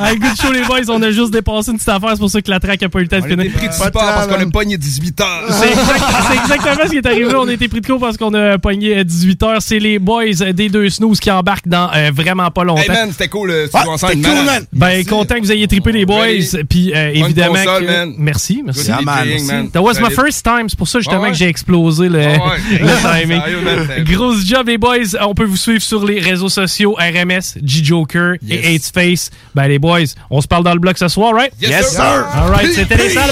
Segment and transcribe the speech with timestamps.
[0.00, 0.88] Hey, good show, les boys.
[0.90, 2.10] On a juste dépassé une petite affaire.
[2.12, 3.44] C'est pour ça que la track a pas eu le temps de On a finir.
[3.46, 5.42] été pris de support parce qu'on a pogné 18 heures.
[5.50, 7.34] C'est exact- c'est exactement ce qui est arrivé.
[7.34, 9.56] On a été pris de court parce qu'on a pogné à 18h.
[9.60, 12.82] C'est les boys des deux snooze qui embarquent dans euh, vraiment pas longtemps.
[12.82, 13.50] Hey man, c'était cool.
[13.50, 14.44] euh, Ah, ensemble, cool, malade.
[14.46, 14.66] man.
[14.72, 15.04] Ben, Merci.
[15.06, 16.22] content que vous ayez trippé les boys.
[16.22, 16.58] Ready?
[16.68, 17.54] Puis euh, Bonne évidemment.
[17.54, 18.14] console, que- man.
[18.18, 18.86] Merci, merci.
[18.86, 19.44] Yeah, man, merci.
[19.46, 19.70] man.
[19.70, 20.68] That was my first time.
[20.68, 21.30] C'est pour ça justement Ah ouais?
[21.30, 22.78] que j'ai explosé le, Ah ouais.
[22.80, 23.40] le timing.
[23.64, 24.91] Man, Grosse job, les boys.
[25.20, 28.64] On peut vous suivre sur les réseaux sociaux RMS, G-Joker Yes.
[28.64, 29.30] et Hateface.
[29.54, 31.52] Ben, les boys, on se parle dans le bloc ce soir, right?
[31.60, 32.02] Yes, sir.
[32.34, 33.30] All right, c'était les salles,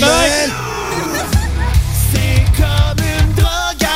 [2.57, 3.87] comme une drogue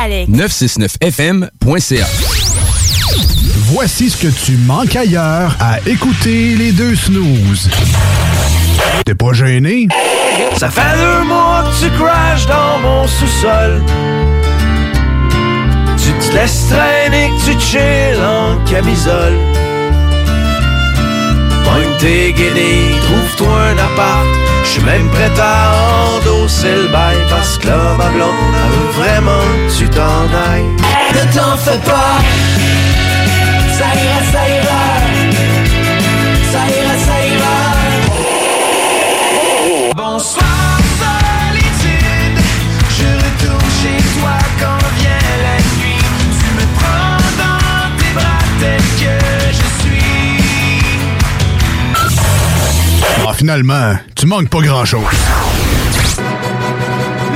[0.00, 0.30] Alex.
[0.30, 2.06] 969fm.ca.
[3.72, 7.68] Voici ce que tu manques ailleurs à écouter les deux snooze.
[9.04, 9.88] T'es pas gêné?
[10.56, 13.82] Ça fait deux mois que tu crashes dans mon sous-sol.
[15.96, 19.36] Tu te laisses traîner, que tu chill en camisole.
[21.64, 24.26] Pogne tes guenilles, trouve-toi un appart.
[24.68, 25.72] Je suis même prêt à
[26.18, 28.34] endosser le bail parce que là, ma blonde,
[28.70, 30.76] veut vraiment que tu t'en ailles.
[31.14, 32.18] Ne t'en fais pas,
[33.78, 34.20] ça ira.
[34.30, 34.84] Ça ira,
[36.52, 36.87] ça ira.
[53.38, 55.02] Finalement, tu manques pas grand-chose.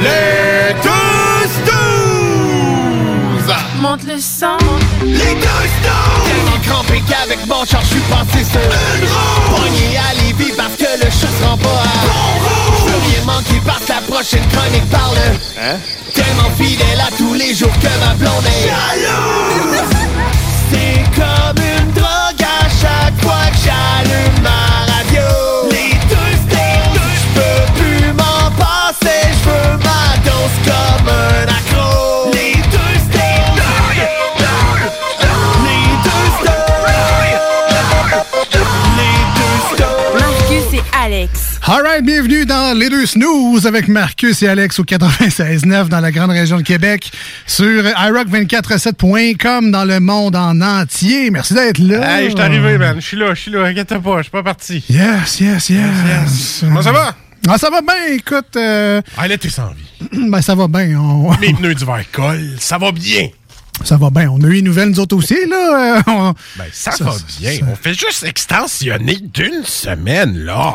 [0.00, 3.54] Les deux snooze!
[3.80, 4.56] Monte le sang.
[5.04, 9.88] Les deux stones Tellement crampé qu'avec mon char je suis passé sur une roue Pogné
[9.98, 11.70] à Lévis parce que le chat se rend pas à
[12.78, 15.18] Je veux rien manquer parce que la prochaine chronique parle
[15.60, 15.76] Hein?
[16.14, 19.90] Tellement fidèle à tous les jours que ma blonde est jalouse
[20.70, 24.61] C'est comme une drogue à chaque fois que j'allume ma
[29.04, 32.94] passer Je veux ma dose comme un accro Les deux
[35.62, 36.86] les deux stars
[38.96, 41.30] Les deux stars Marcus et Alex.
[41.64, 46.30] Alright, bienvenue dans Les Deux Snooze avec Marcus et Alex au 96.9 dans la grande
[46.30, 47.10] région de Québec
[47.46, 51.30] sur iRock247.com dans le monde en entier.
[51.30, 52.18] Merci d'être là.
[52.20, 52.96] Hey, je suis arrivé, man.
[52.96, 53.64] Je suis là, je suis là.
[53.64, 54.84] Inquiète pas, je suis pas parti.
[54.90, 56.58] Yes, yes, yes.
[56.60, 57.14] Comment ça va?
[57.48, 58.56] Ah, ça va bien, écoute.
[58.56, 60.08] euh, Ah, là, t'es sans vie.
[60.30, 60.98] ben, ça va bien.
[61.00, 62.56] on- Mes pneus d'hiver collent.
[62.60, 63.28] Ça va bien.
[63.84, 64.28] Ça va bien.
[64.30, 65.96] On a eu une nouvelle, nous autres aussi, là.
[65.98, 67.52] euh, on- Ben, ça, Ça, va ça, bien.
[67.58, 67.66] ça.
[67.70, 70.74] On fait juste extensionner d'une semaine, là.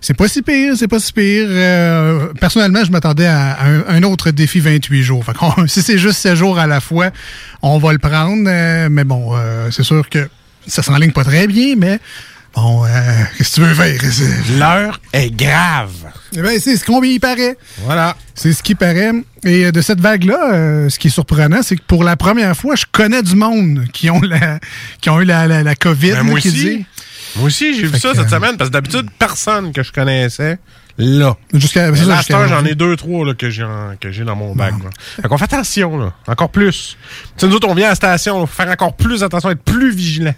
[0.00, 1.46] C'est pas si pire, c'est pas si pire.
[1.48, 5.24] Euh, personnellement, je m'attendais à, à un, un autre défi 28 jours.
[5.24, 7.10] Fait qu'on- si c'est juste 7 jours à la fois,
[7.62, 8.44] on va le prendre.
[8.46, 9.32] euh, mais bon,
[9.70, 10.28] c'est sûr que
[10.66, 11.98] ça s'enligne pas très bien, mais
[12.60, 12.88] bon, euh,
[13.36, 14.00] qu'est-ce que tu veux faire?
[14.58, 15.92] L'heure est grave.
[16.36, 17.56] Eh c'est ce qu'on il paraît.
[17.78, 18.16] Voilà.
[18.34, 19.12] C'est ce qui paraît.
[19.44, 22.56] Et euh, de cette vague-là, euh, ce qui est surprenant, c'est que pour la première
[22.56, 24.58] fois, je connais du monde qui ont la,
[25.00, 26.10] qui ont eu la, la, la COVID.
[26.10, 26.58] Ben, là, moi qui aussi.
[26.58, 26.86] dit.
[27.36, 30.58] Moi aussi, j'ai vu ça cette semaine parce que d'habitude, personne que je connaissais,
[30.96, 31.36] là.
[31.52, 33.64] Jusqu'à, j'en ai deux, trois là, que j'ai
[34.00, 34.74] que dans mon bac.
[35.20, 36.14] Fait qu'on fait attention, là.
[36.26, 36.96] Encore plus.
[37.36, 39.62] Tu sais, nous autres, on vient à la station, faut faire encore plus attention, être
[39.62, 40.34] plus vigilant.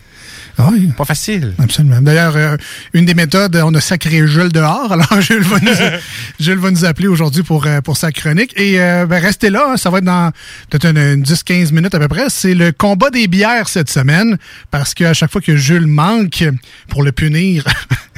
[0.58, 0.93] Oui.
[0.97, 1.55] Pas facile.
[1.58, 2.00] Absolument.
[2.00, 2.56] D'ailleurs, euh,
[2.93, 4.93] une des méthodes, on a sacré Jules dehors.
[4.93, 5.73] Alors, Jules va nous,
[6.41, 8.52] Jules va nous appeler aujourd'hui pour, euh, pour sa chronique.
[8.56, 10.31] Et euh, ben, restez là, hein, ça va être dans
[10.69, 12.26] peut-être une, une 10-15 minutes à peu près.
[12.29, 14.38] C'est le combat des bières cette semaine.
[14.70, 16.44] Parce qu'à chaque fois que Jules manque,
[16.88, 17.64] pour le punir,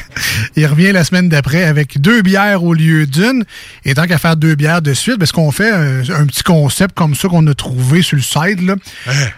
[0.57, 3.45] il revient la semaine d'après avec deux bières au lieu d'une.
[3.85, 6.95] Et tant qu'à faire deux bières de suite, parce qu'on fait un, un petit concept
[6.95, 8.63] comme ça qu'on a trouvé sur le site.
[8.63, 8.77] Là.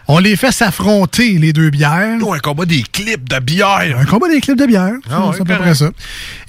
[0.08, 2.19] On les fait s'affronter, les deux bières.
[2.35, 3.98] Un combat des clips de bière.
[3.98, 4.94] Un combat des clips de bière.
[5.10, 5.90] Ah c'est à peu près ça.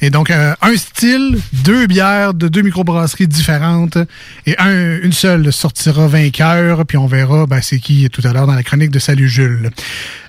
[0.01, 3.97] Et donc, euh, un style, deux bières de deux microbrasseries différentes.
[4.45, 6.85] Et un, une seule sortira vainqueur.
[6.85, 9.69] Puis on verra ben, c'est qui tout à l'heure dans la chronique de Salut Jules.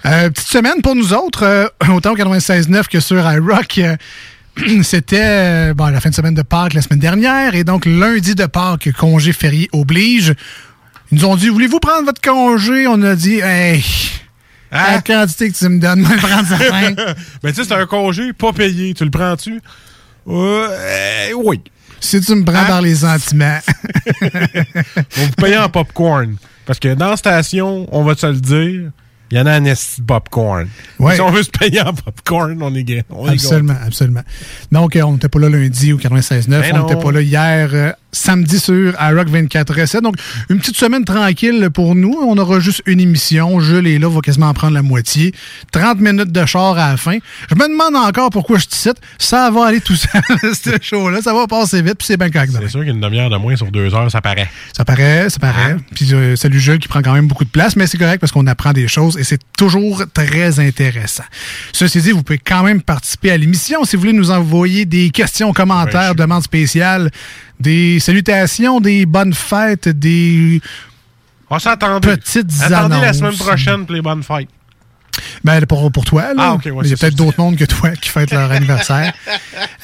[0.04, 3.78] Euh, petite semaine pour nous autres, euh, autant au 96.9 que sur iRock.
[3.78, 3.96] euh,
[4.82, 7.54] C'était bon, la fin de semaine de Pâques la semaine dernière.
[7.54, 10.34] Et donc, lundi de Pâques, congé férié oblige.
[11.12, 12.86] Ils nous ont dit, voulez-vous prendre votre congé?
[12.86, 13.84] On a dit, hey,
[14.72, 16.92] la quantité que tu me donnes, moi, prendre ça fin.
[16.92, 17.14] Ben,
[17.44, 18.94] tu sais, c'est un congé pas payé.
[18.94, 19.60] Tu le prends-tu?
[20.28, 21.60] Euh, oui.
[22.00, 23.58] Si tu me prends par les sentiments.
[24.22, 26.36] On vous payer en popcorn.
[26.66, 28.90] Parce que dans la station, on va te le dire,
[29.30, 30.68] il y en a un esti de popcorn.
[30.98, 31.14] Ouais.
[31.14, 34.22] Si on veut se payer en popcorn, on est est Absolument, absolument.
[34.72, 36.48] Donc, euh, on n'était pas là lundi au 96.9.
[36.48, 40.16] Ben on n'était pas là hier, euh, samedi sur iRock 24 Donc,
[40.48, 42.16] une petite semaine tranquille pour nous.
[42.20, 43.60] On aura juste une émission.
[43.60, 45.32] Jules est là, va quasiment en prendre la moitié.
[45.72, 47.18] 30 minutes de char à la fin.
[47.50, 48.96] Je me demande encore pourquoi je te cite.
[49.18, 50.22] Ça va aller tout seul,
[50.54, 51.20] ce show-là.
[51.22, 52.52] Ça va passer vite, puis c'est bien correct.
[52.58, 54.48] C'est sûr qu'une demi-heure de moins sur deux heures, ça paraît.
[54.76, 55.72] Ça paraît, ça paraît.
[55.72, 55.78] Hein?
[55.94, 58.32] Puis euh, salut Jules qui prend quand même beaucoup de place, mais c'est correct parce
[58.32, 61.24] qu'on apprend des choses et c'est toujours très intéressant.
[61.72, 65.10] Ceci dit, vous pouvez quand même participer à l'émission si vous voulez nous envoyer des
[65.10, 67.10] questions, commentaires, demandes spéciales,
[67.60, 70.60] des salutations, des bonnes fêtes, des
[71.50, 72.16] On s'attendait.
[72.16, 74.48] petites Attendez la semaine prochaine pour les bonnes fêtes.
[75.44, 76.58] Ben, pour, pour toi, là.
[76.62, 79.12] Ah, ouais, il y a peut-être d'autres mondes que toi qui fêtent leur anniversaire.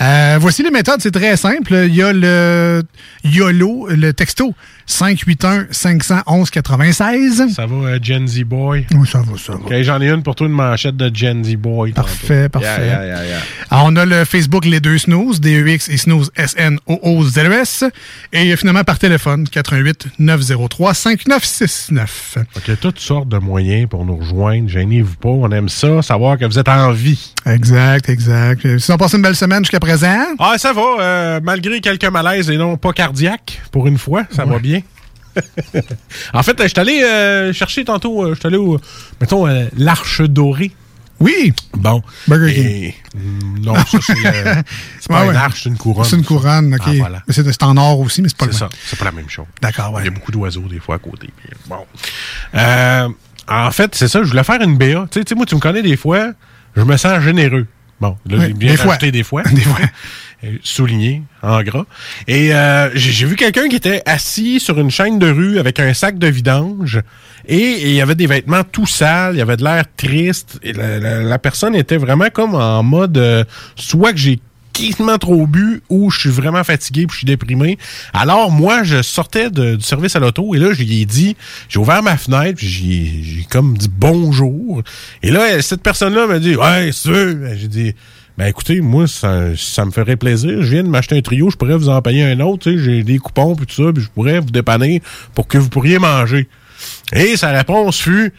[0.01, 1.75] Euh, voici les méthodes, c'est très simple.
[1.87, 2.83] Il y a le
[3.23, 4.53] YOLO, le texto
[4.93, 7.55] 581-511-96.
[7.55, 8.87] Ça va, euh, Gen Z Boy?
[8.95, 9.59] Oui, ça va, ça va.
[9.59, 11.93] Ok, j'en ai une pour toi, une manchette de Gen Z Boy.
[11.93, 12.65] Parfait, tantôt.
[12.65, 12.87] parfait.
[12.87, 13.39] Yeah, yeah, yeah, yeah.
[13.71, 17.85] Alors, on a le Facebook Les Deux Snooze, D-E-X et Snooze, S-N-O-O-Z-E-S.
[18.33, 22.39] Et finalement, par téléphone, 88 903 5969.
[22.57, 24.69] OK, toutes sortes de moyens pour nous rejoindre.
[24.69, 25.29] Gênez-vous pas.
[25.31, 27.33] On aime ça, savoir que vous êtes en vie.
[27.47, 28.79] Exact, exact.
[28.79, 30.25] Sinon, passé une belle semaine jusqu'à présent.
[30.39, 30.83] Ah, ça va.
[31.01, 34.81] euh, malgré quelques malaises et non pas cardiaques, pour une fois, ça va bien.
[36.35, 38.79] en fait, je suis allé euh, chercher tantôt, euh, je suis allé au,
[39.21, 40.73] mettons, euh, l'Arche Dorée.
[41.21, 41.53] Oui.
[41.75, 42.03] Bon.
[42.27, 42.95] Burger King.
[43.15, 44.15] Mm, non, ça, c'est
[45.09, 45.37] pas Ouais, une ouais.
[45.37, 46.05] arche, c'est une couronne.
[46.05, 46.81] C'est une couronne, OK.
[46.85, 47.23] Ah, voilà.
[47.29, 48.69] Mais c'est en or aussi, mais c'est pas le ça.
[48.87, 49.47] C'est pas la même chose.
[49.61, 50.03] D'accord, ouais.
[50.03, 51.31] Il y a beaucoup d'oiseaux des fois à côté.
[51.69, 51.87] Bon.
[52.57, 53.09] Euh,
[53.47, 54.23] en fait, c'est ça.
[54.25, 55.07] Je voulais faire une BA.
[55.13, 56.33] Tu sais, moi, tu me connais des fois,
[56.77, 57.67] je me sens généreux.
[58.01, 58.97] Bon, là, Oui, j'ai bien des fois.
[58.97, 59.43] des fois.
[59.53, 59.79] Des fois.
[60.45, 61.85] Euh, Souligné, en gras.
[62.27, 65.95] Et euh, j'ai vu quelqu'un qui était assis sur une chaîne de rue avec un
[65.95, 67.01] sac de vidange
[67.47, 70.59] et il y avait des vêtements tout sales, il y avait de l'air triste.
[70.63, 73.45] Et la, personne était vraiment comme en mode euh,
[73.77, 74.41] soit que j'ai
[74.73, 77.79] quasiment trop bu ou je suis vraiment fatigué puis je suis déprimé.
[78.13, 81.37] Alors moi, je sortais du service à l'auto et là, je lui ai dit,
[81.69, 84.83] j'ai ouvert ma fenêtre j'ai comme dit bonjour.
[85.23, 87.37] Et là, cette personne-là m'a dit, ouais, c'est sûr.
[87.55, 87.95] J'ai dit,
[88.39, 90.63] ben écoutez, moi, ça, ça me ferait plaisir.
[90.63, 92.65] Je viens de m'acheter un trio, je pourrais vous en payer un autre.
[92.71, 95.03] tu sais, J'ai des coupons puis tout ça, puis je pourrais vous dépanner
[95.35, 96.49] pour que vous pourriez manger.
[97.13, 98.33] Et sa réponse fut,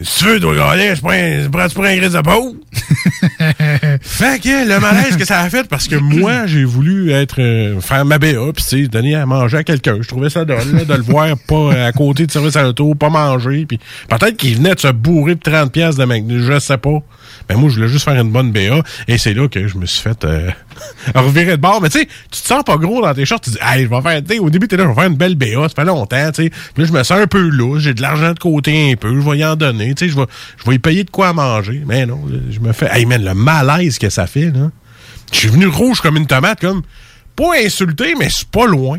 [0.00, 2.20] si tu veux, toi, gagner, je prends un, je prends- tu prends un grise de
[2.20, 2.56] peau.
[4.00, 7.80] fait que le malaise que ça a fait, parce que moi, j'ai voulu être euh,
[7.80, 9.98] faire ma BA, puis donner à manger à quelqu'un.
[10.00, 12.62] Je trouvais ça drôle, là, de le voir pas euh, à côté de service à
[12.62, 16.24] l'auto, pas manger, puis peut-être qu'il venait de se bourrer de 30 pièces de mec,
[16.28, 16.98] je sais pas.
[17.48, 19.86] Mais moi, je voulais juste faire une bonne BA, et c'est là que je me
[19.86, 20.50] suis fait euh,
[21.14, 21.80] revirer de bord.
[21.80, 23.88] Mais tu sais, tu te sens pas gros dans tes shorts, tu dis, hey, je
[23.88, 25.84] vais faire, tu au début, t'es là, je vais faire une belle BA, ça fait
[25.84, 26.50] longtemps, tu sais.
[26.50, 29.14] Puis là, je me sens un peu louche, j'ai de l'argent de côté un peu,
[29.20, 31.32] je vais y en donner, tu sais, je vais, je vais y payer de quoi
[31.32, 31.82] manger.
[31.86, 32.20] Mais non,
[32.50, 34.70] je me fais, hey man, le malaise que ça fait, là.
[35.32, 36.82] Je suis venu rouge comme une tomate, comme,
[37.36, 38.98] pas insulté, mais c'est pas loin.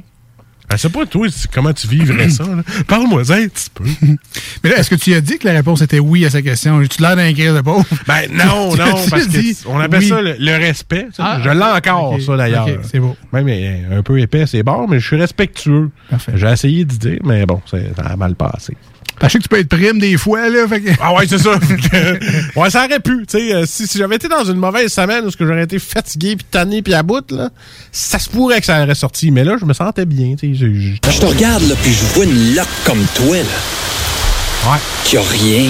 [0.73, 2.43] Je sais pas, toi, comment tu vivrais ça.
[2.87, 3.83] Parle-moi un petit peu.
[4.63, 6.81] Mais là, est-ce que tu as dit que la réponse était oui à sa question?
[6.87, 7.85] Tu l'air d'un de pauvre?
[8.07, 10.09] Ben non, non, parce dit que on appelle oui?
[10.09, 11.07] ça le, le respect.
[11.17, 12.67] Ah, je l'ai encore, ça, d'ailleurs.
[12.83, 13.15] c'est beau.
[13.31, 15.89] Même euh, un peu épais, c'est bon, mais je suis respectueux.
[16.33, 18.75] J'ai essayé d'y dire, mais bon, ça a mal passé.
[19.21, 20.67] Je sais que tu peux être prime des fois, là.
[20.67, 20.89] Fait que...
[21.01, 21.51] Ah ouais, c'est ça.
[21.91, 23.25] Que, ouais, ça aurait pu.
[23.29, 25.63] Tu sais, euh, si, si j'avais été dans une mauvaise semaine où ce que j'aurais
[25.63, 27.49] été fatigué, puis tanné, puis à bout, là,
[27.91, 29.31] ça se pourrait que ça aurait sorti.
[29.31, 30.35] Mais là, je me sentais bien.
[30.39, 33.37] tu sais, j'ai- j'ai- Je te regarde, là, puis je vois une loque comme toi,
[33.37, 34.71] là.
[34.71, 34.79] Ouais.
[35.05, 35.69] Qui a rien.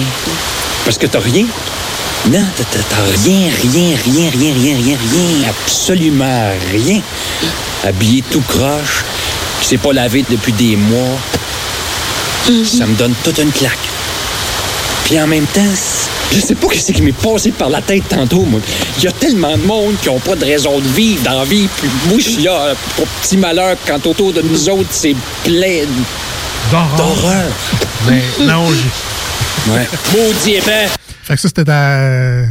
[0.84, 1.44] Parce que t'as rien.
[2.26, 7.00] Non, t'as rien, rien, rien, rien, rien, rien, rien, absolument rien.
[7.84, 9.04] Habillé tout croche,
[9.60, 11.18] qui s'est pas lavé depuis des mois.
[12.44, 13.78] Ça me donne toute une claque.
[15.04, 15.62] Puis en même temps,
[16.30, 18.60] je sais pas ce qui m'est passé par la tête tantôt, moi.
[18.98, 21.44] Il y a tellement de monde qui ont pas de raison de vivre dans la
[21.44, 21.68] vie.
[21.78, 25.16] Puis moi, je suis là euh, pour petit malheur quand autour de nous autres, c'est
[25.42, 25.84] plein
[26.70, 27.50] d'horreur.
[28.08, 28.66] Mais non,
[29.66, 29.72] j'ai.
[29.72, 29.88] Ouais.
[30.12, 30.88] Maudit épais.
[31.22, 32.42] Fait que ça, c'était ta...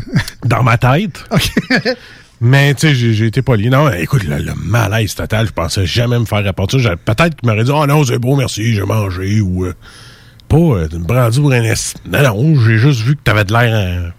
[0.44, 1.24] Dans ma tête.
[2.46, 3.70] Mais, tu sais, j'ai été poli.
[3.70, 6.98] Non, écoute, le, le malaise total, je pensais jamais me faire rapporter ça.
[6.98, 9.74] Peut-être qu'il m'aurait dit, oh non, c'est beau, merci, j'ai mangé, ou euh,
[10.50, 11.62] pas euh, une brandie pour un.
[11.62, 14.10] Non, non, j'ai juste vu que t'avais de l'air euh,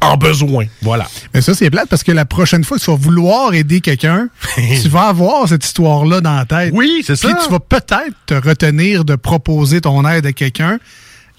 [0.00, 0.66] en besoin.
[0.80, 1.08] Voilà.
[1.34, 4.28] Mais ça, c'est plate parce que la prochaine fois que tu vas vouloir aider quelqu'un,
[4.82, 6.72] tu vas avoir cette histoire-là dans la tête.
[6.72, 7.26] Oui, c'est ça.
[7.28, 10.78] Puis tu vas peut-être te retenir de proposer ton aide à quelqu'un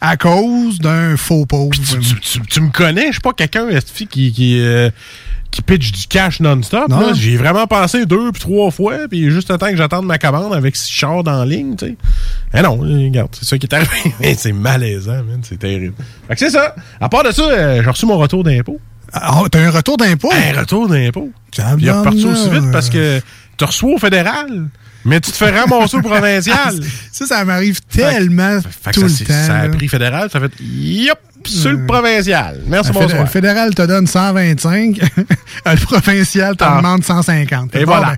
[0.01, 1.71] à cause d'un faux pauvre.
[1.73, 3.67] Tu, tu- tu me connais, je suis pas quelqu'un
[4.09, 4.89] qui, qui, euh,
[5.55, 6.89] qui pitch du cash non-stop.
[6.89, 7.13] Non.
[7.13, 10.53] J'ai vraiment pensé deux puis trois fois, puis juste le temps que j'attende ma commande
[10.53, 11.95] avec six chars dans la ligne, tu sais.
[12.53, 14.13] Eh non, euh, regarde, c'est ça qui est arrivé.
[14.19, 15.93] Mais c'est malaisant, c'est terrible.
[16.27, 16.75] Fait que c'est ça.
[16.99, 18.81] À part de ça, euh, j'ai reçu mon retour d'impôt.
[19.13, 20.29] Ah, t'as un retour d'impôt?
[20.33, 21.31] Un retour d'impôt.
[21.77, 23.21] Il est reparti aussi vite parce que
[23.57, 24.67] tu reçois au fédéral,
[25.05, 26.75] mais tu te fais ramasser au provincial.
[27.11, 29.47] Ça, ça m'arrive tellement Fait que tout ça, le temps.
[29.47, 32.59] Ça a pris fédéral, ça fait yop sur le provincial.
[32.67, 33.21] Merci, Le bonsoir.
[33.21, 34.99] Le fédéral te donne 125,
[35.65, 36.77] le provincial te Ah.
[36.77, 37.73] demande 150.
[37.75, 38.07] Et voilà.
[38.07, 38.15] ben,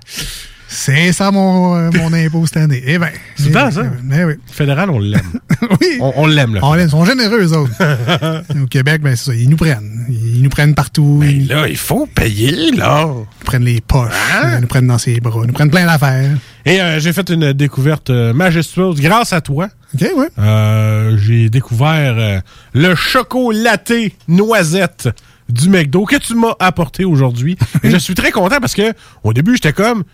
[0.68, 2.82] c'est ça mon, euh, mon impôt cette année.
[2.86, 3.82] Eh ben, C'est eh bien ben, ça.
[4.20, 4.34] eh oui.
[4.46, 5.20] Fédéral, on l'aime.
[5.80, 5.98] oui.
[6.00, 6.60] On, on l'aime, là.
[6.62, 7.72] On l'aime, ils sont généreux, eux autres.
[8.62, 9.34] Au Québec, ben, c'est ça.
[9.34, 10.06] Ils nous prennent.
[10.08, 11.20] Ils nous prennent partout.
[11.24, 13.06] ils Là, il faut payer, là.
[13.06, 14.12] nous prennent les poches.
[14.34, 14.56] Hein?
[14.56, 15.40] Ils nous prennent dans ses bras.
[15.42, 16.36] Ils nous prennent plein d'affaires.
[16.66, 19.68] Et euh, j'ai fait une découverte euh, majestueuse grâce à toi.
[19.94, 20.26] OK, oui.
[20.38, 22.40] Euh, j'ai découvert euh,
[22.74, 23.92] le choco latte
[24.28, 25.08] noisette
[25.48, 27.56] du McDo que tu m'as apporté aujourd'hui.
[27.82, 28.92] Et je suis très content parce que
[29.24, 30.04] au début, j'étais comme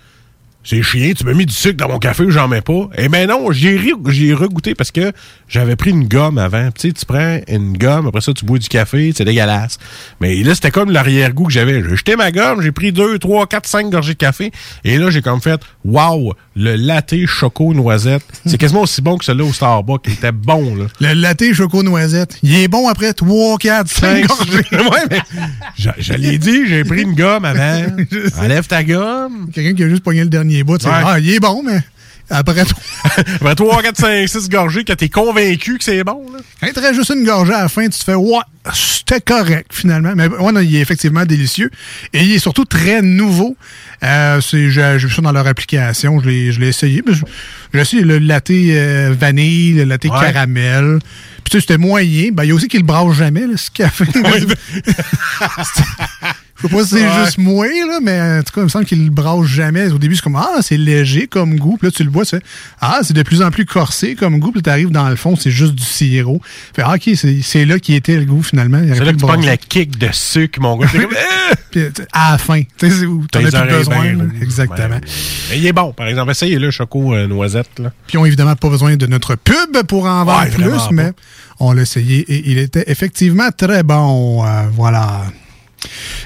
[0.65, 2.89] c'est chiant, tu m'as mis du sucre dans mon café, j'en mets pas.
[2.97, 3.79] Eh ben non, j'ai
[4.09, 5.13] j'ai regoûté parce que
[5.47, 6.71] j'avais pris une gomme avant.
[6.71, 9.79] Tu sais, tu prends une gomme, après ça, tu bois du café, c'est dégueulasse.
[10.21, 11.83] Mais là, c'était comme l'arrière-goût que j'avais.
[11.83, 14.53] J'ai jeté ma gomme, j'ai pris deux, trois, quatre, cinq gorgées de café.
[14.85, 18.25] Et là, j'ai comme fait, wow, le latte choco noisette.
[18.47, 20.05] C'est quasiment aussi bon que celui-là au Starbucks.
[20.07, 20.87] Il était bon, là.
[21.01, 22.39] Le latte choco noisette.
[22.43, 24.53] Il est bon après 3, 4, 5 gorgées.
[24.73, 25.21] ouais, mais
[25.77, 27.85] je, je l'ai dit, j'ai pris une gomme avant.
[28.39, 29.51] Enlève ta gomme.
[29.53, 30.83] Quelqu'un qui a juste pogné le dernier bout.
[30.85, 30.91] Ouais.
[30.93, 31.81] Ah, il est bon, mais
[32.31, 32.63] après.
[33.41, 36.39] Après 3, 4, 5, 6 gorgées, que t'es convaincu que c'est bon, là.
[36.61, 38.39] Quand il te reste juste une gorgée à la fin, tu te fais ouais,
[38.73, 40.15] c'était correct finalement.
[40.17, 41.71] Mais ouais, non, il est effectivement délicieux.
[42.15, 43.57] Et il est surtout très nouveau.
[44.03, 46.19] Euh, c'est- J'ai vu ça dans leur application.
[46.21, 47.03] Je l'ai je l'ai essayé.
[47.75, 50.11] J'ai essayé le latte euh, vanille, le latte Ouais.
[50.33, 51.01] caramel.
[51.45, 52.31] Puis tu sais, c'était moyen.
[52.33, 54.05] Ben, il y a aussi qui le brasse jamais, là, ce café.
[56.63, 57.25] Je sais pas si c'est Ouais.
[57.25, 59.89] juste moi, là, mais en tout cas, il me semble qu'il le brasse jamais.
[59.91, 61.77] Au début, c'est comme Ah, c'est léger comme goût.
[61.77, 62.43] Puis là, tu le bois, tu fais
[62.81, 64.53] Ah, c'est de plus en plus corsé comme goût.
[64.53, 66.41] Puis tu arrives dans le fond, c'est juste du sirop.
[66.75, 68.81] Fait ah, OK, c'est c'est là qui était le goût finalement.
[68.87, 69.47] C'est là que tu pognes brasser.
[69.47, 70.87] la kick de sucre, mon gars.
[70.89, 71.07] Comme,
[71.51, 71.55] Ah!
[71.71, 71.83] Puis,
[72.13, 72.63] à la fin.
[72.63, 74.13] Tu sais, c'est où t'en as plus besoin.
[74.13, 74.25] là.
[74.41, 75.01] Exactement.
[75.51, 76.31] Mais il est bon, par exemple.
[76.31, 77.91] Essayez-le, choco euh, noisette, là.
[78.07, 81.11] Puis ils ont évidemment pas besoin de notre pub pour en vendre Ouais, plus, mais
[81.13, 81.19] pas.
[81.59, 84.45] on l'a essayé et il était effectivement très bon.
[84.47, 85.25] Euh, voilà.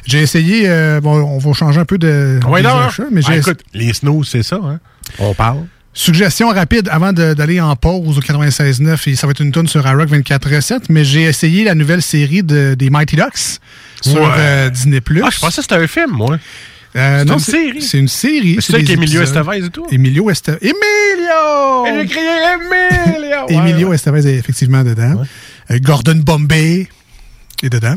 [0.06, 3.32] J'ai essayé, euh, bon, on va changer un peu de des non, achats, mais Ah,
[3.32, 4.78] j'ai écoute, les snows, c'est ça, hein?
[5.18, 5.64] On parle.
[5.94, 9.84] Suggestion rapide avant d'aller en pause au 96.9 et ça va être une tonne sur
[9.86, 13.58] iRock 24 recettes, mais j'ai essayé la nouvelle série de, des Mighty Ducks
[14.00, 14.28] sur Ouais.
[14.36, 15.00] euh, Disney+.
[15.24, 16.38] Ah, je pensais que c'était un film, moi.
[16.96, 17.82] Euh, c'est une série.
[17.82, 18.56] C'est une série.
[18.60, 19.36] C'est ça des avec Emilio épisodes.
[19.38, 19.86] Estevez et tout?
[19.90, 20.58] Emilio Estevez.
[20.62, 22.00] Emilio!
[22.00, 23.46] J'ai crié Emilio!
[23.48, 23.92] Emilio.
[23.92, 25.22] Estevez est effectivement dedans.
[25.70, 26.88] Euh, Gordon Bombay
[27.66, 27.96] est dedans.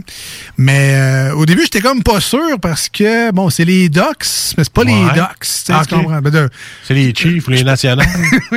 [0.57, 4.25] Mais euh, au début, j'étais comme pas sûr parce que, bon, c'est les Ducks,
[4.57, 5.03] mais c'est pas les.
[5.13, 5.39] Ducks.
[5.41, 6.01] tu sais, Ah, tu ok.
[6.01, 6.21] comprends?
[6.21, 6.49] Ben,
[6.87, 8.01] C'est les Chiefs ou les Nationaux.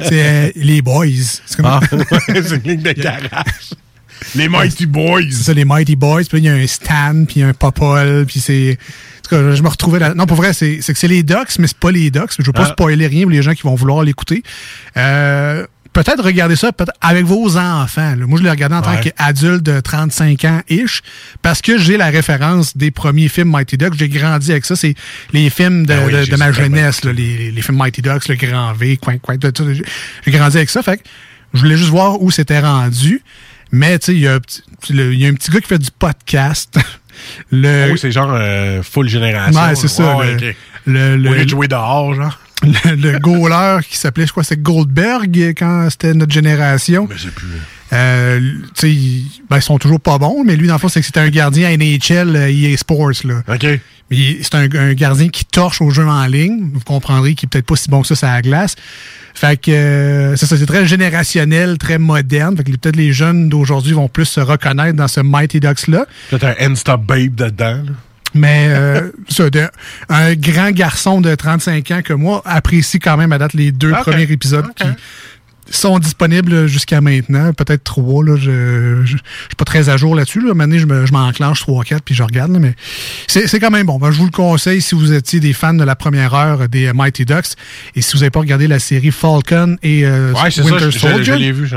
[0.00, 1.06] c'est euh, les Boys.
[1.46, 3.74] C'est comme Ah, ouais, une ligne de garage.
[4.34, 5.22] Les Mighty Boys.
[5.30, 6.24] C'est ça, les Mighty Boys.
[6.28, 8.78] Puis il y a un Stan, puis un Popol, puis c'est...
[9.18, 10.14] En tout cas, je me retrouvais là.
[10.14, 12.30] Non, pour vrai, c'est c'est que c'est les Ducks, mais c'est pas les Ducks.
[12.38, 12.72] Je veux pas Ah.
[12.72, 14.44] spoiler rien pour les gens qui vont vouloir l'écouter.
[14.96, 18.14] Euh, Peut-être regarder ça peut avec vos enfants.
[18.16, 18.26] là.
[18.26, 21.02] Moi, je l'ai regardé en tant qu'adulte de 35 ans-ish,
[21.42, 23.94] parce que j'ai la référence des premiers films Mighty Ducks.
[23.98, 24.76] J'ai grandi avec ça.
[24.76, 24.94] C'est
[25.32, 27.78] les films de, Ben oui, de- j'ai de ma super jeunesse, là, les, les films
[27.78, 29.10] Mighty Ducks, le Grand V, tout
[29.56, 29.64] ça.
[29.72, 30.82] J'ai- grandi avec ça.
[30.82, 31.02] Fait que
[31.54, 33.22] je voulais juste voir où c'était rendu.
[33.72, 34.62] Mais, tu sais, il y, a un petit-
[35.50, 36.78] gars qui fait du podcast.
[37.50, 39.60] le, Oui, c'est genre euh, full génération.
[39.60, 40.16] Ouais, c'est ça.
[40.16, 40.36] Ouais,
[40.86, 42.38] le, le, le- jouer dehors, genre.
[42.62, 47.06] Le, le goaler qui s'appelait, je crois, c'est Goldberg quand c'était notre génération.
[47.08, 47.46] Mais c'est plus.
[47.92, 48.40] Euh,
[48.82, 51.20] ils, ben, ils sont toujours pas bons, mais lui, dans le fond, c'est que c'était
[51.20, 53.12] un gardien à NHL euh, EA Sports.
[53.24, 53.42] Là.
[53.46, 53.66] OK.
[54.10, 56.70] Mais c'est un, un gardien qui torche au jeu en ligne.
[56.72, 58.74] Vous comprendrez qu'il est peut-être pas si bon que ça sur la glace.
[59.34, 62.56] Fait que euh, c'est ça, c'est très générationnel, très moderne.
[62.56, 66.06] Fait que peut-être les jeunes d'aujourd'hui vont plus se reconnaître dans ce Mighty Ducks-là.
[66.30, 67.82] Peut-être un Insta Babe dedans.
[67.84, 67.92] là.
[68.34, 69.68] Mais euh, ça, de-
[70.08, 73.92] un grand garçon de 35 ans que moi apprécie quand même à date les deux
[73.92, 74.84] premiers épisodes qui
[75.70, 77.52] sont disponibles jusqu'à maintenant.
[77.52, 78.24] Peut-être trois.
[78.24, 80.40] Là, je, je suis pas très à jour là-dessus.
[80.40, 80.54] Là.
[80.54, 82.52] Maintenant, je me- je m'enclenche 3-4 puis je regarde.
[82.52, 82.74] là, mais
[83.26, 83.98] c'est quand même bon.
[83.98, 86.86] Ben, je vous le conseille si vous étiez des fans de la première heure des
[86.86, 87.54] euh, Mighty Ducks
[87.94, 90.70] et si vous n'avez pas regardé la série Falcon et euh, Ouais, c'est ça.
[90.70, 91.36] Winter je- je- Je, Soldier.
[91.36, 91.68] l'ai vu.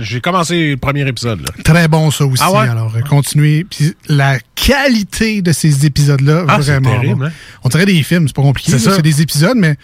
[0.00, 1.40] J'ai commencé le premier épisode.
[1.40, 1.48] Là.
[1.64, 2.42] Très bon ça aussi.
[2.44, 2.68] Ah ouais?
[2.68, 3.64] Alors, euh, continuez.
[3.68, 6.90] Puis la qualité de ces épisodes-là, Ah, vraiment.
[6.90, 7.26] terrible, bon.
[7.26, 7.32] hein?
[7.62, 8.78] On dirait des films, c'est pas compliqué.
[8.78, 9.76] C'est des épisodes, mais.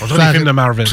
[0.00, 0.86] On dirait des films de Marvel.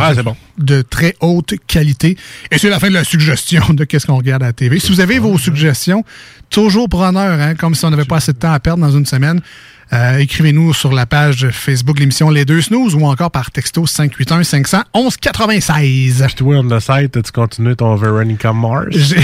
[0.00, 0.36] Ah, c'est bon.
[0.58, 2.16] De très haute qualité.
[2.50, 4.78] Et c'est la fin de la suggestion de qu'est-ce qu'on regarde à la TV.
[4.80, 6.04] Si vous avez vos suggestions,
[6.50, 9.06] toujours preneur, hein, comme si on n'avait pas assez de temps à perdre dans une
[9.06, 9.40] semaine.
[9.92, 13.86] euh, Écrivez-nous sur la page Facebook de l'émission Les Deux Snooze ou encore par texto
[13.86, 16.24] 581 500 11 96.
[16.26, 18.96] Puis toi, on the site, tu continues ton Veronica Mars?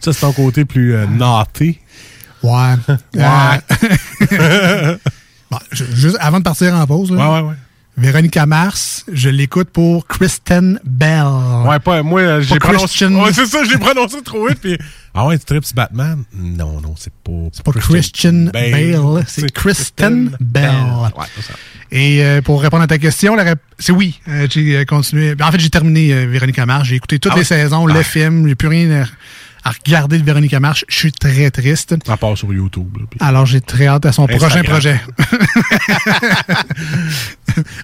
[0.00, 1.78] Ça, c'est ton côté plus euh, naughty.
[2.42, 2.74] Ouais.
[3.14, 4.96] Ouais.
[5.54, 7.54] Bon, je- juste avant de partir en pause, là, Ouais, ouais, ouais.
[7.96, 11.22] Véronica Mars, je l'écoute pour Kristen Bell.
[11.64, 12.86] Ouais, pas, moi, euh, j'ai prononcé.
[12.86, 13.14] Christian.
[13.22, 14.58] Ouais, c'est ça, j'ai prononcé trop vite.
[14.60, 14.76] Puis,
[15.14, 16.24] ah ouais, tu tripes Batman?
[16.36, 17.30] Non, non, c'est pas.
[17.52, 20.74] C'est pas Christian Bale, c'est Kristen Bell.
[21.16, 21.54] Ouais, c'est ça.
[21.92, 24.18] Et euh, pour répondre à ta question, rép- c'est oui.
[24.28, 25.36] Euh, j'ai continué.
[25.40, 26.88] En fait, j'ai terminé euh, Véronica Mars.
[26.88, 27.92] J'ai écouté toutes Ah les saisons, Ah.
[27.92, 28.48] le film.
[28.48, 29.04] J'ai plus rien à,
[29.64, 30.84] à regarder de Véronica Mars.
[30.88, 31.94] Je suis très triste.
[32.08, 32.96] À part sur YouTube.
[32.98, 35.00] là, puis- Alors, j'ai très hâte à son prochain projet.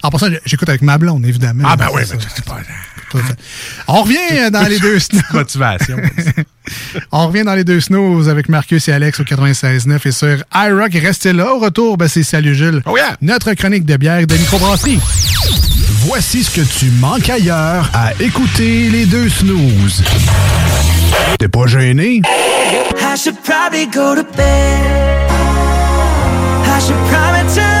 [0.03, 1.63] en passant, j'écoute avec ma blonde, évidemment.
[1.67, 2.15] Ah, ben oui, mais ça.
[2.35, 2.59] c'est pas.
[3.87, 5.19] On revient dans les deux snows.
[5.33, 5.97] Motivation.
[7.11, 10.93] On revient dans les deux snows avec Marcus et Alex au 96.9 et sur iRock.
[10.93, 11.53] Restez là.
[11.53, 12.81] Au retour, ben, c'est Salut Jules.
[12.85, 13.17] Oh yeah!
[13.21, 14.99] Notre chronique de bière de microbrasserie.
[16.05, 20.03] Voici ce que tu manques ailleurs à écouter les deux snooze.
[21.39, 22.21] T'es pas gêné?
[22.23, 25.29] I should probably go to bed.
[26.65, 27.80] I should probably turn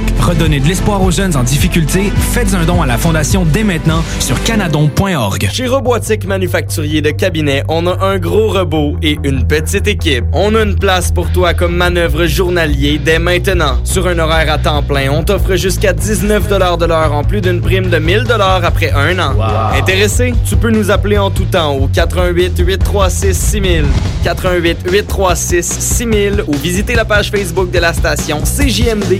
[0.21, 2.11] Redonnez de l'espoir aux jeunes en difficulté.
[2.31, 5.49] Faites un don à la Fondation dès maintenant sur canadon.org.
[5.51, 10.25] Chez Robotique Manufacturier de Cabinet, on a un gros robot et une petite équipe.
[10.33, 13.79] On a une place pour toi comme manœuvre journalier dès maintenant.
[13.83, 17.59] Sur un horaire à temps plein, on t'offre jusqu'à 19 de l'heure en plus d'une
[17.61, 18.25] prime de 1000
[18.63, 19.33] après un an.
[19.77, 20.33] Intéressé?
[20.47, 23.85] Tu peux nous appeler en tout temps au 88 836 6000,
[24.23, 29.19] 88 836 6000 ou visiter la page Facebook de la station CJMD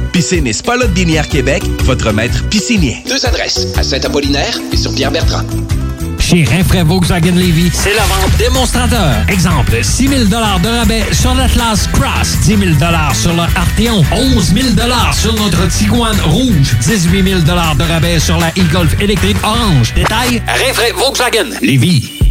[0.11, 2.97] Piscine et Spa Lot Binière Québec, votre maître piscinier.
[3.07, 5.43] Deux adresses, à Saint-Apollinaire et sur Pierre-Bertrand.
[6.19, 9.15] Chez Rinfraie Volkswagen Levy, c'est la vente démonstrateur.
[9.27, 12.59] Exemple, 6 000 de rabais sur l'Atlas Cross, 10 000
[13.13, 14.67] sur le Arteon, 11 000
[15.13, 19.93] sur notre Tiguan Rouge, 18 000 de rabais sur la e-Golf électrique orange.
[19.93, 22.30] Détail, Rinfraie Volkswagen Levy.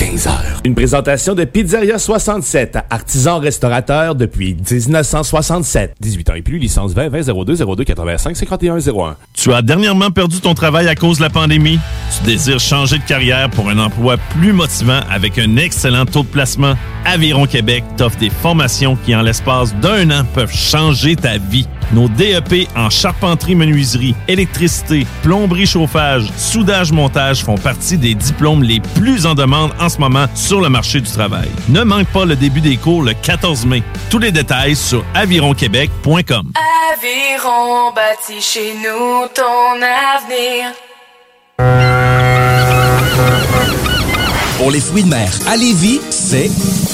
[0.21, 0.31] 15h.
[0.65, 5.95] Une présentation de Pizzeria 67, artisan restaurateur depuis 1967.
[5.99, 9.15] 18 ans et plus, licence 20 20 02 02 85 51 01.
[9.33, 11.79] Tu as dernièrement perdu ton travail à cause de la pandémie?
[12.15, 16.27] Tu désires changer de carrière pour un emploi plus motivant avec un excellent taux de
[16.27, 16.75] placement?
[17.03, 21.67] Aviron Québec t'offre des formations qui, en l'espace d'un an, peuvent changer ta vie.
[21.93, 28.79] Nos DEP en charpenterie, menuiserie, électricité, plomberie, chauffage, soudage, montage font partie des diplômes les
[28.79, 31.49] plus en demande en ce moment sur le marché du travail.
[31.69, 33.83] Ne manque pas le début des cours le 14 mai.
[34.09, 36.51] Tous les détails sur avironquebec.com.
[36.93, 40.71] Aviron bâti chez nous ton avenir.
[44.57, 46.51] Pour les fruits de mer à Lévis, c'est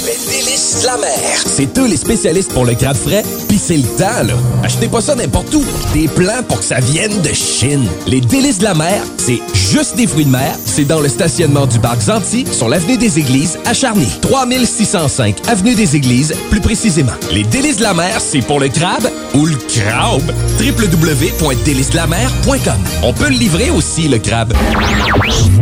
[0.08, 1.12] les délices de la mer.
[1.44, 4.32] C'est eux les spécialistes pour le crabe frais, pis c'est le temps, là.
[4.62, 5.62] Achetez pas ça n'importe où.
[5.92, 7.86] Des plans pour que ça vienne de Chine.
[8.06, 10.54] Les délices de la mer, c'est juste des fruits de mer.
[10.64, 14.08] C'est dans le stationnement du parc Zanti, sur l'avenue des Églises, à Charny.
[14.22, 17.12] 3605 avenue des Églises, plus précisément.
[17.30, 20.32] Les délices de la mer, c'est pour le crabe ou le crabe.
[20.58, 24.54] www.délicesdelamer.com On peut le livrer aussi, le crabe.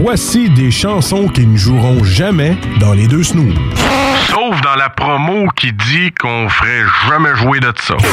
[0.00, 3.54] Voici des chansons qui ne joueront jamais dans les deux snooze.
[4.30, 7.94] Sauf dans la promo qui dit qu'on ferait jamais jouer de ça.
[7.94, 8.06] Reste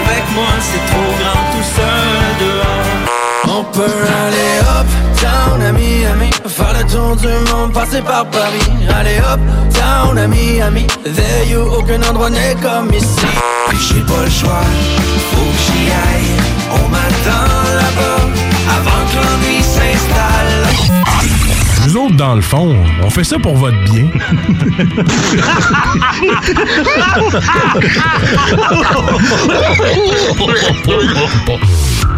[0.00, 3.58] avec moi, c'est trop grand tout seul dehors.
[3.58, 4.86] On peut aller up,
[5.20, 9.40] down à Miami Faire le tour du monde, passer par Paris Aller up,
[9.74, 13.26] down à Miami There you, aucun endroit n'est comme ici
[13.80, 14.60] j'ai pas le choix,
[15.30, 15.91] faut que j'y
[22.12, 24.08] autres, dans le fond, on fait ça pour votre bien.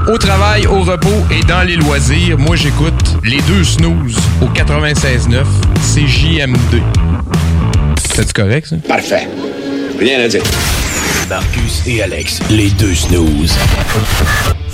[0.06, 5.44] Au travail, au repos et dans les loisirs, moi j'écoute les deux snooze au 96.9
[5.80, 6.82] CJMD.
[8.14, 8.76] C'est correct ça?
[8.86, 9.28] Parfait.
[9.98, 10.42] Rien à dire.
[11.28, 13.56] Marcus et Alex, les deux snooze.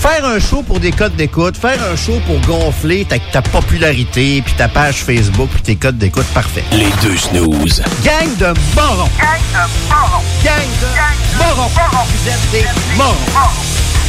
[0.01, 4.41] Faire un show pour des codes d'écoute, faire un show pour gonfler ta, ta popularité,
[4.41, 6.65] puis ta page Facebook, puis tes codes d'écoute, parfait.
[6.73, 7.83] Les deux snooze.
[8.03, 9.11] Gang de morons!
[9.19, 10.25] Gang de morons!
[10.43, 11.71] Gang de morons!
[12.07, 12.65] Vous êtes des
[12.97, 13.51] morons!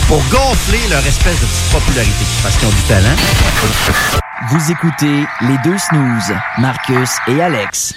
[0.08, 3.16] Pour gonfler leur espèce de petite popularité, parce qu'ils ont du talent.
[4.50, 7.94] Vous écoutez les deux snooze, Marcus et Alex.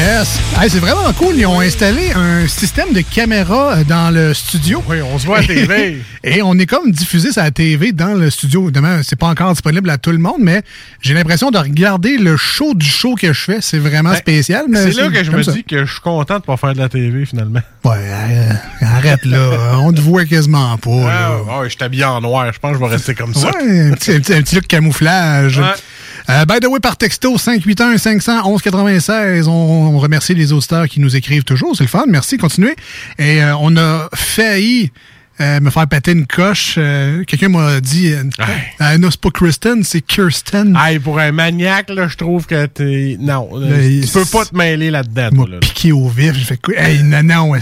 [0.00, 0.38] Yes!
[0.58, 1.34] Hey, c'est vraiment cool.
[1.36, 4.82] Ils ont installé un système de caméra euh, dans le studio.
[4.88, 6.00] Oui, on se voit à TV.
[6.24, 8.62] Et on est comme diffusé sur la TV dans le studio.
[8.64, 10.62] Évidemment, c'est pas encore disponible à tout le monde, mais
[11.02, 13.58] j'ai l'impression de regarder le show du show que je fais.
[13.60, 14.64] C'est vraiment spécial.
[14.70, 15.52] Ben, C'est là que je me ça.
[15.52, 17.60] dis que je suis content de pas faire de la TV finalement.
[17.84, 19.74] Ouais, euh, arrête là.
[19.82, 20.90] on te voit quasiment pas.
[20.90, 21.30] là.
[21.50, 22.50] Ah, ouais, je suis habillé en noir.
[22.54, 23.48] Je pense que je vais rester comme ça.
[23.50, 25.58] Ouais, un petit, un petit- un petit look camouflage.
[25.58, 25.64] Ouais.
[26.30, 31.42] Euh, by the way, par texto 581-500-1196, on, on remercie les auditeurs qui nous écrivent
[31.42, 31.74] toujours.
[31.76, 32.04] C'est le fun.
[32.06, 32.76] Merci, continuez.
[33.18, 34.92] Et euh, on a failli
[35.40, 36.74] euh, me faire péter une coche.
[36.78, 38.24] Euh, Quelqu'un m'a dit euh,
[38.80, 40.78] euh, non, c'est pas Kristen, c'est Kirsten.
[40.80, 43.16] Hey, pour un maniaque, là, je trouve que t'es.
[43.18, 45.30] Non, tu peux pas te mêler là-dedans.
[45.32, 45.58] M'a là.
[45.60, 46.34] piqué au vif.
[46.34, 46.74] J'ai fait quoi?
[46.76, 47.54] Hey, non, non.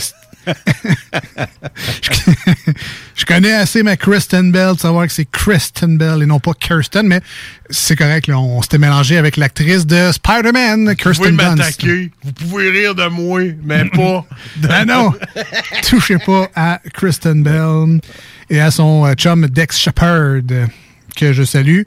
[2.03, 2.11] Je,
[3.15, 6.53] je connais assez ma Kristen Bell de savoir que c'est Kristen Bell et non pas
[6.59, 7.21] Kirsten, mais
[7.71, 8.27] c'est correct.
[8.27, 12.95] Là, on s'était mélangé avec l'actrice de Spider-Man, Vous pouvez Kirsten m'attaquer, vous pouvez rire
[12.95, 14.25] de moi, mais pas.
[14.57, 15.13] de- Ah non!
[15.89, 18.01] Touchez pas à Kristen Bell
[18.51, 20.41] et à son euh, chum Dex Shepard,
[21.17, 21.83] que je salue.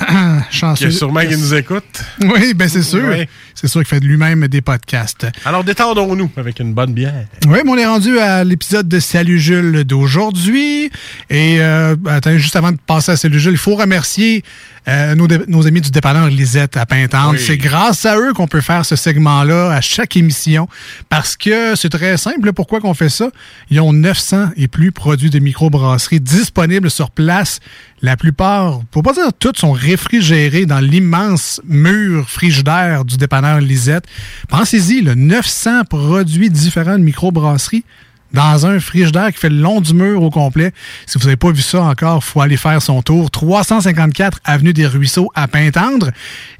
[0.50, 0.86] Chanceux.
[0.86, 2.02] Qu'il y a sûrement qui nous écoute.
[2.22, 3.04] Oui, ben c'est sûr.
[3.10, 3.28] Oui.
[3.60, 5.26] C'est sûr qu'il fait de lui-même des podcasts.
[5.44, 7.26] Alors détendons-nous avec une bonne bière.
[7.46, 10.90] Oui, mais on est rendu à l'épisode de Salut Jules d'aujourd'hui.
[11.28, 14.44] Et euh, attends, juste avant de passer à Salut Jules, il faut remercier
[14.88, 17.32] euh, nos amis du dépanneur Lisette à Pintante.
[17.32, 17.38] Oui.
[17.38, 20.66] C'est grâce à eux qu'on peut faire ce segment-là à chaque émission.
[21.10, 22.54] Parce que c'est très simple.
[22.54, 23.28] Pourquoi qu'on fait ça?
[23.70, 27.60] Ils ont 900 et plus produits de microbrasserie disponibles sur place.
[28.02, 34.04] La plupart, pour pas dire toutes, sont réfrigérés dans l'immense mur frigidaire du dépanneur Lisette.
[34.48, 37.84] Pensez-y, là, 900 produits différents de microbrasserie
[38.32, 40.72] dans un frigidaire qui fait le long du mur au complet.
[41.06, 43.30] Si vous n'avez pas vu ça encore, faut aller faire son tour.
[43.30, 46.10] 354 Avenue des Ruisseaux à Pintendre.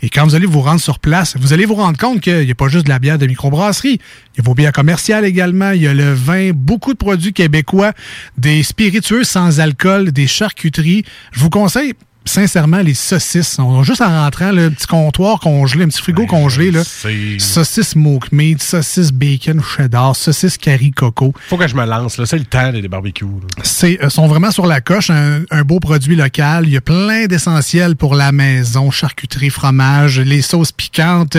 [0.02, 2.50] Et quand vous allez vous rendre sur place, vous allez vous rendre compte qu'il n'y
[2.50, 4.00] a pas juste de la bière de microbrasserie.
[4.34, 5.70] Il y a vos bières commerciales également.
[5.70, 7.92] Il y a le vin, beaucoup de produits québécois,
[8.36, 11.04] des spiritueux sans alcool, des charcuteries.
[11.32, 11.94] Je vous conseille
[12.30, 13.58] sincèrement, les saucisses.
[13.58, 16.82] On juste en rentrant, le petit comptoir congelé, un petit frigo congelé, là.
[16.84, 21.32] Saucisses smoke meat, saucisses bacon cheddar, saucisses curry coco.
[21.48, 22.26] Faut que je me lance, là.
[22.26, 23.26] C'est le temps des barbecues.
[23.62, 26.64] C'est euh, sont vraiment sur la coche, un, un beau produit local.
[26.66, 31.36] Il y a plein d'essentiels pour la maison, charcuterie, fromage, les sauces piquantes.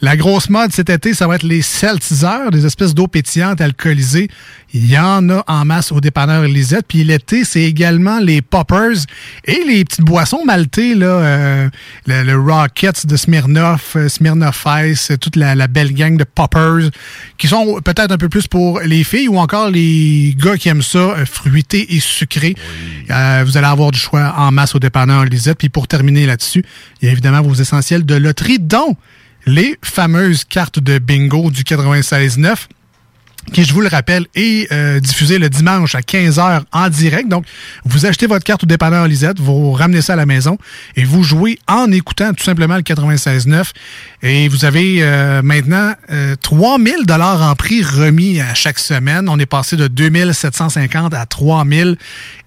[0.00, 4.28] La grosse mode cet été, ça va être les seltzers, des espèces d'eau pétillante alcoolisée.
[4.78, 6.84] Il y en a en masse au dépanneur Lisette.
[6.86, 9.06] Puis l'été, c'est également les poppers
[9.46, 11.70] et les petites boissons maltées, là, euh,
[12.06, 16.90] le, le Rockets de Smirnoff, euh, Smirnoff Ice, toute la, la belle gang de poppers,
[17.38, 20.82] qui sont peut-être un peu plus pour les filles ou encore les gars qui aiment
[20.82, 22.54] ça, euh, fruité et sucré.
[23.10, 25.56] Euh, vous allez avoir du choix en masse au dépanneur Lisette.
[25.56, 26.62] Puis pour terminer là-dessus,
[27.00, 28.94] il y a évidemment vos essentiels de loterie, dont
[29.46, 32.66] les fameuses cartes de bingo du 96.9
[33.52, 37.28] qui, je vous le rappelle, est euh, diffusé le dimanche à 15h en direct.
[37.28, 37.44] Donc,
[37.84, 40.58] vous achetez votre carte au dépanneur Lisette, vous ramenez ça à la maison
[40.96, 43.70] et vous jouez en écoutant tout simplement le 96.9.
[44.22, 49.28] Et vous avez euh, maintenant euh, 3000 dollars en prix remis à chaque semaine.
[49.28, 51.96] On est passé de 2750 à 3000.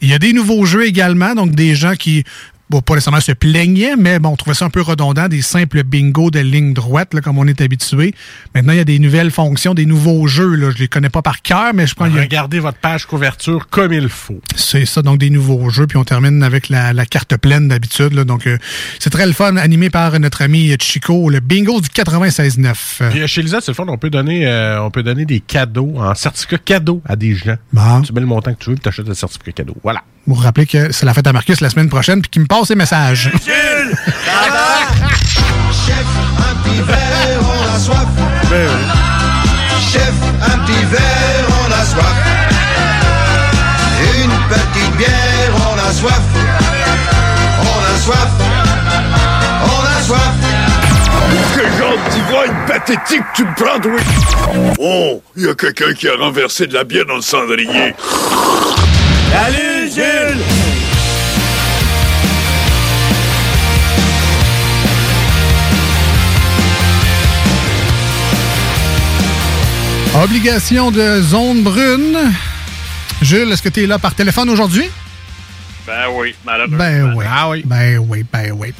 [0.01, 2.23] Il y a des nouveaux jeux également, donc des gens qui
[2.69, 5.83] bon, pas nécessairement se plaignaient, mais bon, on trouvait ça un peu redondant, des simples
[5.83, 8.13] bingo de ligne droite, là, comme on est habitué.
[8.55, 10.55] Maintenant, il y a des nouvelles fonctions, des nouveaux jeux.
[10.55, 10.71] Là.
[10.71, 13.93] Je les connais pas par cœur, mais je pense a Regardez votre page couverture comme
[13.93, 14.41] il faut.
[14.55, 15.87] c'est ça, donc des nouveaux jeux.
[15.87, 18.13] Puis on termine avec la, la carte pleine d'habitude.
[18.13, 18.57] Donc, euh,
[18.99, 22.75] c'est très le fun, animé par notre ami Chico, le bingo du 96.9.
[23.01, 25.25] Euh, Puis euh, chez Lisette, c'est le fun, on peut donner, euh, on peut donner
[25.25, 27.55] des cadeaux, en certificat cadeau à des gens.
[27.73, 28.01] Bon.
[28.01, 29.75] Tu mets le montant que tu veux, puis t'achètes le certificat cadeau.
[29.83, 30.03] Voilà.
[30.27, 32.47] Vous vous rappelez que c'est la fête à Marcus la semaine prochaine, puis qu'il me
[32.47, 33.31] passe ses messages.
[35.71, 36.05] Chef,
[36.37, 38.07] un petit verre, on a soif.
[39.91, 42.15] Chef, un petit verre, on a soif.
[44.23, 46.21] Une petite bière, on a soif.
[47.61, 48.29] On a soif.
[49.63, 50.33] On a soif.
[51.55, 54.01] Quel genre d'ivrogne pathétique tu me prends, oui?
[54.79, 57.93] Oh, il y a quelqu'un qui a renversé de la bière dans le cendrier.
[59.89, 60.43] Salut, Jules!
[70.15, 72.17] Obligation de zone brune.
[73.21, 74.89] Jules, est-ce que tu es là par téléphone aujourd'hui?
[75.85, 76.77] Ben oui, malheureusement.
[76.77, 77.25] Ben oui.
[77.27, 77.63] Ah oui.
[77.65, 78.73] Ben oui, ben oui.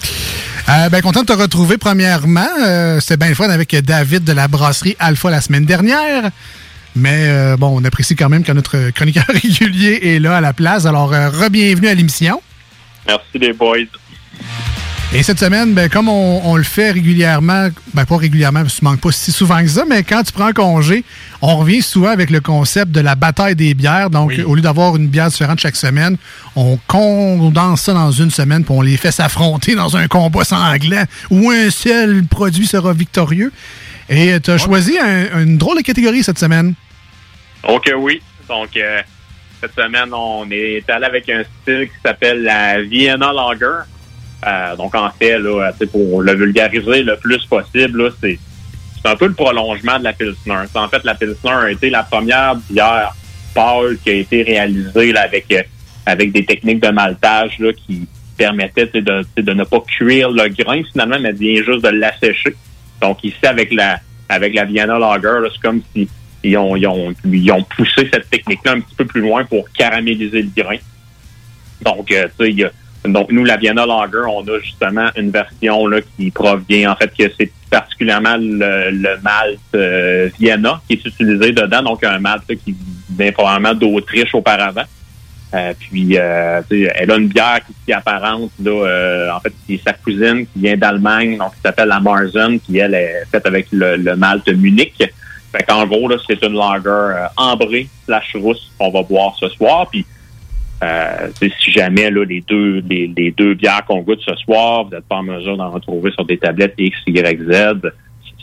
[0.70, 2.46] Euh, ben content de te retrouver premièrement.
[2.62, 6.30] Euh, C'était bien le fun avec David de la brasserie Alpha la semaine dernière.
[6.96, 10.54] Mais euh, bon, on apprécie quand même que notre chroniqueur régulier est là à la
[10.54, 10.86] place.
[10.86, 12.42] Alors, euh, re-bienvenue à l'émission.
[13.08, 13.78] Merci les boys.
[15.12, 18.80] Et cette semaine, ben, comme on, on le fait régulièrement, ben pas régulièrement, parce que
[18.80, 21.04] tu manques pas si souvent que ça, mais quand tu prends congé,
[21.42, 24.12] on revient souvent avec le concept de la bataille des bières.
[24.12, 26.16] Donc, au lieu d'avoir une bière différente chaque semaine,
[26.56, 31.06] on condense ça dans une semaine, puis on les fait s'affronter dans un combat sanglant
[31.32, 33.52] où un seul produit sera victorieux.
[34.10, 36.74] Et tu as choisi un- une drôle de catégorie cette semaine.
[37.68, 38.22] Ok, oui.
[38.48, 39.02] Donc, euh,
[39.62, 43.84] cette semaine, on est allé avec un style qui s'appelle la Vienna Lager.
[44.48, 48.40] Euh, donc, en fait, là, pour le vulgariser le plus possible, c'est
[49.06, 50.56] un peu le prolongement de la Pilsner.
[50.74, 53.14] En fait, la Pilsner a été la première bière
[53.54, 55.62] pâle qui a été réalisée là, avec, euh,
[56.06, 60.82] avec des techniques de maltage là, qui permettaient de, de ne pas cuire le grain
[60.92, 62.56] finalement, mais bien juste de l'assécher.
[63.02, 66.08] Donc ici, avec la avec la Vienna Lager, c'est comme si
[66.44, 69.70] ils ont, ils, ont, ils ont poussé cette technique-là un petit peu plus loin pour
[69.72, 70.78] caraméliser le grain.
[71.82, 72.28] Donc, euh,
[73.06, 77.12] donc nous, la Vienna Lager, on a justement une version là, qui provient, en fait,
[77.18, 82.76] que c'est particulièrement le, malt euh, Vienna qui est utilisé dedans, donc un malt qui
[83.18, 84.84] vient probablement d'Autriche auparavant.
[85.54, 89.76] Euh, puis, euh, elle a une bière qui s'y apparente, là, euh, en fait, qui
[89.76, 93.46] est sa cousine, qui vient d'Allemagne, donc qui s'appelle la Marzen, qui, elle, est faite
[93.48, 95.02] avec le, le malt Munich.
[95.52, 99.50] Fait qu'en gros, là, c'est une lager euh, ambrée slash rousse qu'on va boire ce
[99.50, 99.88] soir.
[99.90, 100.06] Puis,
[100.84, 104.92] euh, si jamais là, les deux les, les deux bières qu'on goûte ce soir, vous
[104.92, 107.92] n'êtes pas en mesure d'en retrouver sur des tablettes X, Y, Z,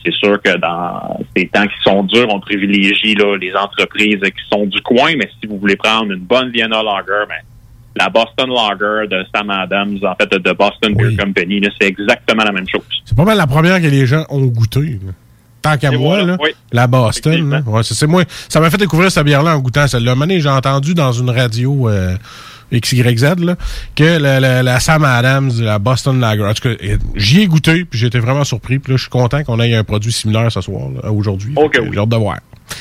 [0.07, 4.49] c'est sûr que dans ces temps qui sont durs, on privilégie là, les entreprises qui
[4.51, 7.43] sont du coin, mais si vous voulez prendre une bonne Vienna Lager, ben,
[7.97, 12.53] la Boston Lager de Sam Adams, en fait, de Boston Beer Company, c'est exactement la
[12.53, 12.85] même chose.
[13.05, 14.81] C'est pas mal la première que les gens ont goûté.
[14.81, 15.13] là.
[15.71, 16.51] Tant qu'à moi, voilà, là, oui.
[16.73, 17.51] la Boston.
[17.51, 17.61] là.
[17.67, 18.23] Ouais, c'est c'est moi.
[18.49, 20.13] Ça m'a fait découvrir cette bière-là en goûtant celle-là.
[20.13, 22.17] Un moment donné, j'ai entendu dans une radio euh,
[22.73, 23.57] XYZ là,
[23.95, 26.45] que la, la, la Sam Adams, la Boston Lager.
[26.45, 28.79] En tout cas, euh, j'y ai goûté, puis j'étais vraiment surpris.
[28.79, 31.53] Puis là, je suis content qu'on ait un produit similaire ce soir, aujourd'hui.
[31.57, 32.37] Ok, Fait que J'ai hâte de voir.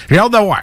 [0.10, 0.62] J'ai hâte de voir.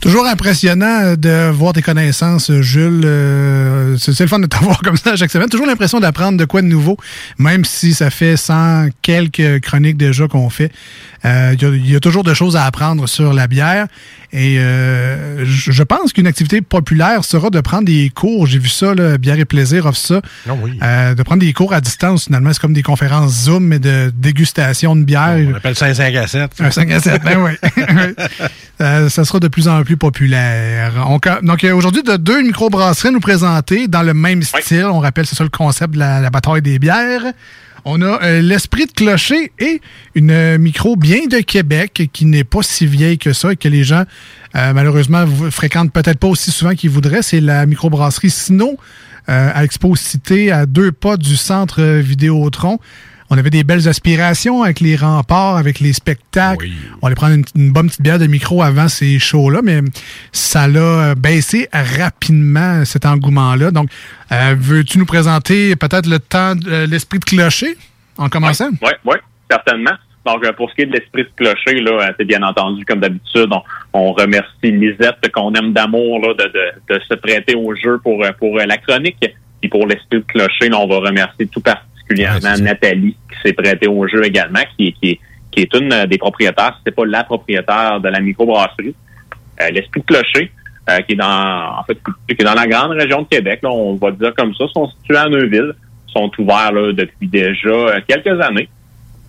[0.00, 3.02] Toujours impressionnant de voir tes connaissances, Jules.
[3.06, 5.48] Euh, c'est c'est le fun de t'avoir comme ça chaque semaine.
[5.48, 6.98] Toujours l'impression d'apprendre de quoi de nouveau,
[7.38, 10.70] même si ça fait 100 quelques chroniques déjà qu'on fait.
[11.24, 13.86] Euh, Il y, a- il y a toujours de choses à apprendre sur la bière.
[14.32, 18.46] Et euh, je pense qu'une activité populaire sera de prendre des cours.
[18.48, 20.20] J'ai vu ça, là, Bière et Plaisir offre ça.
[20.82, 22.52] Euh, de prendre des cours à distance, finalement.
[22.52, 25.38] C'est comme des conférences Zoom, mais de dégustation de bière.
[25.50, 26.50] On appelle ça un 5 à 7.
[26.60, 27.52] Un 5 à 7, ben oui.
[28.80, 30.92] Euh, ça sera de plus en plus populaire.
[31.06, 34.84] On donc, euh, aujourd'hui, de deux microbrasseries nous présenter dans le même style.
[34.86, 37.22] On rappelle, c'est ça le concept de la, la bataille des bières.
[37.86, 39.82] On a euh, l'esprit de clocher et
[40.14, 43.68] une euh, micro bien de Québec qui n'est pas si vieille que ça et que
[43.68, 44.04] les gens,
[44.56, 47.20] euh, malheureusement, fréquentent peut-être pas aussi souvent qu'ils voudraient.
[47.20, 48.78] C'est la microbrasserie Sino
[49.28, 52.78] euh, à Expo Cité, à deux pas du centre Vidéotron.
[53.34, 56.68] On avait des belles aspirations avec les remparts, avec les spectacles.
[57.02, 59.80] On allait prendre une, une bonne petite bière de micro avant ces shows-là, mais
[60.30, 63.72] ça l'a euh, baissé rapidement, cet engouement-là.
[63.72, 63.88] Donc,
[64.30, 67.76] euh, veux-tu nous présenter peut-être le temps, de- euh, l'esprit de clocher
[68.18, 68.68] en commençant?
[68.82, 69.16] Oui, oui,
[69.50, 69.94] certainement.
[70.24, 73.00] Donc, euh, pour ce qui est de l'esprit de clocher, là, c'est bien entendu, comme
[73.00, 73.62] d'habitude, on,
[73.94, 78.24] on remercie Lisette qu'on aime d'amour là, de, de, de se prêter au jeu pour,
[78.38, 79.16] pour la chronique.
[79.60, 81.90] Puis pour l'esprit de clocher, là, on va remercier tout particulièrement
[82.64, 86.18] Nathalie qui s'est prêtée au jeu également, qui, est- qui, est- qui est une des
[86.18, 88.94] propriétaires, si c'est pas la propriétaire de la microbrasserie.
[89.62, 90.50] Euh, l'esprit de clocher,
[90.90, 91.94] euh, qui est dans en fait
[92.28, 94.88] qui est dans la grande région de Québec, là, on va dire comme ça, sont
[94.90, 95.72] situés à Neuville,
[96.08, 98.68] sont ouverts là, depuis déjà euh, quelques années.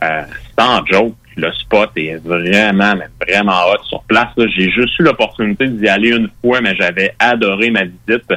[0.04, 0.24] Euh,
[0.58, 2.96] sans joke, le spot est vraiment,
[3.28, 4.30] vraiment hot sur place.
[4.38, 8.34] J'ai juste eu l'opportunité d'y aller une fois, mais j'avais adoré ma visite.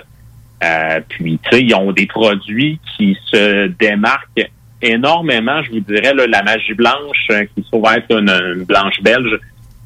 [0.65, 4.51] Euh, puis, tu sais, ils ont des produits qui se démarquent
[4.83, 9.01] énormément, je vous dirais, là, la magie blanche, euh, qui se trouve être une, blanche
[9.03, 9.39] belge,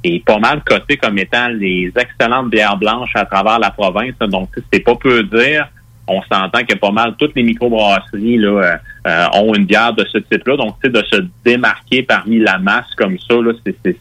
[0.04, 4.18] est pas mal cotée comme étant les excellentes bières blanches à travers la province.
[4.20, 5.68] Donc, c'est pas peu dire.
[6.08, 10.04] On s'entend que pas mal toutes les microbrasseries là, euh, euh, ont une bière de
[10.04, 10.56] ce type-là.
[10.56, 13.36] Donc, tu sais, de se démarquer parmi la masse comme ça,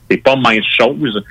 [0.10, 1.24] c'est pas mince chose.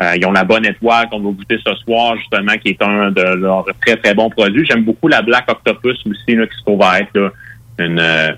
[0.00, 3.10] Euh, ils ont la bonne étoile qu'on va goûter ce soir, justement, qui est un
[3.10, 4.64] de leurs très, très bons produits.
[4.64, 7.30] J'aime beaucoup la Black Octopus aussi, là, qui se trouve à être là,
[7.78, 8.30] une, euh,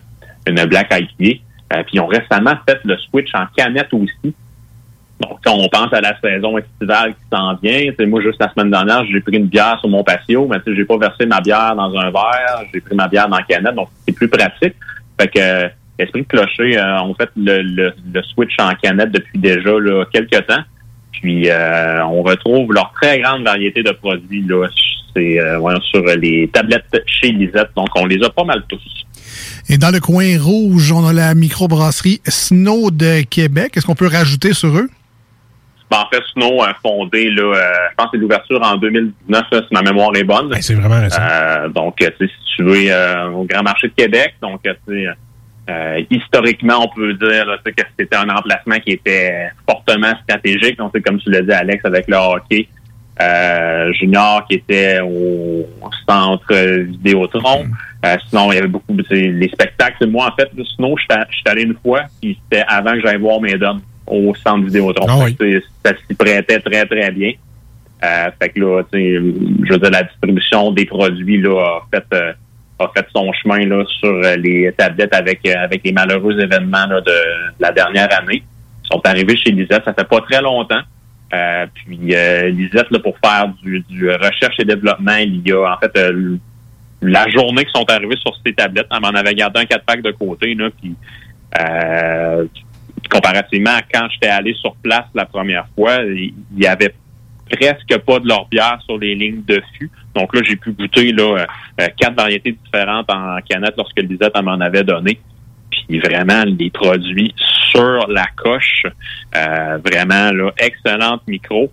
[0.47, 1.41] une Black IPA.
[1.73, 4.35] Euh, puis ils ont récemment fait le switch en canette aussi.
[5.21, 8.71] Donc, quand on pense à la saison estivale qui s'en vient, moi, juste la semaine
[8.71, 11.95] dernière, j'ai pris une bière sur mon patio, mais j'ai pas versé ma bière dans
[11.95, 14.75] un verre, j'ai pris ma bière dans la canette, donc c'est plus pratique.
[15.21, 15.69] Fait que euh,
[15.99, 20.07] Esprit de Clocher euh, ont fait le, le, le switch en canette depuis déjà là,
[20.11, 20.63] quelques temps.
[21.13, 24.67] Puis euh, on retrouve leur très grande variété de produits là,
[25.15, 27.71] c'est euh, voyons, sur les tablettes chez Lisette.
[27.77, 28.81] Donc on les a pas mal tous.
[29.69, 33.77] Et dans le coin rouge, on a la microbrasserie Snow de Québec.
[33.77, 34.89] Est-ce qu'on peut rajouter sur eux?
[35.91, 39.45] Ben, en fait, Snow a fondé, là, euh, je pense que c'est l'ouverture en 2019,
[39.51, 40.55] là, si ma mémoire est bonne.
[40.61, 41.21] c'est vraiment récent.
[41.21, 44.61] Euh, donc, euh, tu sais, si tu veux, euh, au Grand Marché de Québec, donc,
[44.67, 45.09] euh, tu sais,
[45.71, 50.77] euh, historiquement, on peut dire là, que c'était un emplacement qui était fortement stratégique.
[50.79, 52.69] Donc, c'est comme tu l'as dit, Alex, avec le hockey
[53.23, 55.67] euh, junior qui était au
[56.09, 57.65] centre Vidéotron.
[58.07, 60.07] Euh, sinon, il y avait beaucoup de les spectacles.
[60.07, 63.01] Moi, en fait, sinon, je suis- je suis allé une fois, puis c'était avant que
[63.03, 65.07] j'aille voir mes dames au centre Vidéotron.
[65.09, 67.33] Ah que, ça s'y prêtait très, très bien.
[68.41, 72.35] Fait que là, je veux dire, la distribution des produits là, a fait
[72.81, 76.87] a fait son chemin là, sur euh, les tablettes avec euh, avec les malheureux événements
[76.87, 77.13] de
[77.59, 78.43] la dernière année.
[78.85, 80.81] Ils sont arrivés chez Lisette, ça fait pas très longtemps.
[81.33, 85.73] Euh, puis euh, Lisette, là, pour faire du, du recherche et développement, il y a
[85.73, 85.97] en fait
[87.03, 90.03] la journée qu'ils sont arrivés sur ces tablettes, on m'en avait gardé un 4 pack
[90.03, 90.97] de côté, puis
[93.11, 96.95] comparativement à quand j'étais allé sur place la première fois, il y avait
[97.51, 98.49] presque pas de leur
[98.85, 99.91] sur les lignes de fût.
[100.15, 101.47] Donc là, j'ai pu goûter là, euh,
[101.81, 105.21] euh, quatre variétés différentes en canette lorsque Lisette m'en avait donné.
[105.71, 107.35] Puis vraiment, les produits
[107.71, 108.87] sur la coche,
[109.37, 111.71] euh, vraiment là, excellente micro.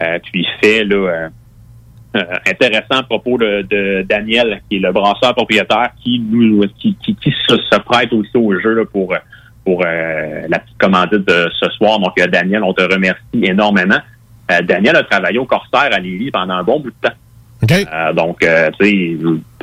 [0.00, 1.28] Euh, puis fait là, euh,
[2.16, 6.94] euh, intéressant à propos de, de Daniel, qui est le brasseur propriétaire, qui nous qui,
[6.96, 9.14] qui, qui se, prête aussi au jeu là, pour
[9.64, 11.98] pour la petite commandite de ce soir.
[11.98, 13.98] Donc, Daniel, on te remercie énormément.
[14.62, 17.14] Daniel a travaillé au Corsaire à Lévis pendant un bon bout de temps.
[17.92, 19.18] Euh, donc, euh, tu sais,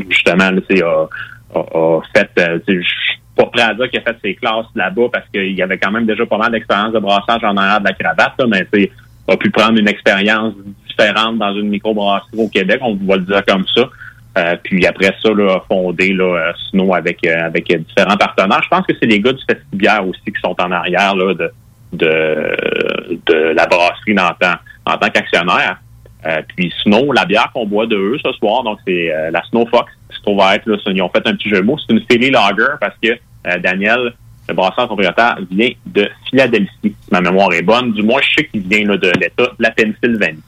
[0.10, 1.08] justement, tu sais, a,
[1.56, 4.18] a, a fait, euh, tu sais, je suis pas prêt à dire qu'il a fait
[4.22, 7.56] ses classes là-bas parce qu'il avait quand même déjà pas mal d'expérience de brassage en
[7.58, 8.92] arrière de la cravate, là, mais tu sais,
[9.28, 10.54] a pu prendre une expérience
[10.88, 13.90] différente dans une microbrasserie au Québec, on va le dire comme ça.
[14.38, 18.62] Euh, puis après ça, là, a fondé là, Snow avec avec différents partenaires.
[18.64, 21.52] Je pense que c'est les gars du Festibière aussi qui sont en arrière là, de,
[21.94, 25.80] de, de la brasserie en tant, en tant qu'actionnaire.
[26.26, 29.44] Euh, puis Snow, la bière qu'on boit de eux ce soir, donc c'est euh, la
[29.44, 31.62] Snow Fox, qui se trouve à être, là, ils ont fait un petit jeu de
[31.62, 31.78] mots.
[31.78, 34.14] C'est une série lager parce que euh, Daniel,
[34.48, 36.70] le brasseur propriétaire, vient de Philadelphie.
[36.84, 37.94] Si ma mémoire est bonne.
[37.94, 40.42] Du moins, je sais qu'il vient là, de l'État de la Pennsylvanie.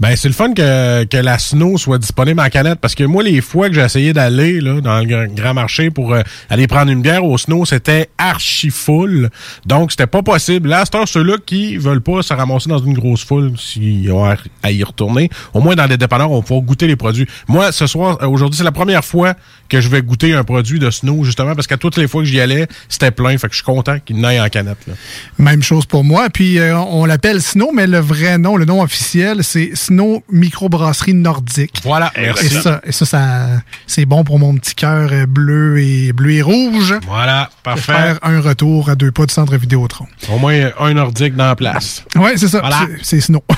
[0.00, 3.22] Ben, c'est le fun que, que la Snow soit disponible en canette parce que moi,
[3.22, 6.90] les fois que j'ai essayé d'aller là, dans le grand- marché pour euh, aller prendre
[6.90, 9.30] une bière au Snow, c'était archi full.
[9.66, 10.68] Donc, c'était pas possible.
[10.68, 14.72] Là, c'est ceux-là qui veulent pas se ramasser dans une grosse foule s'ils ont à,
[14.72, 15.30] y retourner.
[15.52, 17.26] Au moins, dans les dépanneurs, on va goûter les produits.
[17.46, 19.34] Moi, ce soir, euh, aujourd'hui, c'est la première fois
[19.68, 22.28] que je vais goûter un produit de Snow, justement, parce qu'à toutes les fois que
[22.28, 23.38] j'y allais, c'était plein.
[23.38, 24.78] Fait que je suis content qu'il n'aille en canette.
[24.88, 24.94] Là.
[25.38, 26.30] Même chose pour moi.
[26.30, 31.14] Puis euh, on l'appelle Snow, mais le vrai nom, le nom officiel, c'est Snow Microbrasserie
[31.14, 31.80] Nordique.
[31.84, 32.48] Voilà, Et merci.
[32.48, 33.46] ça, et ça, ça
[33.86, 36.94] c'est bon pour mon petit cœur euh, bleu et bleu et rouge.
[37.06, 37.92] Voilà, parfait.
[37.92, 40.06] Faire un retour à deux pas du centre Vidéotron.
[40.32, 42.02] Au moins, un nordique dans la place.
[42.16, 42.60] Oui, c'est ça.
[42.60, 42.86] Voilà.
[43.02, 43.42] C'est- Snow.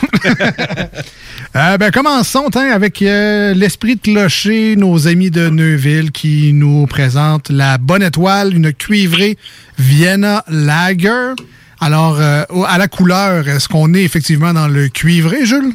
[1.54, 6.86] Euh, ben, commençons hein, avec euh, l'esprit de clocher, nos amis de Neuville qui nous
[6.86, 9.38] présentent la bonne étoile, une cuivrée
[9.78, 11.32] Vienna Lager.
[11.80, 15.72] Alors, euh, à la couleur, est-ce qu'on est effectivement dans le cuivré, Jules?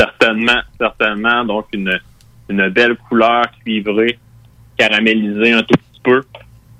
[0.00, 1.44] Certainement, certainement.
[1.44, 2.00] Donc, une,
[2.48, 4.18] une belle couleur cuivrée,
[4.78, 6.22] caramélisée un tout petit peu.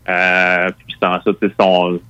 [0.09, 1.51] Euh, puis sans ça, tu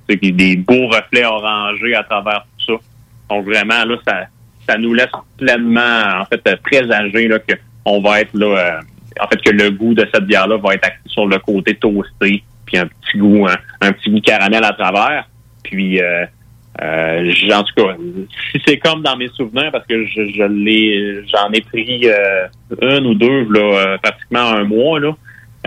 [0.09, 2.81] sais, des beaux reflets orangés à travers tout ça.
[3.29, 4.27] Donc, vraiment, là, ça,
[4.69, 7.55] ça nous laisse pleinement, en fait, présager là, que
[7.85, 8.81] on va être là, euh,
[9.21, 12.45] en fait, que le goût de cette bière-là va être axé sur le côté toasté,
[12.67, 13.49] puis un petit goût,
[13.81, 15.29] un petit goût caramel à travers.
[15.65, 16.25] Puis, euh,
[16.83, 17.97] euh, en tout cas,
[18.53, 22.47] si c'est comme dans mes souvenirs, parce que je, je l'ai, j'en ai pris euh,
[22.81, 25.13] une ou deux, là, euh, pratiquement un mois, là.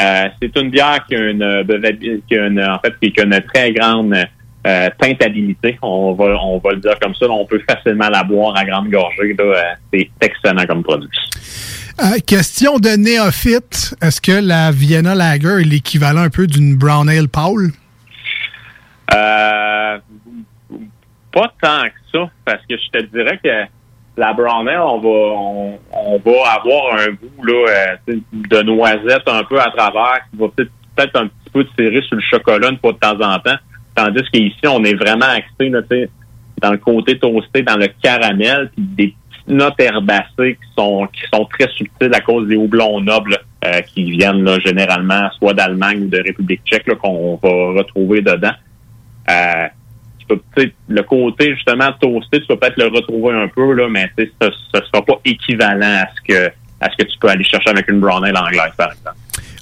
[0.02, 3.26] Euh, c'est une bière qui a une, bevabi- qui a une en fait, qui a
[3.26, 4.16] une très grande
[4.66, 5.78] euh, teintabilité.
[5.84, 7.28] On va, on va le dire comme ça.
[7.28, 7.32] là.
[7.34, 9.36] on peut facilement la boire à grande gorgée.
[9.38, 9.76] Là.
[9.94, 11.10] C'est excellent comme produit.
[12.02, 13.96] Euh, question de néophyte.
[14.02, 17.70] Est-ce que la Vienna Lager est l'équivalent un peu d'une Brown Ale Paul?
[19.14, 19.98] Euh,
[21.34, 23.66] pas tant que ça, parce que je te dirais que
[24.16, 29.60] la brown on va, on, va avoir un goût là, euh, de noisette un peu
[29.60, 33.00] à travers, qui va peut-être un petit peu tirer sur le chocolat une fois de
[33.00, 33.58] temps en temps.
[33.96, 35.82] Tandis qu'ici, on est vraiment axé là,
[36.62, 41.22] dans le côté toasté, dans le caramel, puis des petites notes herbacées qui sont qui
[41.34, 46.04] sont très subtiles à cause des houblons nobles euh, qui viennent là, généralement soit d'Allemagne
[46.04, 48.54] ou de République tchèque qu'on va retrouver dedans.
[49.30, 49.68] Euh,
[50.30, 54.10] tu peux, le côté justement toasté, tu peux peut-être le retrouver un peu, là, mais
[54.18, 56.52] tu sais, ce ne sera pas équivalent à ce que
[56.82, 59.16] à ce que tu peux aller chercher avec une brown ale anglaise, par exemple.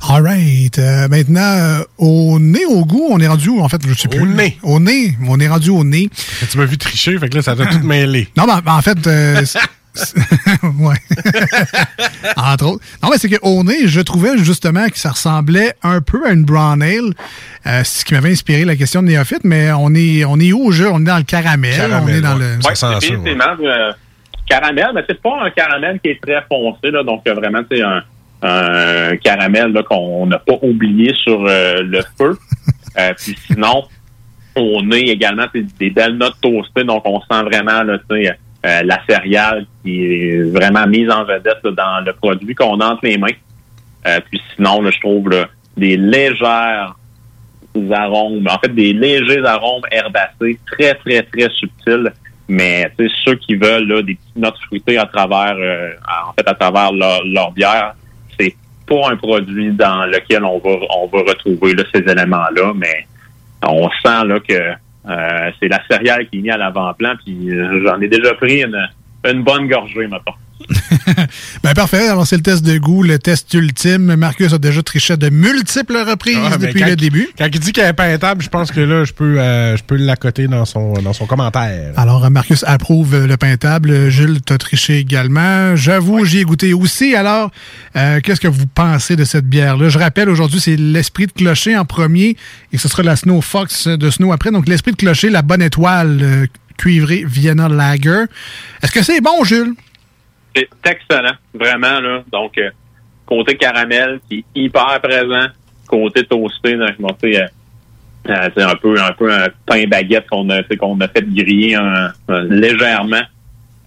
[0.09, 0.79] All right.
[0.79, 3.79] Euh, maintenant, euh, au nez, au goût, on est rendu où, en fait?
[3.87, 4.21] Je sais plus.
[4.21, 4.57] Au nez.
[4.63, 5.15] Au nez.
[5.27, 6.09] On est rendu au nez.
[6.49, 8.27] Tu m'as vu tricher, fait que là, ça t'a tout mêlé.
[8.35, 9.45] Non, mais en fait, euh,
[10.79, 10.95] ouais.
[12.37, 12.83] Entre autres.
[13.03, 16.43] Non, mais c'est qu'au nez, je trouvais justement que ça ressemblait un peu à une
[16.43, 17.13] brown ale,
[17.67, 20.67] euh, ce qui m'avait inspiré la question de néophyte, mais on est, on est où
[20.67, 20.89] au jeu?
[20.91, 22.57] On est dans le caramel, on est dans le...
[22.65, 23.91] Ouais, définitivement, euh,
[24.47, 27.81] caramel, mais c'est pas un caramel qui est très foncé, là, donc euh, vraiment, c'est
[27.81, 28.03] un,
[28.41, 32.37] un caramel là, qu'on n'a pas oublié sur euh, le feu.
[32.99, 33.85] Euh, puis sinon,
[34.53, 38.83] on a également des belles notes toastées, donc on sent vraiment là, tu sais, euh,
[38.83, 43.05] la céréale qui est vraiment mise en vedette là, dans le produit qu'on a entre
[43.05, 43.27] les mains.
[44.07, 45.47] Euh, puis sinon, là, je trouve là,
[45.77, 46.95] des légères
[47.91, 52.11] arômes, en fait des légers arômes herbacés, très, très, très subtils.
[52.47, 52.91] Mais
[53.23, 55.91] ceux qui veulent là, des petites notes fruitées à travers euh,
[56.27, 57.95] en fait à travers leur, leur bière,
[58.37, 58.55] c'est
[58.85, 63.07] pas un produit dans lequel on va on va retrouver là, ces éléments-là, mais
[63.63, 64.73] on sent là que
[65.05, 68.77] c'est la céréale qui est mise à l'avant-plan, puis euh, j'en ai déjà pris une,
[69.25, 70.35] une bonne gorgée, maintenant.
[71.63, 72.07] Ben parfait.
[72.07, 74.15] Alors, c'est le test de goût, le test ultime.
[74.15, 77.27] Marcus a déjà triché de multiples reprises Ah, mais depuis le début.
[77.37, 79.95] Quand il dit qu'elle est peintable, je pense que là, je peux, euh, je peux
[79.95, 81.93] l'accoter dans son, dans son commentaire.
[81.97, 84.09] Alors, Marcus approuve le peintable.
[84.09, 85.75] Jules, t'as triché également.
[85.75, 87.15] J'avoue, j'y ai goûté aussi.
[87.15, 87.51] Alors,
[87.95, 89.89] euh, qu'est-ce que vous pensez de cette bière-là?
[89.89, 92.37] Je rappelle, aujourd'hui, c'est l'Esprit de Clocher en premier
[92.71, 94.51] et ce sera la Snow Fox de Snow après.
[94.51, 96.45] Donc, l'Esprit de Clocher, la bonne étoile euh,
[96.77, 98.23] cuivrée Vienna Lager.
[98.81, 99.73] Est-ce que c'est bon, Jules?
[100.55, 101.99] C'est excellent, vraiment.
[101.99, 102.23] là.
[102.31, 102.69] Donc, euh,
[103.31, 105.47] côté caramel qui est hyper présent,
[105.87, 106.87] côté toasté, euh,
[108.29, 111.77] euh, c'est un peu un peu un pain baguette qu'on a qu'on a fait griller
[112.27, 113.21] légèrement.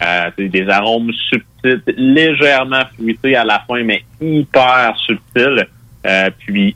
[0.03, 5.67] Euh, c'est des arômes subtils, légèrement fruités à la fin, mais hyper subtils.
[6.39, 6.75] Puis,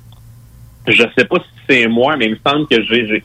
[0.86, 3.24] je sais pas si c'est moi, mais il me semble que j'ai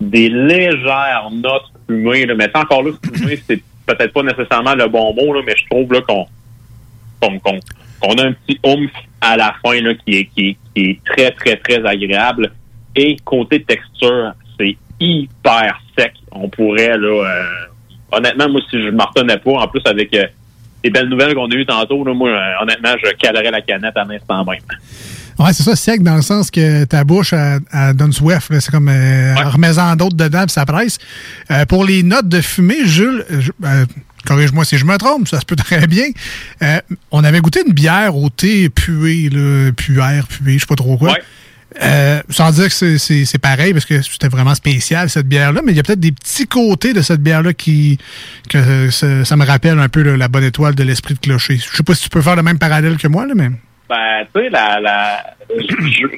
[0.00, 2.26] des légères notes fumées.
[2.26, 5.66] Là, mais encore là, fumé, c'est peut-être pas nécessairement le bon mot, là, mais je
[5.68, 6.26] trouve qu'on
[7.22, 11.84] a un petit oomph à la fin là, qui, est, qui, est, très, très, très
[11.86, 12.52] agréable.
[12.94, 16.12] Et côté texture, c'est hyper sec.
[16.30, 17.44] On pourrait, là, euh,
[18.10, 20.26] honnêtement, moi, si je m'en retenais pas, en plus avec euh,
[20.84, 23.96] les belles nouvelles qu'on a eues tantôt, là, moi, euh, honnêtement, je calerais la canette
[23.96, 24.60] à l'instant même.
[25.38, 28.48] Ouais, c'est ça, sec dans le sens que ta bouche, elle, elle donne soif.
[28.50, 30.98] C'est comme euh, remets-en d'autres dedans puis ça presse.
[31.50, 33.86] Euh, pour les notes de fumée, Jules, euh, euh,
[34.26, 36.04] corrige-moi si je me trompe, ça se peut très bien.
[37.10, 40.96] On avait goûté une bière au thé pué, là, puère, pué, je sais pas trop
[40.96, 41.16] quoi.
[41.82, 45.76] Euh, sans dire que c'est- pareil, parce que c'était vraiment spécial, cette bière-là, mais il
[45.76, 47.96] y a peut-être des petits côtés de cette bière-là qui
[48.50, 51.56] que ça, ça me rappelle un peu là, la bonne étoile de l'esprit de clocher.
[51.56, 53.48] Je sais pas si tu peux faire le même parallèle que moi, là, mais...
[53.88, 55.76] Ben, tu sais, la, la, je,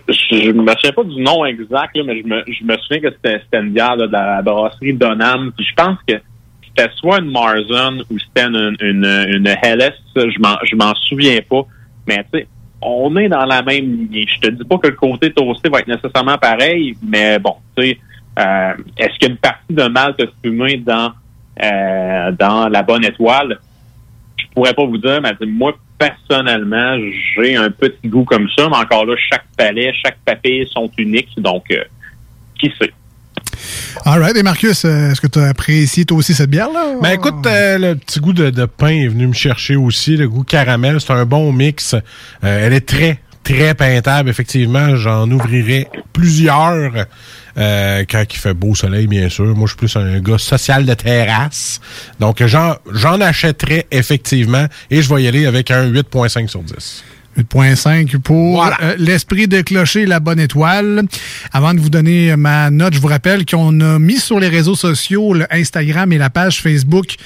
[0.08, 3.00] je, je me souviens pas du nom exact, là, mais je me, je me souviens
[3.00, 5.52] que c'était c'était une bière là, de la brasserie Donham.
[5.56, 6.14] Puis je pense que
[6.66, 9.94] c'était soit une Marzen ou c'était une, une, une Helles.
[10.14, 11.62] Je m'en, je m'en souviens pas.
[12.06, 12.48] Mais tu sais,
[12.82, 14.26] on est dans la même lignée.
[14.28, 17.82] Je te dis pas que le côté toasté va être nécessairement pareil, mais bon, tu
[17.82, 17.98] sais,
[18.38, 21.12] euh, est-ce qu'il y a une partie de malt fumé dans,
[21.62, 23.58] euh, dans la bonne étoile?
[24.36, 26.96] je pourrais pas vous dire, mais moi, personnellement,
[27.36, 31.30] j'ai un petit goût comme ça, mais encore là, chaque palais, chaque papier sont uniques,
[31.38, 31.84] donc euh,
[32.58, 32.92] qui sait?
[34.04, 34.36] All right.
[34.36, 36.96] Et Marcus, euh, est-ce que tu as apprécié toi aussi cette bière-là?
[37.00, 40.28] Ben écoute, euh, le petit goût de, de pain est venu me chercher aussi, le
[40.28, 41.94] goût caramel, c'est un bon mix.
[41.94, 42.00] Euh,
[42.42, 44.96] elle est très, très peintable, effectivement.
[44.96, 47.06] J'en ouvrirai plusieurs
[47.56, 49.54] euh, quand il fait beau soleil, bien sûr.
[49.54, 51.80] Moi, je suis plus un gars social de terrasse.
[52.18, 57.04] Donc, j'en, j'en achèterai effectivement et je vais y aller avec un 8.5 sur 10.
[57.38, 61.02] 8.5 pour euh, l'esprit de clocher la bonne étoile.
[61.52, 64.76] Avant de vous donner ma note, je vous rappelle qu'on a mis sur les réseaux
[64.76, 67.16] sociaux le Instagram et la page Facebook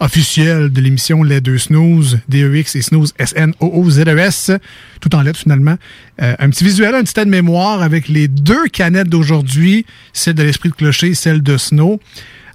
[0.00, 4.58] officielle de l'émission Les Deux Snooze, D-E-X et Snooze, S-N-O-O-Z-E-S, E
[5.00, 5.76] tout en lettres finalement.
[6.22, 10.70] Euh, un petit visuel, un petit aide-mémoire avec les deux canettes d'aujourd'hui, celle de l'esprit
[10.70, 12.00] de clocher, celle de Snow.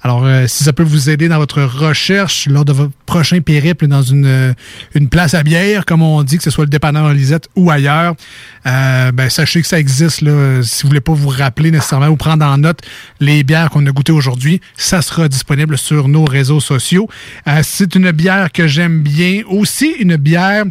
[0.06, 3.88] Alors, euh, si ça peut vous aider dans votre recherche lors de votre prochain périple
[3.88, 4.54] dans une, euh,
[4.96, 8.14] une place à bière, comme on dit, que ce soit le dépanneur Lisette ou ailleurs,
[8.68, 10.20] euh, ben, sachez que ça existe.
[10.20, 12.82] Si vous voulez pas vous rappeler nécessairement ou prendre en note
[13.22, 17.08] les bières qu'on a goûtées aujourd'hui, ça sera disponible sur nos réseaux sociaux.
[17.48, 19.44] Euh, C'est une bière que j'aime bien.
[19.48, 20.66] Aussi, une bière...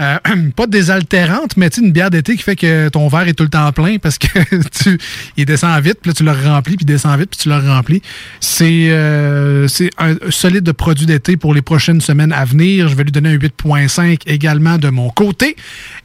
[0.00, 0.16] Euh,
[0.56, 3.70] pas désaltérante, mais une bière d'été qui fait que ton verre est tout le temps
[3.72, 4.28] plein parce que
[4.82, 4.98] tu,
[5.36, 8.02] il descend vite, puis tu le remplis, puis il descend vite, puis tu le remplis.
[8.40, 9.66] C'est euh,
[9.98, 12.88] un solide produit d'été pour les prochaines semaines à venir.
[12.88, 15.56] Je vais lui donner un 8.5 également de mon côté.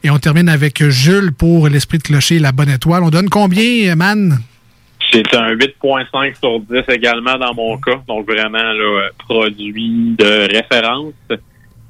[0.04, 3.02] Et on termine avec Jules pour l'esprit de clocher, la bonne étoile.
[3.02, 4.38] On donne combien, man?
[5.12, 8.02] C'est un 8.5 sur 10 également dans mon cas.
[8.06, 11.14] Donc vraiment, là, produit de référence.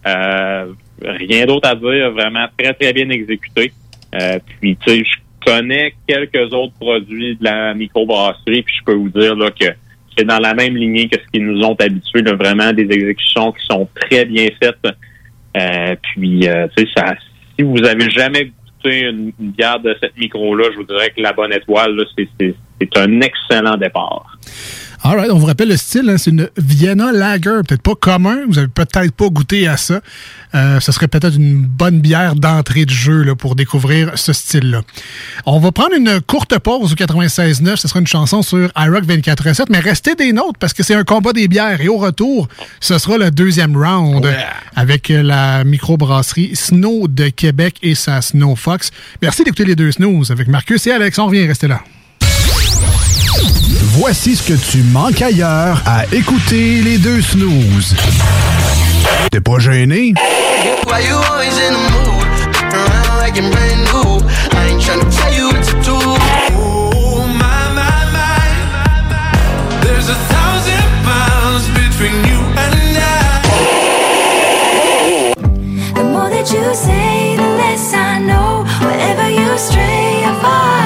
[0.06, 0.66] Euh,
[1.02, 2.10] rien d'autre à dire.
[2.12, 3.72] Vraiment très, très bien exécuté.
[4.14, 8.94] Euh, puis, tu sais, je connais quelques autres produits de la microbrasserie, puis je peux
[8.94, 9.66] vous dire là, que
[10.16, 12.22] c'est dans la même lignée que ce qu'ils nous ont habitués.
[12.22, 14.76] là, vraiment des exécutions qui sont très bien faites.
[15.56, 17.14] Euh, puis, euh, tu sais, ça,
[17.58, 21.20] si vous avez jamais goûté une, une bière de cette micro-là, je vous dirais que
[21.20, 24.38] la bonne étoile, c'est un excellent départ.
[25.02, 28.38] All right, on vous rappelle le style, hein, c'est une Vienna Lager, peut-être pas commun,
[28.48, 30.00] vous avez peut-être pas goûté à ça.
[30.54, 34.80] Euh, ce serait peut-être une bonne bière d'entrée de jeu là, pour découvrir ce style-là.
[35.44, 39.66] On va prendre une courte pause au 96.9, ce sera une chanson sur iRock 24.7,
[39.68, 42.48] mais restez des nôtres parce que c'est un combat des bières et au retour,
[42.80, 44.26] ce sera le deuxième round
[44.74, 48.90] avec la microbrasserie Snow de Québec et sa Snow Fox.
[49.20, 51.82] Merci d'écouter les deux snooze avec Marcus et Alex, on revient, restez là.
[53.82, 57.94] Voici ce que tu manques ailleurs à écouter les deux snooze.
[59.30, 60.14] T'es pas gêné?
[75.94, 78.64] The more that you say, the less I know.
[78.80, 80.85] Wherever you stray, I follow.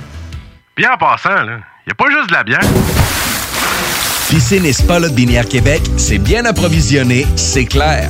[0.77, 2.61] Bien en passant, là, y a pas juste de la bière.
[4.29, 8.09] Piscine et Spa Lot Binière Québec, c'est bien approvisionné, c'est clair.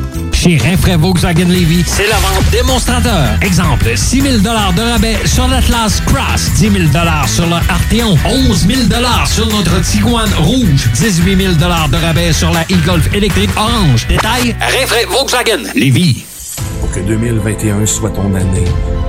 [0.43, 3.37] Chez Rinfraie Volkswagen Levy, c'est la vente démonstrateur.
[3.43, 6.85] Exemple, 6 000 de rabais sur l'Atlas Cross, 10 000
[7.27, 8.79] sur le Arteon, 11 000
[9.27, 14.07] sur notre Tiguan Rouge, 18 000 de rabais sur la e-Golf électrique orange.
[14.07, 16.25] Détail, Rinfraie Volkswagen Levy.
[16.79, 18.65] Pour que 2021 soit ton année.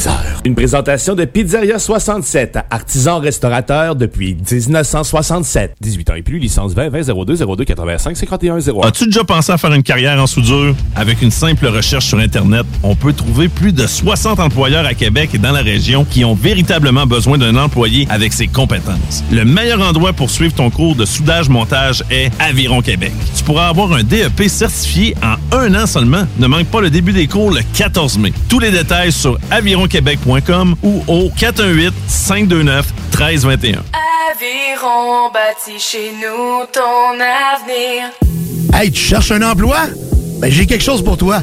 [0.00, 0.30] Dimanches, 15h.
[0.44, 5.74] Une présentation de Pizzeria 67, artisan restaurateur depuis 1967.
[5.80, 8.88] 18 ans et plus, licence 20 20 02 02 85 51 01.
[8.88, 10.74] As-tu déjà pensé à faire une carrière en soudure?
[10.96, 15.30] Avec une simple recherche sur Internet, on peut trouver plus de 60 employeurs à Québec
[15.34, 19.22] et dans la région qui ont véritablement besoin d'un employé avec ses compétences.
[19.30, 23.12] Le meilleur endroit pour suivre ton cours de soudage-montage est Aviron Québec.
[23.36, 26.24] Tu pourras avoir un DEP certifié en un an seulement.
[26.38, 28.32] Ne manque pas le début des cours le 14 mai.
[28.48, 29.38] Tous les détails sur
[29.90, 33.78] avironquebec.com ou au 418-529-1321.
[34.30, 38.10] Aviron bâti chez nous ton avenir.
[38.72, 39.76] Hey, tu cherches un emploi?
[40.40, 41.42] Ben, j'ai quelque chose pour toi.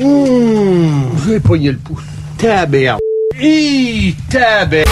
[0.00, 2.02] Mmh, j'ai pogné le pouce.
[2.36, 2.98] Tabère.
[3.40, 4.84] Hi, tabère.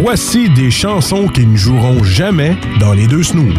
[0.00, 3.54] Voici des chansons qui ne joueront jamais dans les deux snooze.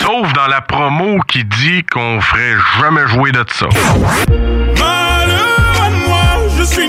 [0.00, 3.68] Sauf dans la promo qui dit qu'on ferait jamais jouer de ça.
[4.78, 6.88] Malheur à moi, je suis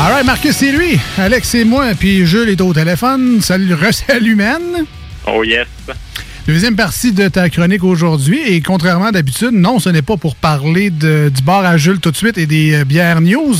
[0.00, 0.98] All right, Marcus, c'est lui.
[1.18, 1.86] Alex, c'est moi.
[1.98, 3.40] Puis Jules est au téléphone.
[3.40, 4.62] Salut, salut, man.
[5.26, 5.66] Oh yes.
[6.46, 8.40] Deuxième partie de ta chronique aujourd'hui.
[8.46, 11.98] Et contrairement à d'habitude, non, ce n'est pas pour parler de- du bar à Jules
[11.98, 13.56] tout de suite et des euh, bières news.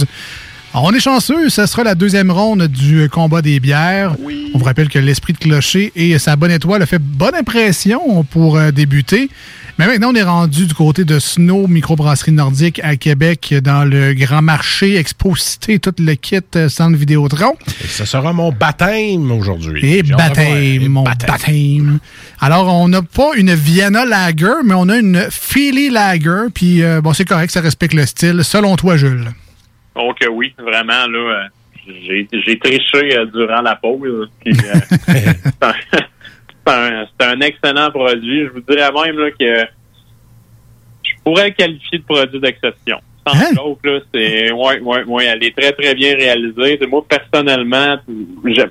[0.74, 4.14] On est chanceux, ce sera la deuxième ronde du euh, combat des bières.
[4.54, 8.22] On vous rappelle que l'esprit de clocher et sa bonne étoile a fait bonne impression
[8.24, 9.28] pour euh, débuter.
[9.78, 14.12] Mais maintenant, on est rendu du côté de Snow, microbrasserie nordique à Québec, dans le
[14.14, 17.56] grand marché, exposité, tout le kit euh, centre Vidéotron.
[17.86, 19.98] Ce sera mon baptême aujourd'hui.
[19.98, 22.00] Et baptême, mon baptême.
[22.40, 26.46] Alors, on n'a pas une Vienna Lager, mais on a une Philly Lager.
[26.52, 28.42] Puis, euh, bon, c'est correct, ça respecte le style.
[28.42, 29.28] Selon toi, Jules.
[29.98, 31.48] Donc euh, oui, vraiment, là, euh,
[32.06, 34.30] j'ai j'ai triché euh, durant la pause.
[34.40, 35.32] puis, euh,
[36.68, 38.44] un- c'est un, excellent produit.
[38.46, 39.66] Je vous dirais même là, que
[41.04, 42.98] je pourrais le qualifier de produit d'exception.
[43.26, 46.78] Sans joke, là, c'est ouais, ouais, ouais, elle est très, très bien réalisée.
[46.88, 47.96] Moi, personnellement,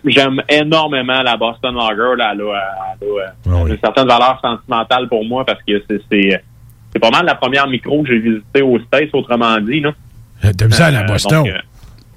[0.05, 2.15] j'aime- énormément la Boston Lager.
[2.17, 3.07] Là, elle a, elle
[3.51, 6.01] a, euh, une certaine valeur sentimentale pour moi parce que c'est-
[6.91, 9.81] c'est pas mal la première micro que j'ai visité aux States, autrement dit.
[9.81, 9.91] Là.
[10.57, 11.43] T'aimes ça à la Euh, Boston?
[11.43, 11.59] donc, euh,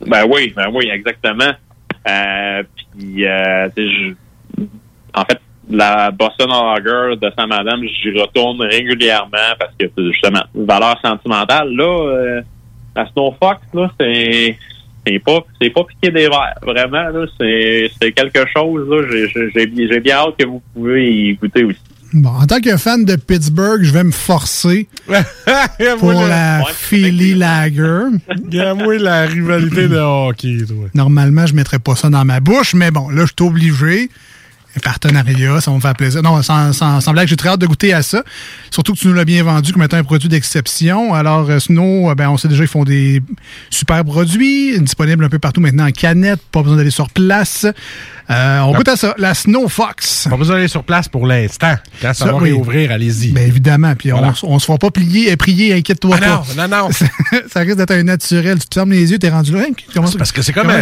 [0.07, 1.53] ben oui, ben oui, exactement.
[2.09, 2.63] Euh,
[2.97, 3.69] puis, euh,
[5.15, 5.39] en fait,
[5.71, 11.69] la Boston Lager de Saint-Madame, j'y retourne régulièrement parce que c'est justement valeur sentimentale.
[11.75, 12.41] Là, euh,
[12.97, 14.57] la Snow Fox, là, c'est
[15.07, 16.55] c'est pas c'est pas piqué des verres.
[16.63, 18.89] Vraiment, là, c'est c'est quelque chose.
[18.89, 21.79] Là, j'ai j'ai- j'ai bien hâte que vous pouvez y goûter aussi.
[22.13, 24.89] Bon, en tant que fan de Pittsburgh, je vais me forcer
[26.01, 28.07] pour la Philly Lager.
[28.29, 30.89] Regarde-moi la rivalité de hockey, toi.
[30.95, 34.11] Normalement, je ne mettrais pas ça dans ma bouche, mais bon, là, je suis obligé.
[34.77, 36.23] Un partenariat, ça va me faire plaisir.
[36.23, 38.23] Non, sans, sans, sans blague, j'ai très hâte de goûter à ça.
[38.71, 41.13] Surtout que tu nous l'as bien vendu comme étant un produit d'exception.
[41.13, 43.21] Alors, euh, Snow, euh, ben, on sait déjà qu'ils font des
[43.69, 47.67] super produits, disponibles un peu partout maintenant en canette, pas besoin d'aller sur place.
[48.31, 50.29] Euh, on goûte à ça, la Snow Fox.
[50.31, 51.75] Pas besoin d'aller sur place pour l'instant.
[52.01, 52.51] Quand ça, Ça, va oui.
[52.51, 53.33] réouvrir, allez-y.
[53.33, 54.33] Bien évidemment, puis Voilà.
[54.45, 56.45] on, on se fera pas plier, prier, inquiète-toi Ah pas.
[56.57, 56.91] non, non, non.
[57.53, 58.61] ça risque d'être un naturel.
[58.61, 59.63] Tu te fermes les yeux, t'es rendu là.
[59.69, 60.77] Hein, comment- Parce que c'est comme, moi?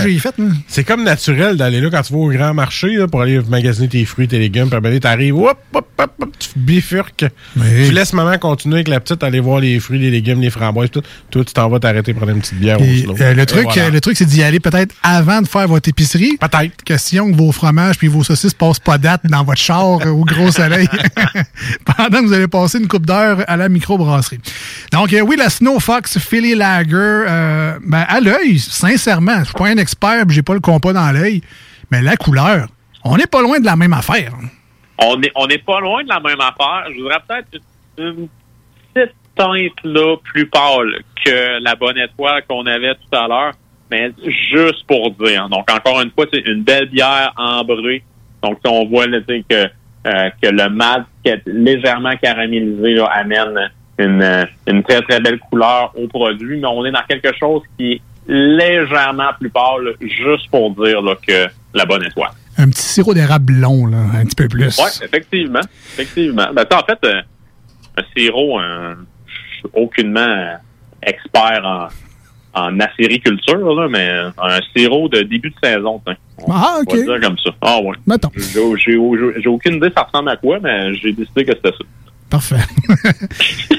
[0.68, 3.77] c'est comme naturel d'aller là quand tu vas au grand marché là, pour aller magasiner
[3.78, 7.24] magasiner tes fruits, tes légumes, puis t'arrives, hop, hop, hop, hop, tu bifurques.
[7.54, 10.90] Tu laisses maman continuer avec la petite, aller voir les fruits, les légumes, les framboises,
[10.90, 11.02] tout.
[11.30, 13.16] Toi, tu t'en vas t'arrêter prendre une petite bière au Et, slow.
[13.20, 13.84] euh, le truc, voilà.
[13.84, 16.36] euh, le truc, c'est d'y aller peut-être avant de faire votre épicerie.
[16.38, 16.82] Peut-être.
[16.84, 20.50] Question que vos fromages puis vos saucisses passent pas date dans votre char au gros
[20.50, 20.88] soleil
[21.84, 24.40] pendant que vous allez passer une coupe d'heure à la microbrasserie.
[24.92, 27.24] Donc euh, oui, la Snow Fox Philly Lager,
[27.86, 31.42] ben, à l'œil, sincèrement, je suis pas un expert, j'ai pas le compas dans l'œil,
[31.90, 32.68] mais la couleur,
[33.10, 34.32] on n'est pas loin de la même affaire.
[34.98, 36.84] On est, on n'est pas loin de la même affaire.
[36.90, 37.62] Je voudrais peut-être
[37.98, 38.28] une
[38.92, 43.52] petite teinte là, plus pâle que la bonne étoile qu'on avait tout à l'heure,
[43.90, 44.10] mais
[44.50, 45.48] juste pour dire.
[45.48, 48.02] Donc, encore une fois, c'est une belle bière ambrée.
[48.42, 54.48] Donc, on voit là, que, euh, que le malt qui est légèrement caramélisé amène une,
[54.66, 58.00] une très, très belle couleur au produit, mais on est dans quelque chose qui est
[58.28, 62.32] légèrement plus pâle, juste pour dire que la bonne étoile.
[62.58, 64.76] Un petit sirop d'érable blond, là, un petit peu plus.
[64.78, 65.60] Oui, effectivement.
[65.94, 66.48] Effectivement.
[66.52, 67.20] Ben, en fait, euh,
[67.96, 68.94] un sirop, euh,
[69.26, 70.56] je suis aucunement
[71.02, 71.88] expert en,
[72.60, 76.00] en acériculture, là, mais un sirop de début de saison.
[76.38, 76.96] On Ah, OK.
[76.96, 77.50] va dire comme ça.
[77.60, 77.96] Ah, ouais.
[78.06, 78.30] Mettons.
[78.36, 78.96] J'ai
[79.48, 81.84] aucune idée ça ressemble à quoi, mais j'ai décidé que c'était ça.
[82.30, 82.56] Parfait.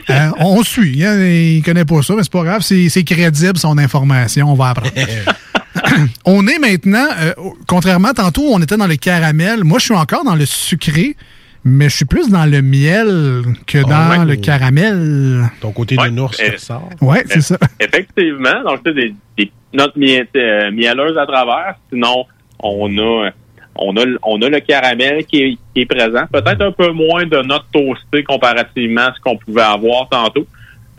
[0.09, 1.05] Euh, on suit.
[1.05, 2.61] Hein, il connaît pas ça, mais c'est pas grave.
[2.63, 4.51] C'est c'est crédible, son information.
[4.51, 4.91] On va apprendre.
[6.25, 7.33] on est maintenant, euh,
[7.67, 9.63] contrairement à tantôt, on était dans le caramel.
[9.63, 11.15] Moi, je suis encore dans le sucré,
[11.63, 14.25] mais je suis plus dans le miel que Ah dans ouais.
[14.25, 15.49] le caramel.
[15.61, 16.89] Ton côté Ouais, de ours qui euh, ressort.
[17.01, 17.57] Ouais, c'est ça.
[17.79, 18.63] Effectivement.
[18.65, 21.75] Donc, tu sais, des, des notes miel- euh, mielleuses à travers.
[21.91, 22.25] Sinon,
[22.59, 23.29] on a,
[23.75, 26.25] on a, le- on a le caramel qui est, qui est présent.
[26.31, 30.45] Peut-être un peu moins de notes toastées comparativement à ce qu'on pouvait avoir tantôt.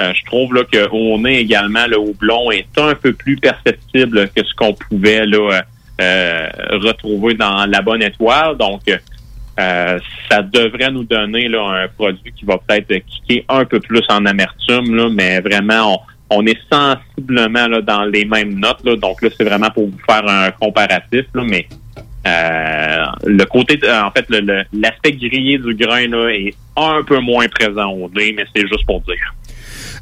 [0.01, 4.43] Euh, je trouve là qu'au nez également, le houblon est un peu plus perceptible que
[4.45, 5.63] ce qu'on pouvait là
[6.01, 8.57] euh, retrouver dans la bonne étoile.
[8.57, 9.99] Donc, euh,
[10.31, 14.25] ça devrait nous donner là, un produit qui va peut-être kicker un peu plus en
[14.25, 18.83] amertume, là, mais vraiment, on, est sensiblement là, dans les mêmes notes.
[18.85, 21.67] Là, donc là, c'est vraiment pour vous faire un comparatif, là, mais
[22.27, 24.27] euh, le côté, en fait,
[24.73, 28.87] l'aspect grillé du grain là, est un peu moins présent au nez, mais c'est juste
[28.87, 29.35] pour dire.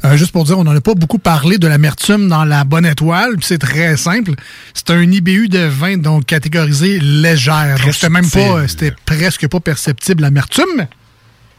[0.04, 2.86] Euh, juste pour dire, on n'en a pas beaucoup parlé de l'amertume dans la bonne
[2.86, 3.36] étoile.
[3.36, 4.32] puis C'est très simple.
[4.74, 7.76] C'est un IBU de vin donc catégorisé légère.
[7.84, 10.86] Donc c'était même pas, c'était presque pas perceptible l'amertume.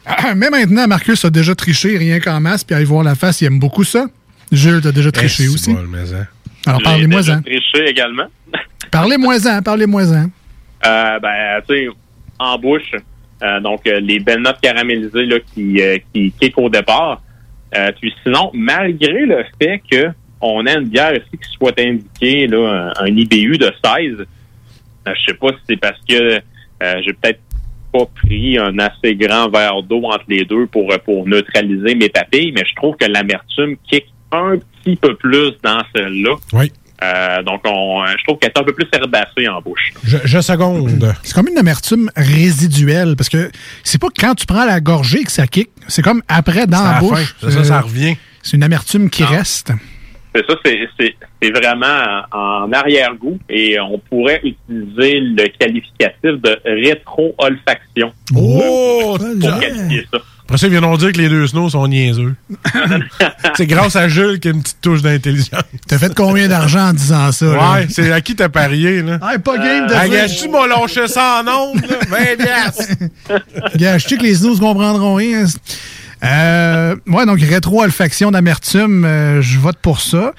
[0.06, 3.42] Ah, Mais maintenant, Marcus a déjà triché rien qu'en masse, puis allez voir la face,
[3.42, 4.06] il aime beaucoup ça.
[4.50, 5.70] Jules, t'as déjà triché Eh, aussi.
[5.88, 6.26] mais, hein.
[6.66, 7.42] Alors parlez-moi-en.
[7.42, 8.26] triché également.
[8.90, 10.30] Parlez-moi-en, parlez-moi-en.
[10.86, 11.88] Euh, ben, tu sais,
[12.38, 12.90] en bouche,
[13.42, 17.22] euh, donc euh, les belles notes caramélisées là, qui, euh, qui kick au départ.
[17.76, 20.08] Euh, puis sinon, malgré le fait que
[20.40, 24.24] on a une bière ici qui soit indiquée là, un, IBU de 16, euh,
[25.06, 27.40] je sais pas si c'est parce que euh, j'ai peut-être
[27.92, 32.52] pas pris un assez grand verre d'eau entre les deux pour, pour neutraliser mes papilles,
[32.52, 36.36] mais je trouve que l'amertume kick un petit peu plus dans celle-là.
[36.52, 36.72] Oui.
[37.02, 39.92] Euh, donc, on, je trouve qu'elle est un peu plus herbacée en bouche.
[40.04, 41.14] Je, je seconde.
[41.22, 43.50] C'est comme une amertume résiduelle, parce que
[43.84, 46.92] c'est pas quand tu prends la gorgée que ça kick, c'est comme après dans la
[46.94, 47.34] la bouche.
[47.40, 47.48] fin.
[47.48, 48.16] C'est ça, ça revient.
[48.42, 49.72] C'est une amertume qui reste.
[50.34, 56.60] C'est ça, c'est- c'est c'est vraiment en arrière-goût et on pourrait utiliser le qualificatif de
[56.64, 59.16] rétro-olfaction Oh!
[59.18, 60.18] pour qualifier ça.
[60.50, 62.34] Après ça, ils viendront dire que les deux snows sont niaiseux.
[63.54, 65.62] c'est grâce à Jules qu'il y a une petite touche d'intelligence.
[65.86, 67.46] T'as fait combien d'argent en disant ça?
[67.52, 69.20] Ouais, c'est à qui t'as parié, là?
[69.22, 70.22] Ah, pas game de Ah, dire.
[70.22, 71.98] gage, tu m'as lâché ça en ondes, là?
[72.08, 72.94] 20 piastres.
[73.76, 75.44] Gars, je sais que les snooze comprendront rien.
[76.24, 80.32] Euh, ouais, donc rétro-olfaction d'amertume, euh, je vote pour ça.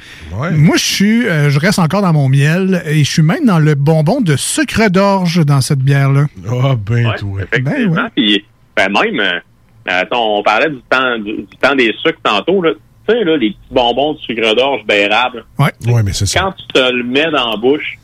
[0.52, 3.60] Moi, je suis, euh, je reste encore dans mon miel et je suis même dans
[3.60, 6.26] le bonbon de sucre d'orge dans cette bière-là.
[6.50, 7.40] Ah, ben, Ouais, toi.
[7.50, 8.10] Effectivement.
[8.14, 8.44] Puis,
[8.76, 9.40] ben, même, euh,
[9.86, 12.62] attends, on parlait du temps, du, du temps des sucres tantôt.
[12.62, 12.72] Là.
[13.08, 15.46] Tu sais, là, les petits bonbons de sucre d'orge d'érable.
[15.58, 15.72] Ouais.
[15.88, 16.40] Ouais, mais c'est ça.
[16.40, 17.98] Quand tu te le mets dans la bouche,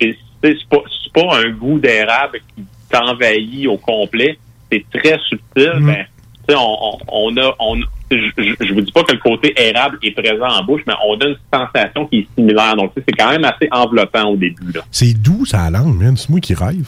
[0.00, 4.38] c'est c'est pas, c'est pas un goût d'érable qui t'envahit au complet.
[4.70, 5.80] C'est très subtil.
[5.80, 5.86] Mm.
[5.86, 6.06] Ben,
[6.46, 7.80] tu sais, on, on, on a, on,
[8.10, 11.26] je, vous dis pas que le côté érable est présent en bouche, mais on a
[11.26, 12.76] une sensation qui est similaire.
[12.76, 14.72] Donc, tu sais, c'est quand même assez enveloppant au début.
[14.72, 14.82] Là.
[14.90, 16.16] C'est doux, ça, la langue, man.
[16.16, 16.86] C'est moi qui rêve.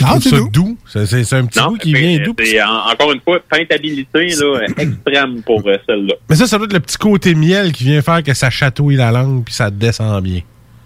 [0.00, 0.48] Non, trouve c'est doux.
[0.50, 0.78] doux.
[0.86, 2.34] C'est- un petit Non, goût qui mais vient doux.
[2.66, 6.14] En- encore une fois peintabilité là, extrême pour euh, celle-là.
[6.30, 8.96] Mais ça, ça doit être le petit côté miel qui vient faire que ça chatouille
[8.96, 10.40] la langue puis ça descend bien.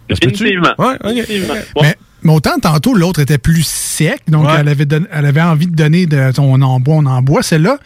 [0.09, 0.75] Définitivement.
[0.79, 1.15] Ouais, ok.
[1.15, 1.55] Définitivement.
[1.83, 4.55] Mais, mais autant tantôt, l'autre était plus sec, donc Ouais.
[4.61, 7.43] elle, avait don- elle avait envie de donner de on en boit, on en boit.
[7.43, 7.79] Celle-là,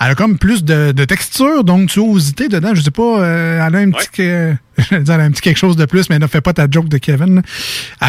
[0.00, 2.70] Elle a comme plus de, de texture, d'onctuosité dedans.
[2.74, 4.08] Je sais pas, euh, elle a un petit...
[4.12, 6.40] que- je vais dire, elle a un petit quelque chose de plus, mais ne fais
[6.40, 7.36] pas ta joke de Kevin.
[7.36, 7.42] là.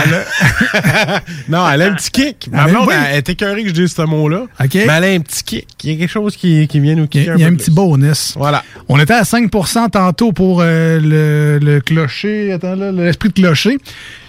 [0.06, 2.50] Elle a- non, elle a un petit kick.
[2.52, 2.94] Ma Elle blonde, oui.
[3.10, 4.42] elle est écœurée que je dise ce mot-là.
[4.64, 4.74] OK.
[4.76, 5.68] Mais elle a un petit kick.
[5.84, 7.72] Il y a quelque chose qui, qui vient nous kicker il y a un petit
[7.72, 7.76] plus.
[7.76, 8.34] bonus.
[8.38, 8.64] Voilà.
[8.88, 12.52] On était à 5% tantôt pour euh, le, le clocher.
[12.54, 13.80] Attends là, l'esprit de clocher.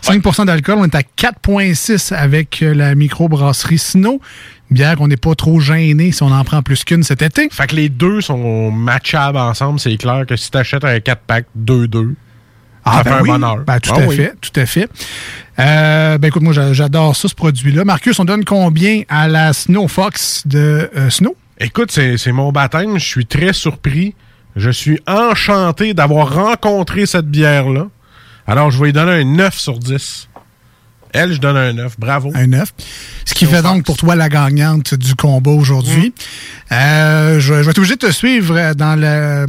[0.03, 0.77] 5% d'alcool.
[0.79, 4.19] On est à 4,6 avec euh, la microbrasserie Sino.
[4.71, 7.49] Bière qu'on n'est pas trop gêné si on en prend plus qu'une cet été.
[7.51, 9.81] Fait que les deux sont matchables ensemble.
[9.81, 12.15] C'est clair que si t'achètes un 4-pack 2-2,
[12.85, 13.29] Ah, ça ben fait un oui.
[13.31, 13.57] bonheur.
[13.67, 14.17] Ben, tout Ah à oui.
[14.17, 14.89] fait, tout à fait.
[15.59, 17.85] Euh, ben écoute, moi j'a- j'adore ça, ce produit-là.
[17.85, 21.35] Marcus, on donne combien à la Snow Fox de euh, Snow?
[21.59, 22.99] Écoute, c'est c'est mon baptême.
[22.99, 24.15] Je suis très surpris.
[24.57, 27.89] Je suis enchanté d'avoir rencontré cette bière-là.
[28.47, 30.29] Alors, je vais lui donner un 9 sur 10.
[31.13, 31.99] Elle, je donne un 9.
[31.99, 32.31] Bravo.
[32.35, 32.73] Un 9.
[33.25, 36.09] Ce qui fait donc pour toi la gagnante du combat aujourd'hui.
[36.71, 36.75] Mm.
[36.75, 39.47] Euh, je, je vais être obligé de te suivre euh, dans le,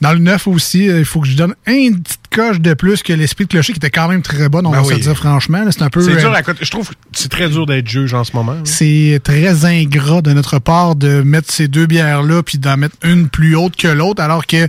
[0.00, 0.86] dans le 9 aussi.
[0.86, 3.78] Il faut que je donne une petite coche de plus que l'esprit de clocher qui
[3.78, 5.00] était quand même très bonne, on Ben va se oui.
[5.00, 5.64] dire franchement.
[5.70, 6.00] C'est un peu.
[6.00, 6.64] C'est euh, dur à côté.
[6.64, 8.56] Je trouve que c'est très dur d'être juge en ce moment.
[8.64, 13.28] c'est très ingrat de notre part de mettre ces deux bières-là puis d'en mettre une
[13.28, 14.68] plus haute que l'autre, alors que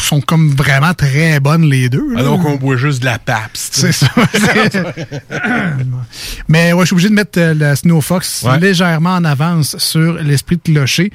[0.00, 2.14] sont comme vraiment très bonnes les deux.
[2.14, 2.20] là.
[2.20, 3.74] Alors qu'on boit juste de la Pabst.
[3.74, 4.08] C'est ça.
[6.48, 8.58] Mais ouais, je suis obligé de mettre euh, la Snow Fox Ouais.
[8.58, 11.12] légèrement en avance sur l'esprit de clocher.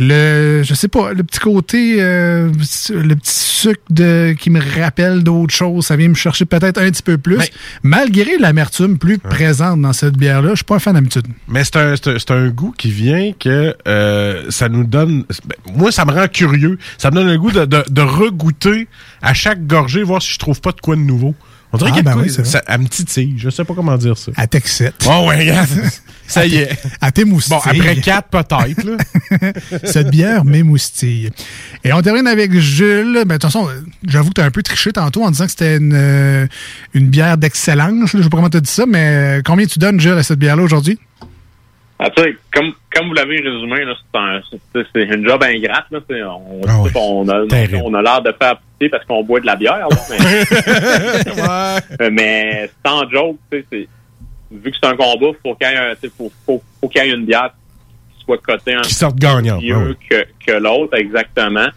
[0.00, 2.48] Le, je sais pas, le petit côté, euh,
[2.90, 6.90] le petit sucre de, qui me rappelle d'autres choses, ça vient me chercher peut-être un
[6.90, 7.36] petit peu plus.
[7.82, 11.26] Malgré l'amertume plus présente dans cette bière-là, je suis pas un fan d'habitude.
[11.48, 15.24] Mais c'est un, c'est un- un goût qui vient que euh, ça nous donne.
[15.44, 16.78] ben, moi, ça me rend curieux.
[16.96, 18.88] Ça me donne le goût de, de, de regoûter
[19.20, 21.34] à chaque gorgée, voir si je trouve pas de quoi de nouveau.
[21.72, 22.28] On dirait Ah, qu'il y a de ben quoi- oui,
[22.82, 23.34] me titille.
[23.38, 24.32] Je sais pas comment dire ça.
[24.36, 24.94] À t'excite.
[25.06, 25.68] Oh, ouais, regarde.
[26.26, 26.70] ça y est.
[27.00, 27.56] À tes moustilles.
[27.56, 28.82] Bon, après quatre, peut-être.
[28.84, 29.52] là.
[29.84, 31.30] Cette bière m'émoustille.
[31.84, 33.22] Et on termine avec Jules.
[33.24, 33.68] Ben, de toute façon,
[34.06, 36.46] j'avoue que tu as un peu triché tantôt en disant que c'était une, euh,
[36.94, 38.10] une bière d'excellence.
[38.16, 40.22] Je sais pas comment tu as dit ça, mais euh, combien tu donnes, Jules, à
[40.22, 40.98] cette bière-là aujourd'hui?
[41.98, 42.08] Ah,
[42.52, 45.84] comme, comme vous l'avez résumé, c'est, un, une job ingrate.
[45.90, 46.00] Là,
[46.36, 46.90] on, Ah oui.
[46.94, 47.42] on a,
[47.84, 49.78] on a l'air de faire pitié parce qu'on boit de la bière.
[49.88, 50.16] Là, mais,
[52.00, 53.62] Euh, mais sans joke, vu
[54.70, 57.24] que c'est un combat, faut qu'il y ait, faut, faut, faut qu'il y ait une
[57.26, 57.50] bière
[58.18, 59.60] qui soit cotée un Qui sorte gagnant.
[59.60, 61.68] mieux que, que l'autre, exactement.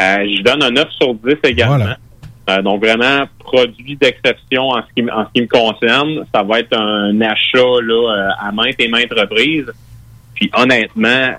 [0.00, 1.76] Euh, je donne un 9 sur 10 également.
[1.76, 1.96] Voilà.
[2.50, 6.42] Euh, donc vraiment produit d'exception en ce qui m- en ce qui me concerne, ça
[6.42, 9.70] va être un achat là à maintes et maintes reprises.
[10.42, 11.36] Puis honnêtement,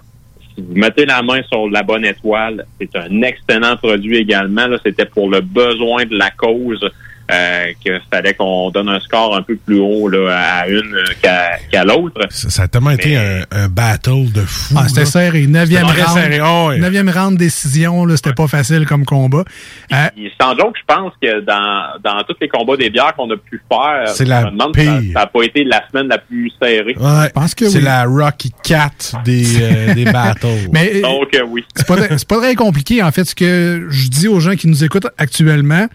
[0.55, 4.65] si vous mettez la main sur la bonne étoile, c'est un excellent produit également.
[4.65, 6.89] Là, c'était pour le besoin de la cause
[7.33, 11.83] euh, qu'il fallait qu'on donne un score un peu plus haut là, à une qu'à
[11.83, 12.21] l'autre.
[12.29, 14.75] Ça, ça a tellement été un, un battle de fou.
[14.77, 15.47] Ah, c'était serré.
[15.47, 16.19] Neuvième C'était très round.
[16.19, 16.39] serré.
[16.39, 19.43] Ah round décision, là, c'était pas facile comme combat.
[19.91, 19.95] Euh,
[20.39, 23.61] sans joke, je pense que dans, dans tous les combats des bières qu'on a pu
[23.71, 25.01] faire, C'est la demande pire.
[25.13, 26.95] ça n'a pas été la semaine la plus serrée.
[26.99, 27.83] Ouais, que c'est oui.
[27.83, 28.89] la Rocky Cat
[29.23, 30.69] des, euh, des battles.
[30.71, 31.63] Mais, euh, Donc, euh, oui.
[31.75, 33.25] c'est pas, c'est pas très compliqué, en fait.
[33.25, 35.87] Ce que je dis aux gens qui nous écoutent actuellement,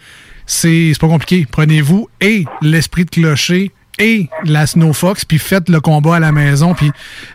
[0.48, 1.46] c'est pas compliqué.
[1.48, 6.32] Prenez-vous et l'esprit de clocher et la Snow Fox, puis faites le combat à la
[6.32, 6.90] maison, puis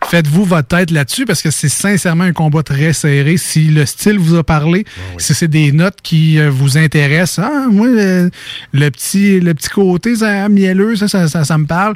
[0.06, 3.38] faites-vous votre tête là-dessus, parce que c'est sincèrement un combat très serré.
[3.38, 4.86] Si le style vous a parlé,
[5.18, 8.32] si c'est des notes qui euh, vous intéressent, ah, moi, le,
[8.72, 11.96] le petit, le petit côté ça, mielleux, ça, ça, ça, ça me parle.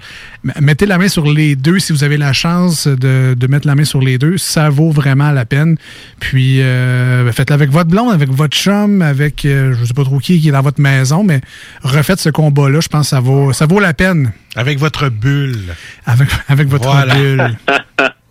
[0.59, 3.75] Mettez la main sur les deux si vous avez la chance de, de mettre la
[3.75, 4.37] main sur les deux.
[4.37, 5.77] Ça vaut vraiment la peine.
[6.19, 10.19] Puis, euh, faites-le avec votre blonde, avec votre chum, avec, euh, je sais pas trop
[10.19, 11.41] qui qui est dans votre maison, mais
[11.83, 12.79] refaites ce combat-là.
[12.81, 14.31] Je pense que ça vaut, ça vaut la peine.
[14.57, 15.73] Avec votre bulle.
[16.05, 17.15] Avec, avec votre Voilà.
[17.15, 17.57] bulle.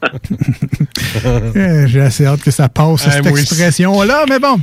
[1.24, 3.42] Euh, J'ai assez hâte que ça passe, Ah, cette moi aussi.
[3.42, 4.60] expression-là, mais bon,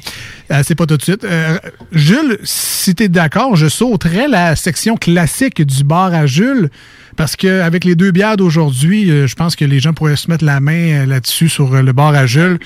[0.51, 1.23] euh, c'est pas tout de suite.
[1.23, 1.57] Euh,
[1.91, 6.69] Jules, si t'es d'accord, je sauterais la section classique du bar à Jules,
[7.17, 10.29] parce que avec les deux bières d'aujourd'hui, euh, je pense que les gens pourraient se
[10.29, 12.59] mettre la main euh, là-dessus sur le bar à Jules,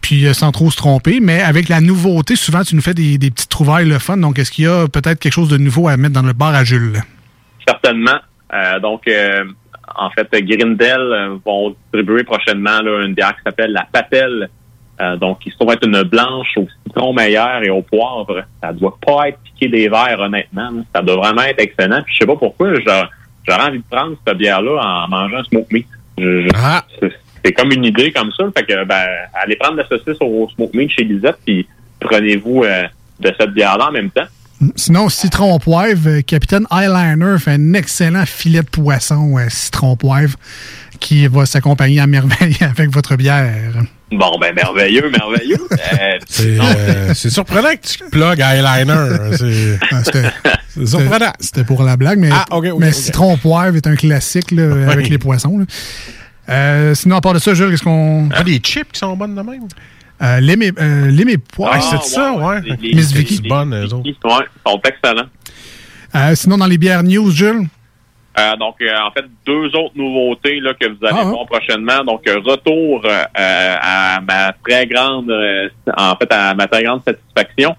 [0.00, 1.20] puis sans trop se tromper.
[1.20, 4.38] Mais avec la nouveauté, souvent tu nous fais des, des petites trouvailles le fun, donc
[4.38, 6.64] est-ce qu'il y a peut-être quelque chose de nouveau à mettre dans le bar à
[6.64, 7.00] Jules?
[7.66, 8.18] Certainement.
[8.52, 9.44] Euh, donc, euh,
[9.96, 14.48] en fait, Grindel euh, vont distribuer prochainement là, une bière qui s'appelle la Patelle.
[15.00, 18.42] Euh, donc, qui se trouve être une blanche au citron meilleur et au poivre.
[18.60, 20.70] Ça doit pas être piqué des verres, honnêtement.
[20.92, 22.02] Ça doit vraiment être excellent.
[22.02, 23.08] Puis, je sais pas pourquoi, j'a-
[23.46, 25.86] j'aurais envie de prendre cette bière-là en mangeant un smoke meat.
[26.18, 26.82] Je- je- Ah.
[27.00, 27.12] c'est-
[27.44, 28.44] C'est comme une idée comme ça.
[28.56, 31.66] Fait que, ben, allez prendre la saucisse au smoke meat chez Lisette, puis
[32.00, 32.82] prenez-vous euh,
[33.20, 34.26] de cette bière-là en même temps.
[34.74, 40.36] Sinon, citron poivre, euh, Capitaine Eyeliner fait un excellent filet de poisson euh, citron poivre
[40.98, 43.72] qui va s'accompagner à merveille avec votre bière.
[44.10, 45.58] Bon, ben, merveilleux, merveilleux.
[46.00, 49.36] Euh, C'est euh, c'est surprenant que tu plugues eyeliner.
[49.36, 51.32] C'est Ah, surprenant.
[51.40, 52.44] C'était pour la blague, mais, Ah,
[52.78, 54.84] mais citron poivre est un classique là, Ouais.
[54.92, 55.58] avec les poissons.
[55.58, 55.64] là.
[56.50, 58.28] Euh, sinon, à part de ça, Jules, qu'est-ce qu'on.
[58.34, 59.68] Ah, des chips qui sont bonnes de même?
[60.20, 61.10] Euh, lime et, euh.
[61.64, 62.60] Ah, c'est ça, ouais.
[62.80, 63.42] les- Miss les- Vicky.
[63.42, 64.02] les- bonnes, eux autres.
[64.04, 65.28] les- Ouais, sont excellents.
[66.14, 67.66] Euh, sinon, dans les bières news, Jules?
[68.60, 71.30] Donc, en fait, deux autres nouveautés là, que vous allez Ah, ah.
[71.30, 72.04] voir prochainement.
[72.04, 73.04] Donc, retour
[73.34, 75.32] à ma très grande,
[75.96, 77.74] en fait, à ma très grande satisfaction.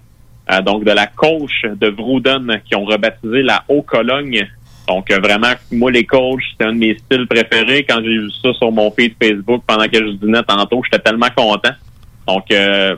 [0.64, 4.48] Donc, de la coach de Vrouden qui ont rebaptisé la Haut-Cologne.
[4.86, 7.86] Donc, vraiment, moi, les coachs, c'est un de mes styles préférés.
[7.88, 11.28] Quand j'ai vu ça sur mon feed Facebook pendant que je dînais tantôt, j'étais tellement
[11.34, 11.70] content.
[12.34, 12.96] Donc, euh,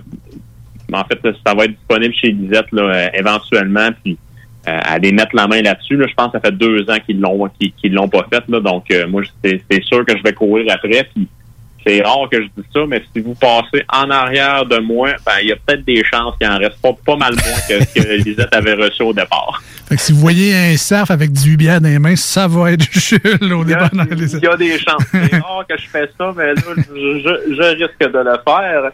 [0.93, 3.89] en fait, ça va être disponible chez Lisette là, euh, éventuellement.
[4.03, 4.19] Puis,
[4.69, 5.97] euh, aller mettre la main là-dessus.
[5.97, 7.49] Là, je pense que ça fait deux ans qu'ils l'ont
[7.81, 8.45] qu'ils, l'ont pas fait.
[8.49, 11.09] Là, donc euh, moi, c'est, sûr que je vais courir après.
[11.15, 11.27] Puis
[11.85, 15.33] c'est rare que je dise ça, mais si vous passez en arrière de moi, ben
[15.43, 17.93] il y a peut-être des chances qu'il en reste pas, pas mal moins que ce
[17.93, 19.61] que Lisette avait reçu au départ.
[19.89, 22.71] Fait que si vous voyez un surf avec 18 bières dans les mains, ça va
[22.71, 23.91] être Jules au Il y a, départ.
[24.13, 25.03] il y a des chances.
[25.11, 28.93] C'est rare que je fais ça, mais là, je, je- je risque de le faire.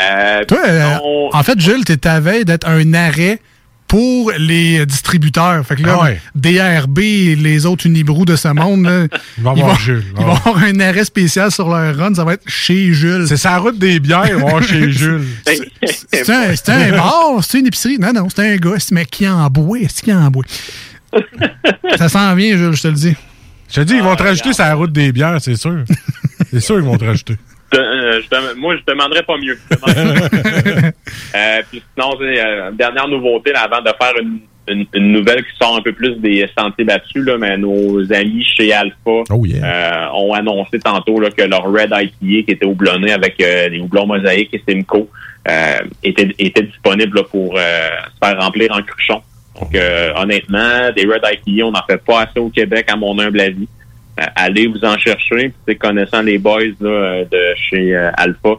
[0.00, 0.96] Euh, Toi, euh,
[1.32, 3.40] en fait, Jules, t'es à veille d'être un arrêt
[3.86, 5.64] pour les distributeurs.
[5.64, 6.20] Fait que là, Ah ouais.
[6.34, 9.06] DRB et les autres Unibrou de ce monde, là,
[9.38, 10.04] Il va ils, avoir vont, Jules.
[10.18, 12.14] ils vont avoir un arrêt spécial sur leur run.
[12.14, 13.26] Ça va être chez Jules.
[13.28, 15.24] C'est sa route des bières, il va voir chez Jules.
[16.12, 17.98] C'est un, c'est un bar, c'est une épicerie.
[17.98, 18.78] Non, non, c'est un gars.
[18.78, 19.78] C'est- Mais qui en boit?
[19.78, 20.44] Est-ce qu'il en boit?
[21.96, 23.14] ça s'en vient, Jules, je te le dis.
[23.68, 25.84] Je te dis, ils vont te rajouter sa route des bières, c'est sûr.
[26.50, 27.36] c'est sûr qu'ils vont te rajouter.
[27.74, 29.58] Euh, je dem- moi, je demanderais pas mieux.
[29.70, 30.92] Je demanderais pas mieux.
[31.36, 35.56] Euh, puis sinon, euh, dernière nouveauté, là, avant de faire une, une- une nouvelle qui
[35.60, 38.94] sort un peu plus des sentiers battus, là, mais nos amis chez Alpha
[39.30, 39.64] Oh, yeah.
[39.64, 43.80] euh, ont annoncé tantôt là, que leur Red IPA, qui était houblonné avec euh, les
[43.80, 45.08] houblons mosaïques et Simcoe,
[45.50, 47.60] euh, était, était disponible là, pour euh,
[48.12, 49.20] se faire remplir en cruchon.
[49.60, 53.18] Donc, euh, honnêtement, des Red IPA, on n'en fait pas assez au Québec, à mon
[53.18, 53.68] humble avis.
[54.16, 55.52] Allez vous en chercher.
[55.66, 58.56] Puis, connaissant les boys là, euh, de chez euh, Alpha,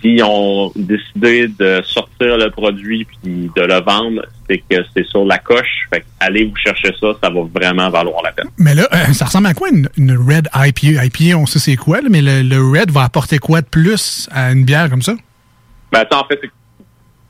[0.00, 5.24] si ont décidé de sortir le produit puis de le vendre, c'est que c'est sur
[5.24, 5.86] la coche.
[5.92, 8.48] Fait que allez vous chercher ça, ça va vraiment valoir la peine.
[8.58, 11.04] Mais là, euh, ça ressemble à quoi une, une Red IPA?
[11.04, 14.28] IPA, on sait c'est quoi, là, mais le, le Red va apporter quoi de plus
[14.32, 15.14] à une bière comme ça?
[15.92, 16.40] Ben, ça, en fait,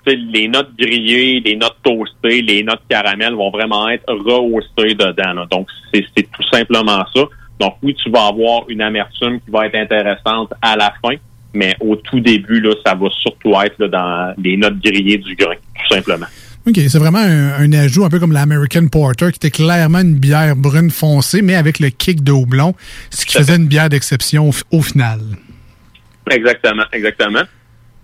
[0.06, 5.32] les notes grillées, les notes toastées, les notes caramel vont vraiment être rehaussées dedans.
[5.34, 5.46] là.
[5.50, 7.22] Donc, c'est tout simplement ça.
[7.60, 11.14] Donc, oui, tu vas avoir une amertume qui va être intéressante à la fin,
[11.54, 15.34] mais au tout début, là, ça va surtout être là, dans les notes grillées du
[15.34, 16.26] grain, tout simplement.
[16.66, 20.16] OK, c'est vraiment un, un ajout un peu comme l'American Porter, qui était clairement une
[20.16, 22.74] bière brune foncée, mais avec le kick de houblon,
[23.10, 25.20] ce qui faisait une bière d'exception au, au final.
[26.30, 27.42] Exactement, exactement.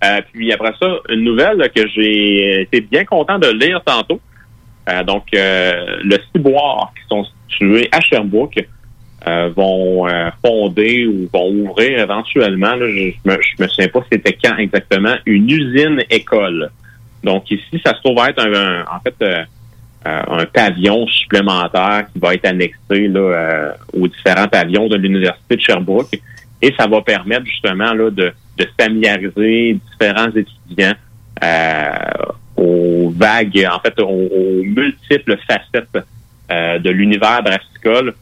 [0.05, 4.21] Euh, puis après ça, une nouvelle là, que j'ai été bien content de lire tantôt.
[4.89, 8.67] Euh, donc, euh, le Ciboire, qui sont situés à Sherbrooke,
[9.27, 14.05] euh, vont euh, fonder ou vont ouvrir éventuellement, là, je, me, je me souviens pas
[14.13, 16.71] c'était quand exactement, une usine-école.
[17.23, 19.45] Donc ici, ça se trouve être un, un- en fait euh,
[20.07, 25.57] euh, un pavillon supplémentaire qui va être annexé là, euh, aux différents pavillons de l'Université
[25.57, 26.21] de Sherbrooke.
[26.61, 30.95] Et ça va permettre justement là, de, de familiariser différents étudiants
[31.43, 31.89] euh,
[32.57, 36.05] aux vagues, en fait, aux, aux multiples facettes
[36.51, 38.15] de l'univers brassicole.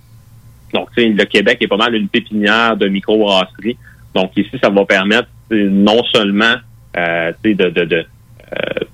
[0.72, 3.76] Donc, le Québec est pas mal une pépinière de microbrasserie.
[4.14, 6.54] Donc, ici, ça va permettre non seulement
[6.96, 8.06] euh, de, de, de
[8.52, 8.84] euh,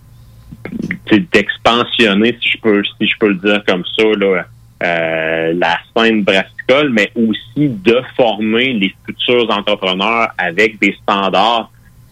[1.32, 4.44] d'expansionner, si je peux si je peux le dire comme ça, là,
[4.82, 11.70] euh, la scène brassicole, mais aussi de former les futurs entrepreneurs avec des standards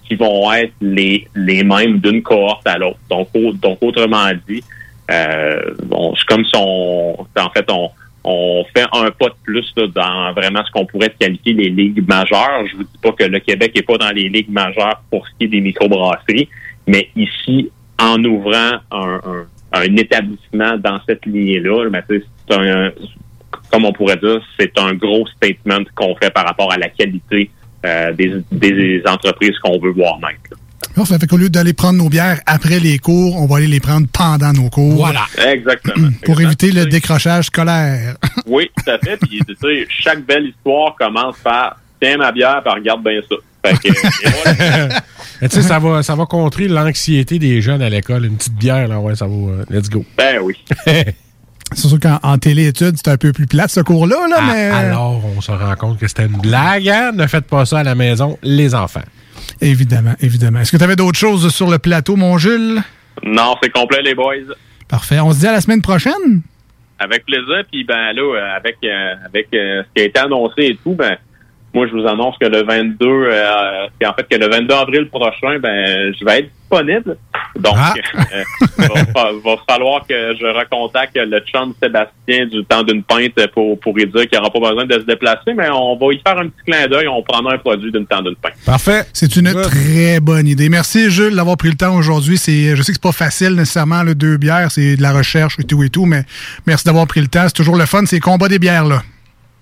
[0.08, 2.98] qui vont être les, les mêmes d'une cohorte à l'autre.
[3.10, 3.28] Donc,
[3.60, 4.62] donc autrement dit,
[5.10, 7.90] euh, c'est comme si on, en fait, on,
[8.28, 12.06] on fait un pas de plus là, dans vraiment ce qu'on pourrait qualifier les ligues
[12.06, 12.66] majeures.
[12.70, 15.32] Je vous dis pas que le Québec est pas dans les ligues majeures pour ce
[15.38, 16.48] qui est des microbrasseries,
[16.88, 17.70] mais ici,
[18.00, 22.90] en ouvrant un, un, un établissement dans cette lignée-là, ben, c'est un,
[23.70, 27.50] comme on pourrait dire, c'est un gros statement qu'on fait par rapport à la qualité
[27.84, 30.58] euh, des, des entreprises qu'on veut voir naître.
[30.96, 31.18] Parfait.
[31.20, 34.06] Fait qu'au lieu d'aller prendre nos bières après les cours, on va aller les prendre
[34.12, 34.94] pendant nos cours.
[34.96, 35.26] Voilà.
[35.46, 36.08] Exactement.
[36.24, 38.16] Pour éviter le décrochage scolaire.
[38.48, 39.16] Oui, tout à fait.
[39.16, 43.36] Puis, tu sais, chaque belle histoire commence par tiens ma bière, puis regarde bien ça.
[43.64, 45.00] Fait que, et voilà.
[45.42, 48.24] Mais tu sais, ça va, ça va contrer l'anxiété des jeunes à l'école.
[48.24, 49.32] Une petite bière, là, ouais, ça va.
[49.34, 50.04] euh, let's go.
[50.16, 50.54] Ben oui.
[51.72, 54.62] C'est sûr qu'en en téléétudes, c'est un peu plus plate ce cours-là, là, Ah, mais.
[54.70, 57.10] Alors, on se rend compte que c'était une blague, hein?
[57.12, 59.02] Ne faites pas ça à la maison, les enfants.
[59.60, 60.60] Évidemment, évidemment.
[60.60, 62.80] Est-ce que tu avais d'autres choses sur le plateau, mon Jules?
[63.24, 64.34] Non, c'est complet, les boys.
[64.88, 65.20] Parfait.
[65.20, 66.42] On se dit à la semaine prochaine?
[66.98, 67.62] Avec plaisir.
[67.70, 70.94] Puis, ben là, euh, avec, euh, avec euh, ce qui a été annoncé et tout,
[70.94, 71.16] ben,
[71.74, 75.58] moi, je vous annonce que le 22, euh, en fait, que le 22 avril prochain,
[75.58, 77.16] ben, je vais être disponible.
[77.58, 78.42] Donc, euh,
[78.78, 83.78] va, fa- va falloir que je recontacte le chum Sébastien du temps d'une pinte pour,
[83.80, 86.38] pour lui dire qu'il n'aura pas besoin de se déplacer, mais on va y faire
[86.38, 87.08] un petit clin d'œil.
[87.08, 88.52] On prendra un produit d'une temps d'une pinte.
[88.64, 89.04] Parfait.
[89.12, 90.68] C'est une très bonne idée.
[90.68, 92.38] Merci, Jules, d'avoir pris le temps aujourd'hui.
[92.38, 95.56] C'est, je sais que c'est pas facile nécessairement, le deux bières, c'est de la recherche
[95.58, 96.24] et tout et tout, mais
[96.66, 97.44] merci d'avoir pris le temps.
[97.46, 99.02] C'est toujours le fun, c'est les combats des bières, là.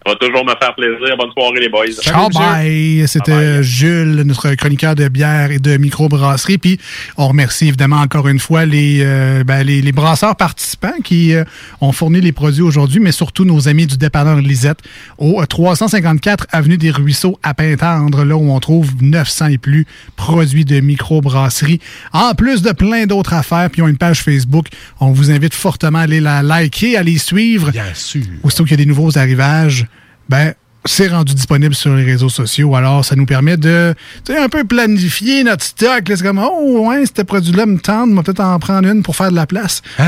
[0.07, 1.17] Ça va toujours me faire plaisir.
[1.17, 1.87] Bonne soirée, les boys.
[2.03, 3.05] Ciao, bye.
[3.09, 6.59] C'était Jules, notre chroniqueur de bière et de microbrasserie.
[6.59, 6.79] Puis
[7.17, 11.45] on remercie évidemment encore une fois les, euh, ben, les, les brasseurs participants qui euh,
[11.81, 14.81] ont fourni les produits aujourd'hui, mais surtout nos amis du dépanneur Lisette
[15.17, 19.87] au euh, 354 Avenue des Ruisseaux à Pintendre, là où on trouve 900 et plus
[20.17, 21.81] produits de microbrasserie.
[22.13, 24.67] En plus de plein d'autres affaires, puis ils ont une page Facebook.
[25.01, 27.71] On vous invite fortement à aller la liker, à les suivre.
[27.71, 28.23] Bien sûr.
[28.43, 29.87] Aussitôt qu'il y a des nouveaux arrivages,
[30.29, 30.55] ben,
[30.87, 32.77] c'est rendu disponible sur les réseaux sociaux.
[32.77, 33.95] Alors, ça nous permet de,
[34.25, 36.07] tu sais, un peu planifier notre stock.
[36.09, 36.17] là.
[36.17, 39.17] C'est comme, oh, ouais, ce produit-là me tente, on va peut-être en prendre une pour
[39.17, 39.81] faire de la place.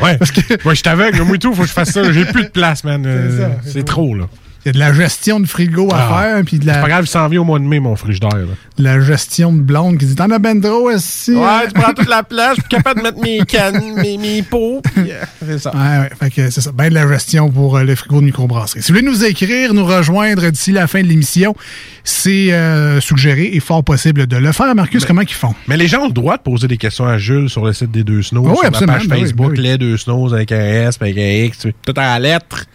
[0.00, 0.18] Ouais.
[0.64, 2.12] Ouais, je t'aveugle, moi et tout, faut que je fasse ça.
[2.12, 3.04] J'ai plus de place, man.
[3.06, 4.24] Euh, C'est trop, là.
[4.64, 6.22] Il y a de la gestion de frigo à Ah.
[6.22, 7.96] faire, puis de C'est pas la, grave, il s'en vient au mois de mai, mon
[7.96, 8.30] frigidaire.
[8.78, 11.34] La gestion de blonde qui dit, t'en as ben trop, aussi.
[11.34, 14.42] Ouais, tu prends toute la place, je suis capable de mettre mes cannes, mes, mes
[14.42, 14.80] pots.
[14.94, 15.72] puis, euh, c'est ça.
[15.74, 16.10] Ouais, ouais.
[16.18, 16.70] Fait que c'est ça.
[16.72, 18.82] Ben de la gestion pour euh, le frigo de microbrasserie.
[18.82, 21.56] Si vous voulez nous écrire, nous rejoindre d'ici la fin de l'émission,
[22.04, 24.72] c'est euh, suggéré et fort possible de le faire.
[24.76, 25.54] Marcus, comment ils font?
[25.66, 27.90] Mais les gens ont le droit de poser des questions à Jules sur le site
[27.90, 28.92] des deux snows, Ah oui, sur absolument.
[28.92, 29.68] la page Ben oui, Facebook, ben oui.
[29.68, 32.66] les deux snows avec un S, avec un X, tout en lettres.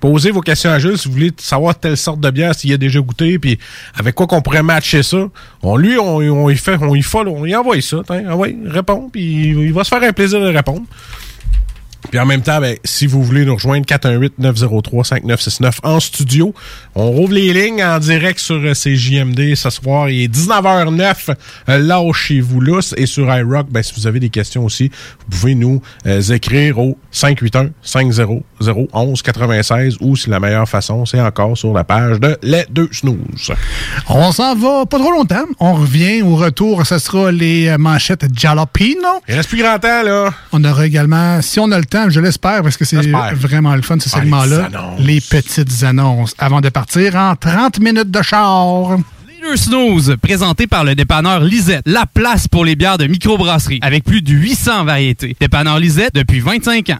[0.00, 2.78] Posez vos questions à Jules si vous voulez savoir telle sorte de bière, s'il a
[2.78, 3.58] déjà goûté, puis
[3.94, 5.28] avec quoi qu'on pourrait matcher ça.
[5.62, 8.36] On lui, on, on y fait, on y follow, on y envoie ça, tiens, ah
[8.36, 10.82] ouais, répond, puis il va se faire un plaisir de répondre.
[12.10, 16.54] Puis en même temps, ben, si vous voulez nous rejoindre, 418-903-5969 en studio.
[16.94, 20.10] On rouvre les lignes en direct sur euh, CJMD ce soir.
[20.10, 21.34] Il est 19h09
[21.68, 22.80] euh, là où chez vous là.
[22.96, 26.78] Et sur iRock, ben, si vous avez des questions aussi, vous pouvez nous euh, écrire
[26.78, 32.88] au 581-500-1196 ou si la meilleure façon, c'est encore sur la page de Les Deux
[32.92, 33.52] Snooze.
[34.08, 35.44] On s'en va pas trop longtemps.
[35.58, 36.86] On revient au retour.
[36.86, 39.08] Ce sera les euh, manchettes Jalapino.
[39.28, 40.30] Il reste plus grand temps, là.
[40.52, 42.96] On aura également, si on a le temps, je l'espère, parce que c'est
[43.34, 45.00] vraiment le fun, ce Ah, les segment-là, annonces.
[45.00, 48.96] les petites annonces avant de partir en 30 minutes de char.
[49.28, 54.04] Leader Snooze, présenté par le dépanneur Lisette, la place pour les bières de microbrasserie, avec
[54.04, 55.36] plus de 800 variétés.
[55.40, 56.98] Dépanneur Lisette depuis 25 ans.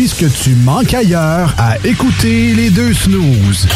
[0.00, 3.68] Voici ce que tu manques ailleurs à écouter les deux snooze?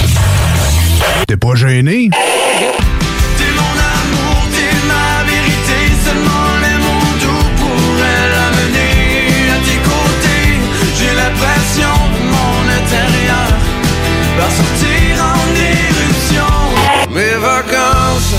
[1.26, 2.08] T'es pas gêné?
[2.10, 10.48] T'es mon amour, t'es ma vérité, seulement les mots doux pourraient l'amener à tes côtés.
[10.98, 13.50] J'ai l'impression que mon intérieur
[14.38, 16.52] va sortir en éruption.
[17.10, 18.32] Mes vacances,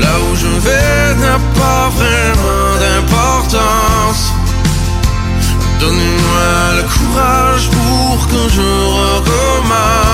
[0.00, 4.33] là où je vais, n'a pas vraiment d'importance.
[5.80, 10.13] Donne-moi le courage pour que je recommence.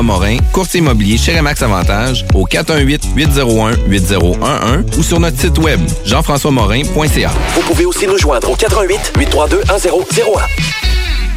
[0.00, 7.30] Morin, courtier immobilier chez Remax Avantage, au 418-801-8011 ou sur notre site web, jean-françois-morin.ca.
[7.54, 9.62] Vous pouvez aussi nous joindre au 88 832 1001.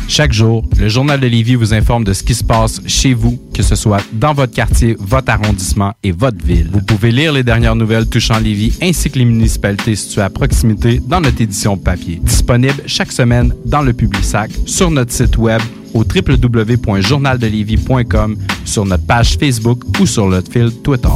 [0.07, 3.39] Chaque jour, le Journal de Lévis vous informe de ce qui se passe chez vous,
[3.53, 6.69] que ce soit dans votre quartier, votre arrondissement et votre ville.
[6.71, 11.01] Vous pouvez lire les dernières nouvelles touchant Lévis ainsi que les municipalités situées à proximité
[11.05, 12.19] dans notre édition papier.
[12.21, 15.61] Disponible chaque semaine dans le Publisac, sur notre site web
[15.95, 21.09] au www.journaldelévis.com, sur notre page Facebook ou sur notre fil Twitter.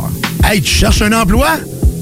[0.43, 1.49] Hey, tu cherches un emploi?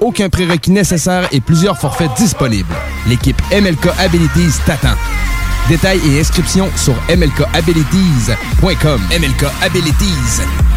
[0.00, 2.74] aucun prérequis nécessaire et plusieurs forfaits disponibles.
[3.06, 4.96] L'équipe MLK Abilities t'attend.
[5.68, 9.00] Détails et inscriptions sur mlkabilities.com.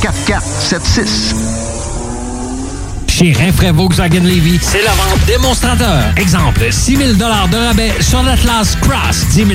[0.00, 1.79] 4476.
[3.20, 6.04] Chez Rinfraie Volkswagen Levy, c'est la vente démonstrateur.
[6.16, 9.48] Exemple, 6 000 de rabais sur l'Atlas Cross, 10 000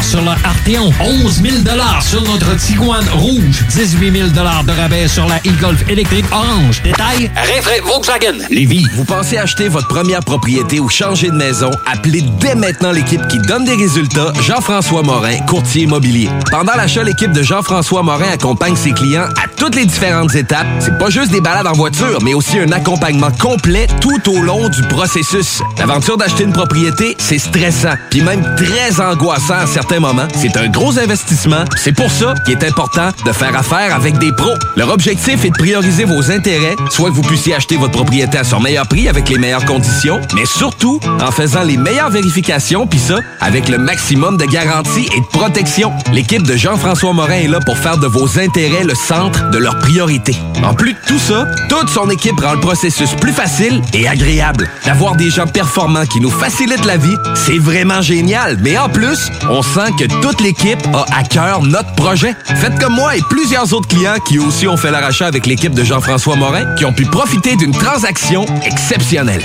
[0.00, 1.56] sur le Arteon, 11 000
[2.00, 6.80] sur notre Tiguan Rouge, 18 000 de rabais sur la e-Golf électrique orange.
[6.82, 8.86] Détail, Rinfraie Volkswagen Levy.
[8.96, 11.70] Vous pensez acheter votre première propriété ou changer de maison?
[11.92, 16.30] Appelez dès maintenant l'équipe qui donne des résultats, Jean-François Morin, courtier immobilier.
[16.50, 20.66] Pendant l'achat, l'équipe de Jean-François Morin accompagne ses clients à toutes les différentes étapes.
[20.78, 24.68] C'est pas juste des balades en voiture, mais aussi un accompagnement complet tout au long
[24.68, 25.62] du processus.
[25.78, 30.28] L'aventure d'acheter une propriété, c'est stressant, puis même très angoissant à certains moments.
[30.34, 31.64] C'est un gros investissement.
[31.76, 34.54] C'est pour ça qu'il est important de faire affaire avec des pros.
[34.76, 38.44] Leur objectif est de prioriser vos intérêts, soit que vous puissiez acheter votre propriété à
[38.44, 42.98] son meilleur prix avec les meilleures conditions, mais surtout en faisant les meilleures vérifications, puis
[42.98, 45.92] ça, avec le maximum de garantie et de protection.
[46.12, 49.78] L'équipe de Jean-François Morin est là pour faire de vos intérêts le centre de leur
[49.78, 50.36] priorité.
[50.62, 54.68] En plus de tout ça, toute son équipe rend le processus plus facile et agréable.
[54.84, 58.58] D'avoir des gens performants qui nous facilitent la vie, c'est vraiment génial.
[58.62, 62.34] Mais en plus, on sent que toute l'équipe a à cœur notre projet.
[62.44, 65.82] Faites comme moi et plusieurs autres clients qui aussi ont fait l'arrachat avec l'équipe de
[65.82, 69.42] Jean-François Morin, qui ont pu profiter d'une transaction exceptionnelle.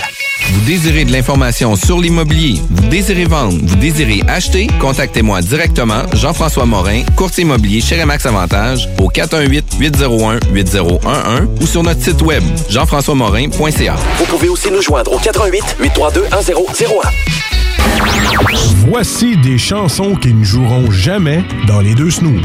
[0.51, 6.65] Vous désirez de l'information sur l'immobilier, vous désirez vendre, vous désirez acheter, contactez-moi directement, Jean-François
[6.65, 12.43] Morin, courtier immobilier chez Remax Avantage, au 418-801-8011 ou sur notre site web,
[13.35, 17.09] Vous pouvez aussi nous joindre au 88 832 1001.
[18.87, 22.41] Voici des chansons qui ne joueront jamais dans les deux snooze.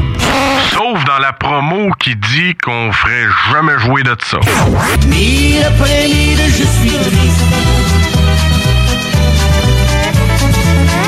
[0.73, 3.23] Sauf dans la promo qui dit qu'on ferait
[3.53, 4.39] jamais jouer de ça.
[5.07, 7.41] Mille après mille, je suis triste.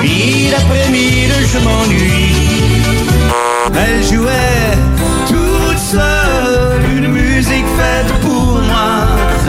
[0.02, 2.32] Mille après mille, je m'ennuie.
[3.76, 4.93] Elle jouait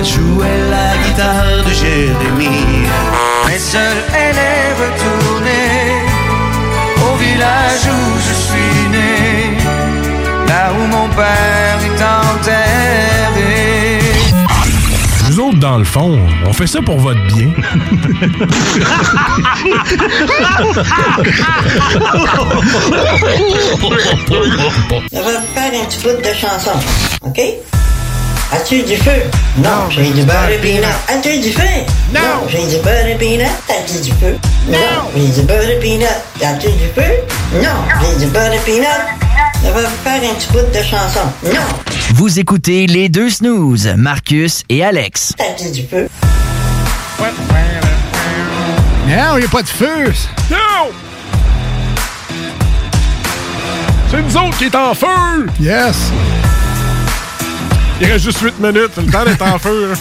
[0.05, 2.87] jouait la guitare de Jérémie.
[3.47, 6.03] Mais seule, elle est retournée
[7.07, 9.57] au village où je suis né.
[10.47, 14.01] Là où mon père est enterré.
[15.31, 17.51] Nous autres, dans le fond, on fait ça pour votre bien.
[25.11, 26.79] Je vais vous faire un petit bout de chanson,
[27.23, 27.41] OK?
[28.53, 29.11] As-tu du feu?
[29.59, 30.85] Non, j'ai du beurre et peanut.
[31.09, 31.63] As-tu du feu?
[32.13, 33.47] Non, j'ai du beurre et peanut.
[33.69, 34.39] As-tu du feu?
[34.69, 34.79] Non,
[35.17, 36.07] j'ai du beurre et peanut.
[36.43, 37.13] As-tu du feu?
[37.63, 38.87] Non, j'ai du beurre et peanut.
[39.63, 41.21] Vais vous faire un petit bout de chanson.
[41.45, 41.61] Non,
[42.15, 45.33] Vous écoutez les deux snooze, Marcus et Alex.
[45.37, 46.09] t'as-tu du feu?
[49.09, 50.13] Non, il n'y a pas de feu.
[50.51, 50.91] Non!
[54.11, 55.47] C'est nous autres qui est en feu!
[55.61, 55.97] Yes!
[58.01, 59.93] Il reste juste 8 minutes, le temps d'être en feu.
[59.93, 59.99] hein.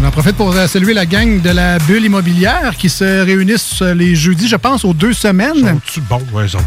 [0.00, 3.82] On en profite pour euh, saluer la gang de la bulle immobilière qui se réunissent
[3.82, 5.66] euh, les jeudis, je pense, aux deux semaines.
[5.66, 6.64] Sont-tu bons, eux autres?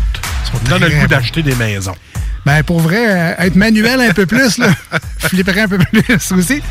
[0.53, 1.95] On donne le goût d'acheter des maisons.
[2.45, 4.67] Ben, pour vrai, euh, être manuel un peu plus, là.
[5.19, 6.61] flipperait un peu plus aussi.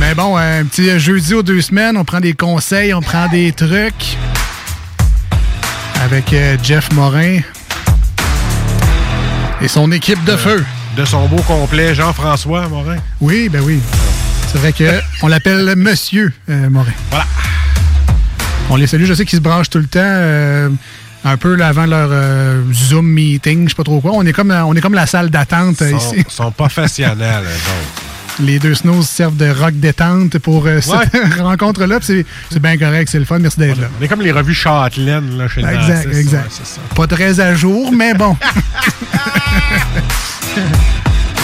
[0.00, 3.52] Mais bon, un petit jeudi aux deux semaines, on prend des conseils, on prend des
[3.52, 4.16] trucs.
[6.04, 7.38] Avec Jeff Morin
[9.62, 10.64] et son équipe de feu.
[10.96, 12.96] De son beau complet, Jean-François Morin.
[13.20, 13.80] Oui, ben oui.
[14.52, 16.92] C'est vrai que on l'appelle Monsieur euh, Morin.
[17.10, 17.26] Voilà.
[18.70, 19.04] On les salue.
[19.04, 19.98] Je sais qu'ils se branchent tout le temps.
[20.02, 20.68] euh,
[21.24, 24.12] un peu là, avant leur euh, Zoom meeting, je sais pas trop quoi.
[24.14, 26.24] On est comme, on est comme la salle d'attente euh, Ils sont, ici.
[26.28, 28.02] sont professionnels, eux autres.
[28.40, 31.98] Les deux snows servent de rock détente pour euh, cette rencontre-là.
[32.02, 32.24] C'est
[32.60, 33.38] bien correct, c'est le fun.
[33.38, 33.88] Merci d'être là.
[34.00, 36.50] On est comme les revues Châtelaine, là, chez Exact, exact.
[36.52, 36.80] ça.
[36.94, 38.36] Pas très à jour, mais bon.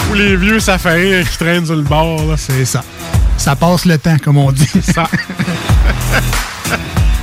[0.09, 2.35] Ou les vieux safaris qui traînent sur le bord, là.
[2.37, 2.83] C'est ça.
[3.37, 4.67] Ça passe le temps, comme on dit.
[4.81, 5.07] ça.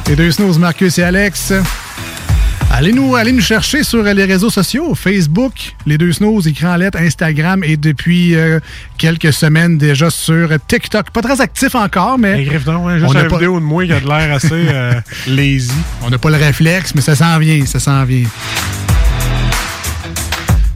[0.09, 1.52] Les deux snows, Marcus et Alex.
[2.70, 5.52] Allez nous, allez nous chercher sur les réseaux sociaux, Facebook,
[5.86, 8.59] les deux snows, écran en lettres, Instagram et depuis euh,
[8.98, 11.10] quelques semaines déjà sur TikTok.
[11.10, 13.59] Pas très actif encore, mais Hey, Griff, non, ouais, juste On a une pas- vidéo
[13.60, 14.94] de moi qui a de l'air assez euh,
[15.27, 15.70] lazy.
[16.02, 18.27] on n'a pas le réflexe, mais ça s'en vient, ça s'en vient.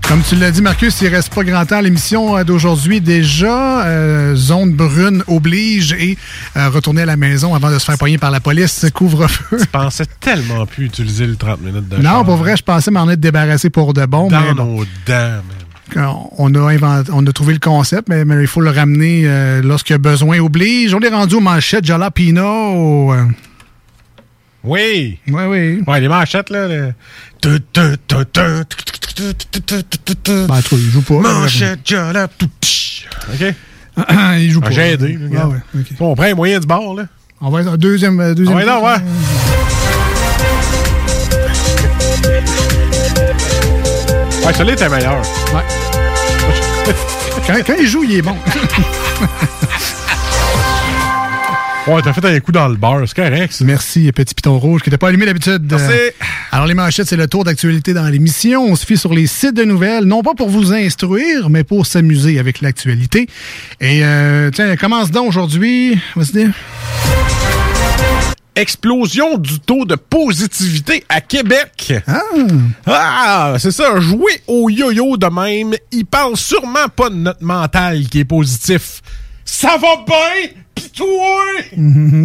[0.09, 3.01] Comme tu l'as dit, Marcus, il reste pas grand temps à l'émission euh, d'aujourd'hui.
[3.01, 6.19] Déjà, euh, zone brune oblige et
[6.57, 8.85] euh, retourner à la maison avant de se faire poigner par la police.
[8.93, 9.59] Couvre-feu.
[9.59, 13.09] Je pensais tellement plus utiliser le 30 minutes de Non, pour vrai, je pensais m'en
[13.09, 14.29] être débarrassé pour de bon.
[14.29, 14.65] Dans mais bon.
[14.81, 15.41] nos dents,
[15.97, 16.15] man.
[16.37, 19.63] on a, inventé, on a trouvé le concept, mais, mais il faut le ramener euh,
[19.63, 20.93] lorsque besoin oblige.
[20.95, 23.15] On est rendu aux manchettes Jalapino.
[24.65, 25.19] Oui!
[25.27, 25.83] Oui, oui.
[25.89, 26.69] Ouais, les manchettes, là.
[26.69, 26.93] le-
[27.43, 27.51] bah,
[30.49, 31.15] ben, en il joue pas.
[31.15, 31.81] Hein, Manchette.
[33.33, 33.55] OK?
[34.39, 34.73] il joue ah, pas.
[34.73, 35.19] J'ai aidé.
[35.37, 35.87] Ah, ouais, ok.
[36.01, 37.05] On prend les du bord, là.
[37.41, 38.21] On va être en deuxième.
[38.21, 38.95] euh, deuxième ouais, non, ouais.
[44.47, 45.23] Ouais, celui-là était meilleur.
[47.67, 48.37] Quand il joue, il est bon.
[51.89, 53.53] Ouais, t'as fait un coup dans le bar, c'est correct.
[53.53, 53.65] ça.
[53.65, 55.67] Merci, petit piton rouge qui n'était pas allumé d'habitude.
[55.69, 55.87] Merci.
[55.91, 56.11] Euh,
[56.53, 58.63] Alors, les manchettes, c'est le tour d'actualité dans l'émission.
[58.65, 61.85] On se fie sur les sites de nouvelles, non pas pour vous instruire, mais pour
[61.87, 63.27] s'amuser avec l'actualité.
[63.81, 65.99] Et, euh, tiens, commence donc aujourd'hui.
[66.15, 66.33] Vas-y.
[66.33, 66.51] dire.
[68.55, 71.95] Explosion du taux de positivité à Québec.
[72.87, 73.99] Ah, c'est ça.
[73.99, 79.01] Jouer au yo-yo de même, il parle sûrement pas de notre mental qui est positif.
[79.45, 80.51] Ça va bien,
[80.83, 81.45] pis toi?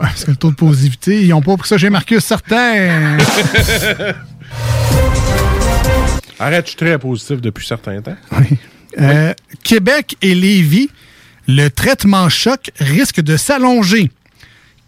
[0.00, 3.18] Ouais, parce que le taux de positivité, ils n'ont pas pris ça chez Marcus, certain.
[6.38, 8.16] Arrête, je suis très positif depuis certain temps.
[8.98, 9.32] Euh,
[9.62, 10.90] Québec et Lévis,
[11.46, 14.10] le traitement choc risque de s'allonger.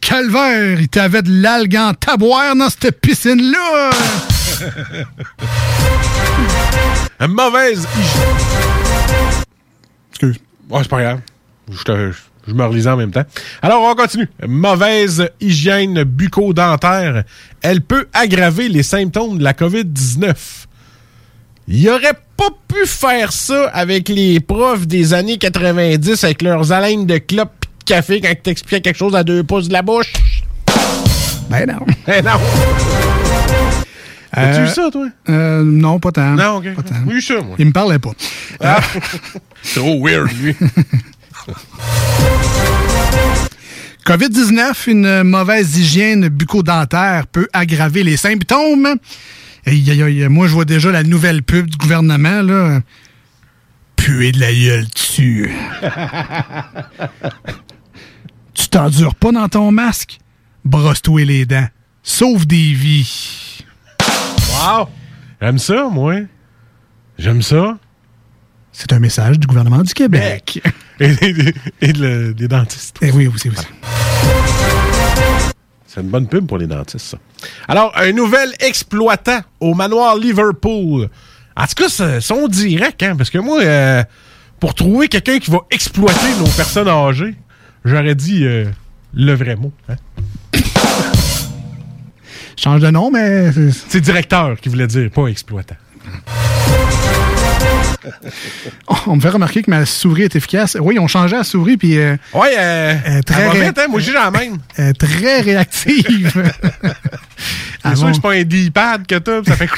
[0.01, 3.91] Calvaire, il t'avait de l'algue en taboire dans cette piscine-là!
[7.29, 7.87] Mauvaise.
[10.11, 10.39] Excuse.
[10.69, 11.21] Ouais, c'est pas grave.
[11.71, 12.13] Je, te-
[12.47, 13.25] je me relisais en même temps.
[13.63, 14.29] Alors, on continue.
[14.47, 17.23] Mauvaise hygiène bucco-dentaire.
[17.63, 20.35] Elle peut aggraver les symptômes de la COVID-19.
[21.69, 27.07] Il aurait pas pu faire ça avec les profs des années 90 avec leurs haleines
[27.07, 29.83] de clope pis de café quand ils t'expliquaient quelque chose à deux pouces de la
[29.83, 30.13] bouche.
[31.49, 31.87] Ben non.
[32.07, 32.33] Ben non.
[34.35, 35.07] As-tu Euh, eu ça, toi?
[35.29, 36.31] Euh, non, pas tant.
[36.35, 36.75] Non, ok.
[36.75, 36.95] Pas tant.
[37.07, 37.55] Oui, ça, moi.
[37.59, 38.13] Il me parlait pas.
[38.61, 38.81] Ah.
[39.75, 40.57] Trop weird, lui.
[44.07, 48.97] COVID-19, une mauvaise hygiène bucco-dentaire peut aggraver les symptômes.
[49.65, 52.81] Aïe, aïe, moi, je vois déjà la nouvelle pub du gouvernement, là.
[53.95, 55.55] Puer de la gueule dessus.
[58.55, 60.19] tu t'endures pas dans ton masque?
[60.65, 61.69] Brosse-toi les dents.
[62.03, 63.65] Sauve des vies.
[64.51, 64.89] Wow!
[65.41, 66.23] J'aime ça, moi.
[67.19, 67.79] J'aime ça.
[68.73, 70.61] C'est un message du gouvernement du Québec.
[71.03, 71.55] Et, et-
[71.89, 72.97] et le- des dentistes.
[73.03, 73.67] Eh oui, aussi, aussi.
[75.87, 77.19] C'est une bonne pub pour les dentistes, ça.
[77.69, 81.09] Alors, un nouvel exploitant au manoir Liverpool.
[81.57, 84.03] En tout cas, son direct, hein, parce que moi, euh,
[84.59, 87.35] pour trouver quelqu'un qui va exploiter nos personnes âgées,
[87.85, 88.65] j'aurais dit euh,
[89.13, 89.73] le vrai mot.
[89.89, 89.97] hein.
[92.57, 93.51] Change de nom, mais.
[93.89, 95.75] C'est directeur qui voulait dire, pas exploitant.
[99.07, 100.77] On me fait remarquer que ma souris est efficace.
[100.81, 101.99] Oui, ont changé la souris, puis.
[101.99, 104.59] euh, Ouais, euh, euh, très, elle va ré- vite, hein, moi, j'ai la même.
[104.99, 106.33] très réactive.
[107.85, 109.69] C'est sûr que c'est pas un D-pad que t'as, ça fait...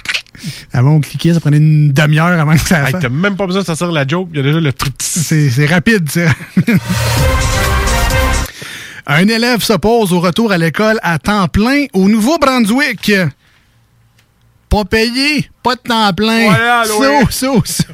[0.75, 2.95] Avant, on cliquait, ça prenait une demi-heure avant que ça Hey.
[3.01, 4.93] T'as même pas besoin de sortir la joke, il y a déjà le truc.
[5.01, 6.23] C'est c'est rapide, ça.
[9.07, 13.13] Un élève s'oppose au retour à l'école à temps plein au Nouveau-Brunswick.
[14.75, 16.47] Pas payé, pas de temps plein.
[16.47, 17.25] Voilà, so, ouais.
[17.31, 17.85] so, so.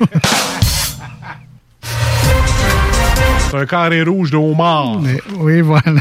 [3.51, 4.99] C'est un carré rouge de homard.
[4.99, 5.93] Mais oui, voilà.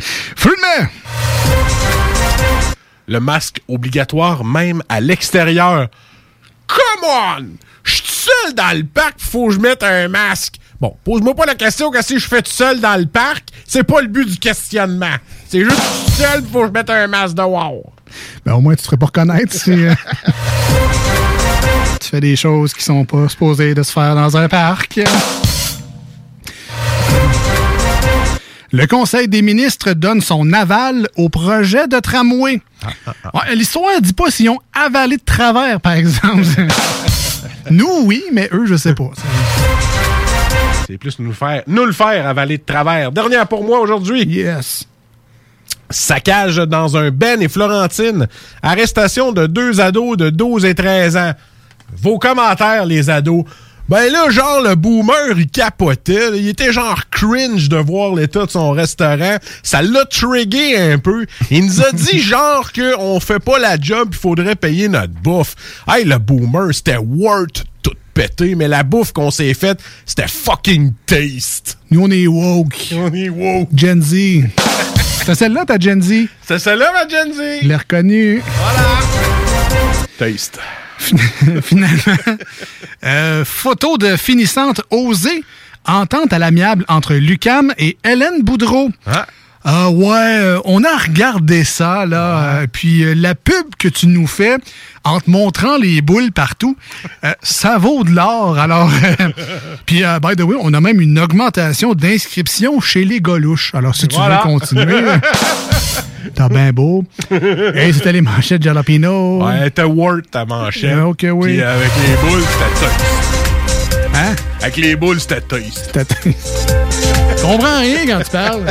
[0.00, 0.88] Fulmer!
[3.06, 5.86] Le masque obligatoire même à l'extérieur.
[6.66, 7.46] Come on!
[7.84, 10.56] Je suis seul dans le parc, faut que je mette un masque.
[10.80, 13.84] Bon, pose-moi pas la question que si je fais tout seul dans le parc, c'est
[13.84, 15.14] pas le but du questionnement.
[15.46, 17.92] C'est juste tout seul, faut que je mette un masque dehors.
[18.44, 19.92] Ben, au moins, tu te ferais pas reconnaître si euh,
[22.00, 25.00] tu fais des choses qui sont pas supposées de se faire dans un parc.
[28.72, 32.60] Le Conseil des ministres donne son aval au projet de tramway.
[33.34, 36.42] Ouais, L'histoire dit pas s'ils ont avalé de travers, par exemple.
[37.70, 39.10] Nous, oui, mais eux, je sais pas.
[40.86, 43.10] C'est plus nous le faire, nous le faire avaler de travers.
[43.10, 44.24] Dernière pour moi aujourd'hui.
[44.24, 44.86] Yes.
[45.96, 48.26] Saccage dans un Ben et Florentine.
[48.62, 51.32] Arrestation de deux ados de 12 et 13 ans.
[51.96, 53.44] Vos commentaires, les ados.
[53.88, 56.30] Ben là, genre, le boomer, il capotait.
[56.30, 56.36] là.
[56.36, 59.36] Il était genre cringe de voir l'état de son restaurant.
[59.62, 61.24] Ça l'a trigué un peu.
[61.50, 65.54] Il nous a dit genre qu'on fait pas la job, il faudrait payer notre bouffe.
[65.88, 70.92] Hey, le boomer, c'était worth tout pété, mais la bouffe qu'on s'est faite, c'était fucking
[71.06, 71.78] taste.
[71.90, 72.92] Nous, on est woke.
[72.92, 73.68] On est woke.
[73.74, 74.16] Gen Z.
[75.26, 76.28] C'est celle-là, ta Gen Z?
[76.40, 77.38] C'est celle-là, ma Gen Z?
[77.62, 78.44] Je l'ai reconnue.
[80.18, 80.60] Taste.
[81.62, 82.36] Finalement.
[83.02, 85.42] Euh, photo de finissante osée.
[85.84, 88.90] Entente à l'amiable entre Lucam et Hélène Boudreau.
[89.04, 89.26] Ah
[89.66, 92.38] ouais, euh, on a regardé ça, là.
[92.62, 94.56] euh, puis euh, la pub que tu nous fais
[95.02, 96.76] en te montrant les boules partout,
[97.24, 98.58] euh, ça vaut de l'or.
[98.58, 98.88] Alors,
[99.86, 103.74] puis euh, by the way, on a même une augmentation d'inscription chez les Golouches.
[103.74, 104.36] Alors, si tu Voilà.
[104.44, 105.02] veux continuer,
[106.36, 107.04] t'as bien beau.
[107.30, 109.44] Hey, c'était les manchettes Jalapino.
[109.44, 110.94] Ouais, t'as Word ta manchette.
[110.96, 111.54] Ah, ok, oui.
[111.54, 113.04] Puis avec les boules, c'était taste.
[114.14, 114.34] Hein?
[114.62, 115.98] Avec les boules, c'était taste.
[117.36, 118.64] Je comprends rien quand tu parles.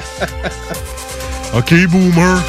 [1.55, 2.43] OK, boomer.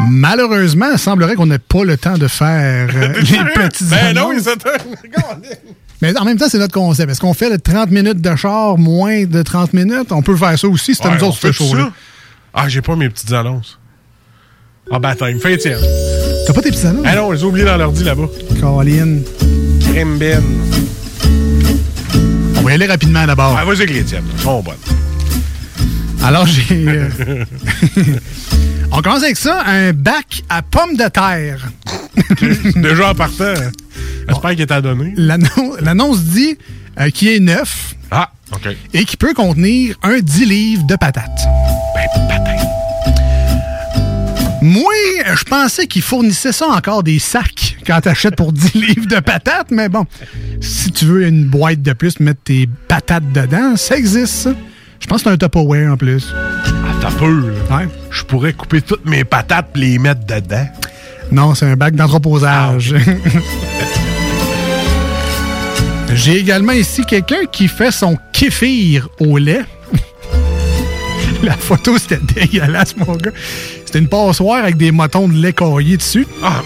[0.00, 4.32] Malheureusement, il semblerait qu'on n'ait pas le temps de faire euh, les petites Ben non,
[4.38, 4.50] c'est
[6.02, 7.10] Mais en même temps, c'est notre concept.
[7.10, 10.12] Est-ce qu'on fait le 30 minutes de char, moins de 30 minutes?
[10.12, 11.90] On peut faire ça aussi, c'était Ouais, nous autres, fait ça?
[12.52, 13.78] Ah, j'ai pas mes petites annonces.
[14.92, 15.80] Ah, ben attends, il me fait Étienne.
[16.46, 17.06] T'as pas tes petites annonces?
[17.06, 18.26] Ah non, je les ai oubliées dans l'ordi là-bas.
[18.60, 19.22] Caroline.
[19.80, 20.18] Crème.
[22.58, 23.56] On va y aller rapidement d'abord.
[23.58, 24.24] Ah, vas-y avec les tiennes.
[24.42, 24.95] Sont bonnes.
[26.22, 26.64] Alors, j'ai.
[26.88, 27.08] euh,
[28.92, 31.68] On commence avec ça, un bac à pommes de terre.
[32.76, 33.54] Déjà en partant.
[34.28, 35.12] J'espère qu'il est à donner.
[35.16, 36.56] L'annon- L'annonce dit
[36.98, 37.94] euh, qu'il est neuf.
[38.10, 38.68] Ah, OK.
[38.94, 41.46] Et qui peut contenir un 10 livres de patates.
[41.94, 42.66] Ben, patates.
[44.62, 44.92] Moi,
[45.36, 49.70] je pensais qu'ils fournissaient ça encore des sacs quand t'achètes pour 10 livres de patates,
[49.70, 50.06] mais bon,
[50.60, 54.50] si tu veux une boîte de plus, mettre tes patates dedans, ça existe, ça.
[55.00, 56.32] Je pense que c'est un Tupperware en plus.
[56.34, 57.82] Ah, t'as peu, là.
[58.10, 60.66] Je pourrais couper toutes mes patates et les mettre dedans.
[61.32, 62.94] Non, c'est un bac d'entreposage.
[66.14, 69.64] J'ai également ici quelqu'un qui fait son kéfir au lait.
[71.42, 73.32] La photo, c'était dégueulasse, mon gars.
[73.84, 76.26] C'était une passoire avec des motons de lait caillés dessus.
[76.42, 76.62] Ah,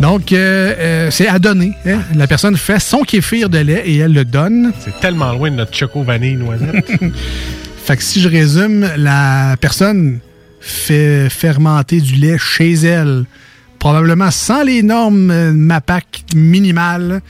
[0.00, 1.72] Donc, euh, euh, c'est à donner.
[1.86, 2.00] hein.
[2.14, 4.72] La personne fait son kéfir de lait et elle le donne.
[4.80, 6.84] C'est tellement loin de notre choco vanille noisette.
[7.84, 10.20] Fait que si je résume, la personne
[10.58, 13.24] fait fermenter du lait chez elle,
[13.78, 17.20] probablement sans les normes euh, MAPAC minimales,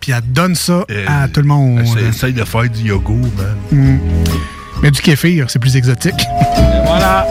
[0.00, 1.80] puis elle donne ça à tout le monde.
[2.08, 3.56] Essaye de faire du yogourt, man.
[3.70, 3.98] Mm.
[4.82, 6.14] Mais du kéfir, c'est plus exotique.
[6.86, 7.24] Voilà,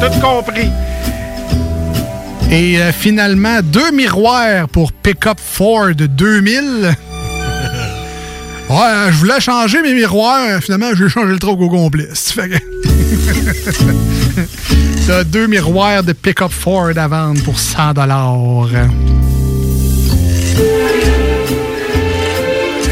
[0.00, 0.70] j'ai tout compris.
[2.52, 6.94] Et euh, finalement, deux miroirs pour Pickup Ford 2000.
[8.68, 10.62] Ouais, euh, je voulais changer mes miroirs.
[10.62, 12.08] Finalement, j'ai changé le truc au complet.
[15.06, 17.92] T'as deux miroirs de Pickup Ford à vendre pour 100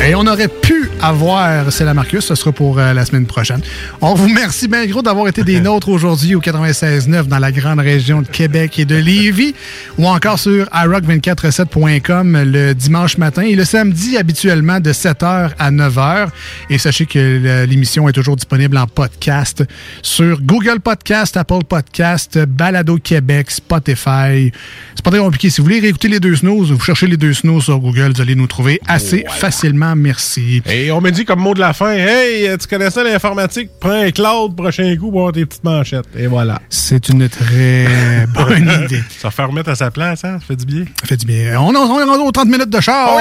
[0.06, 3.60] Et on aurait pu avoir, c'est la Marcus, ce sera pour euh, la semaine prochaine.
[4.00, 7.80] On vous remercie bien gros d'avoir été des nôtres aujourd'hui au 96.9 dans la grande
[7.80, 9.54] région de Québec et de Lévis
[9.98, 16.28] ou encore sur iRock247.com le dimanche matin et le samedi habituellement de 7h à 9h.
[16.68, 19.64] Et sachez que l'émission est toujours disponible en podcast
[20.02, 24.52] sur Google Podcast, Apple Podcast, Balado Québec, Spotify.
[24.94, 25.50] C'est pas très compliqué.
[25.50, 28.20] Si vous voulez réécouter les deux snooze, vous cherchez les deux snooze sur Google, vous
[28.20, 29.96] allez nous trouver assez facilement.
[29.96, 30.62] Merci.
[30.66, 33.90] Et on me dit comme mot de la fin, hey, tu connais ça l'informatique, prends
[33.90, 36.06] un cloud, prochain coup, pour avoir tes petites manchettes.
[36.16, 36.60] Et voilà.
[36.68, 37.86] C'est une très
[38.34, 39.02] bonne idée.
[39.18, 40.38] Ça fait remettre à sa place, hein?
[40.40, 40.84] Ça fait du bien.
[41.00, 41.60] Ça fait du bien.
[41.60, 43.18] On, on, est rendu aux 30 minutes de char.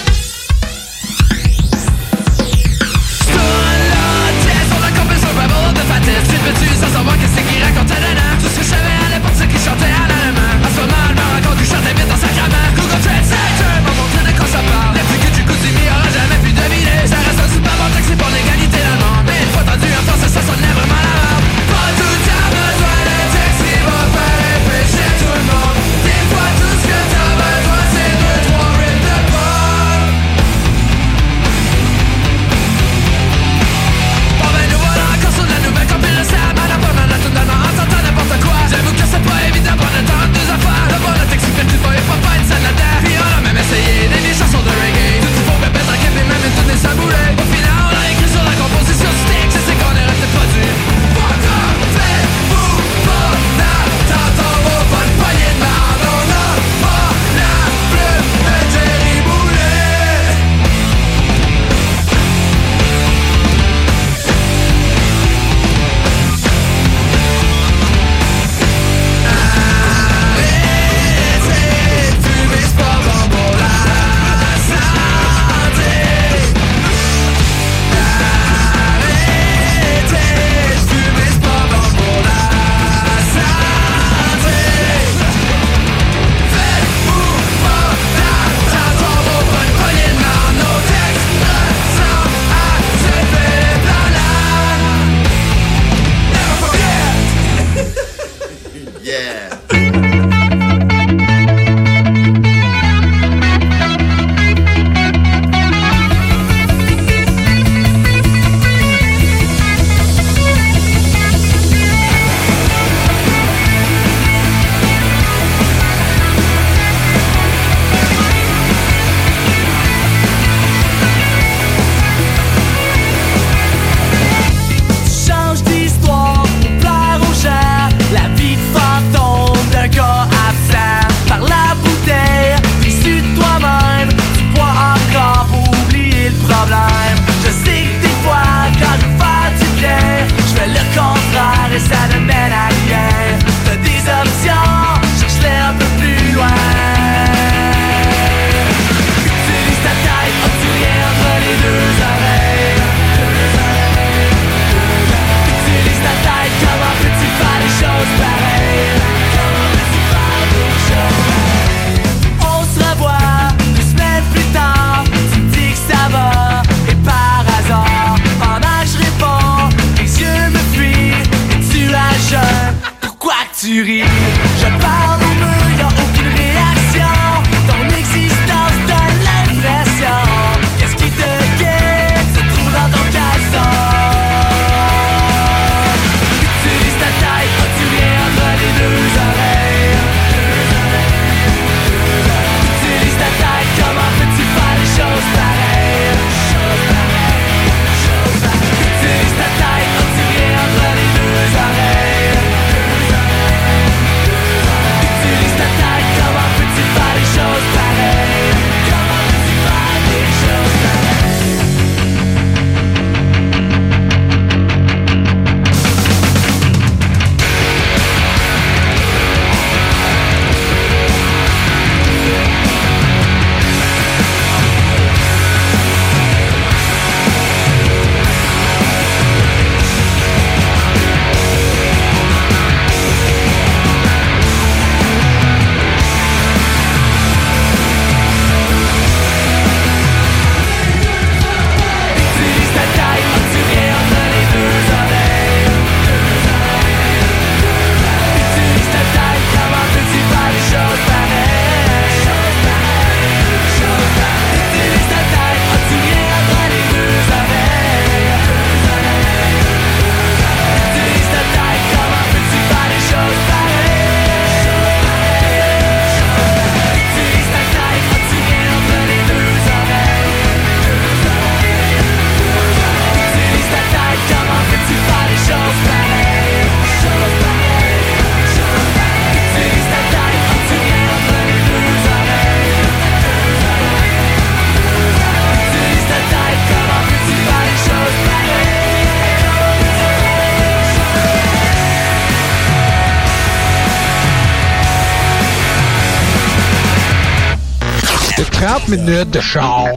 [298.93, 299.97] minutes de char.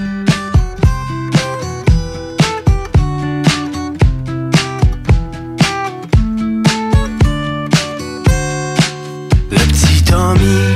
[10.11, 10.70] Petit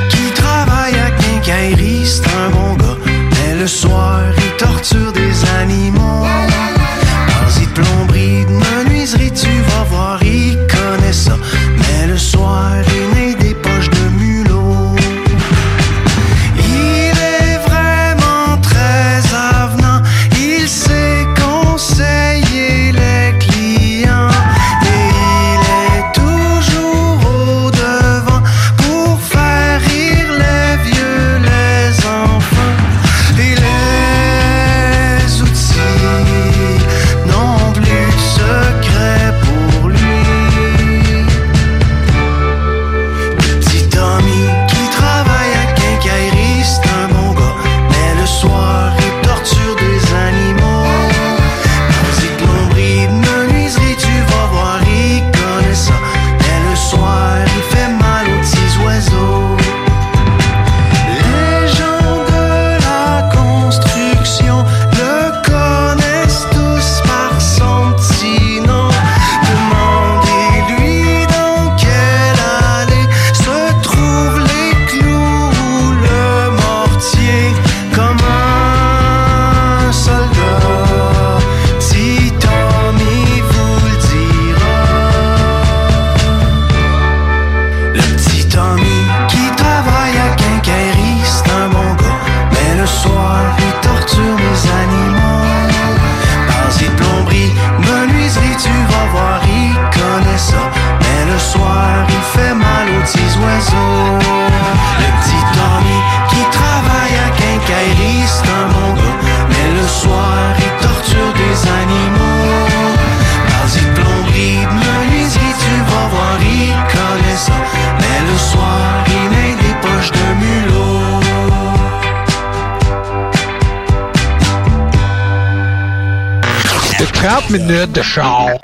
[127.57, 128.55] minute de char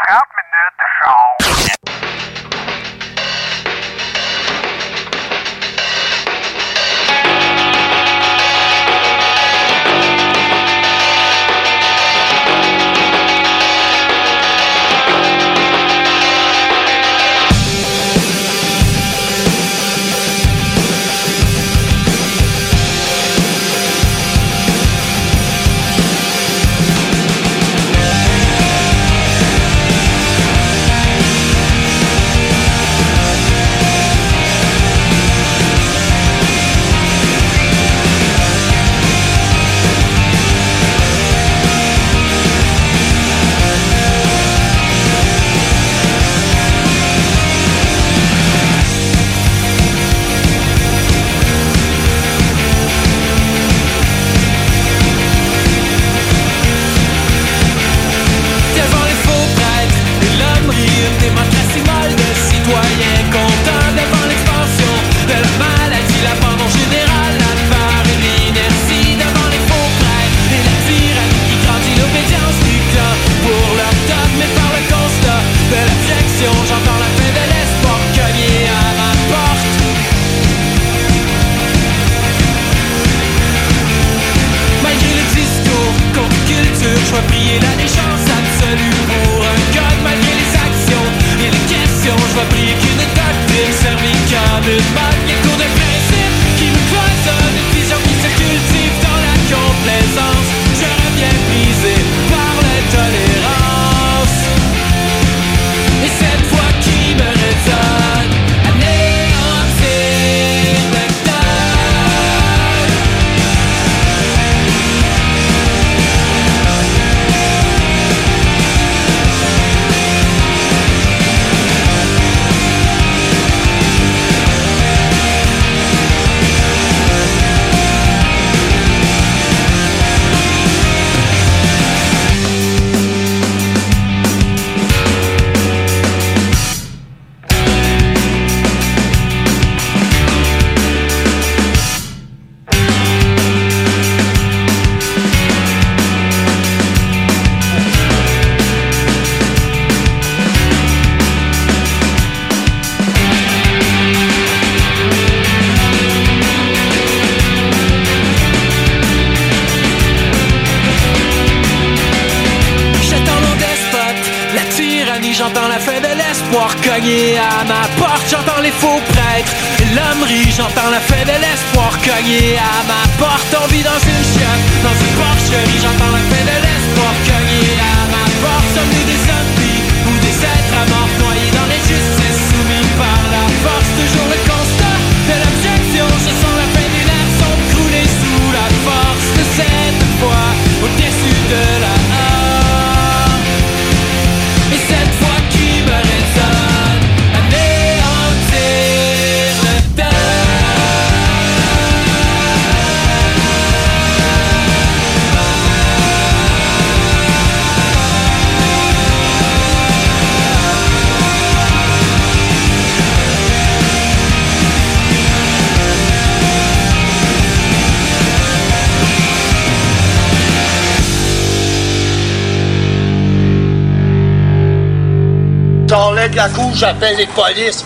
[226.50, 227.86] coup, j'appelle les polices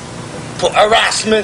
[0.60, 1.44] pour harassment.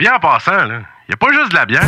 [0.00, 1.86] Bien en passant, là, y a pas juste de la bière.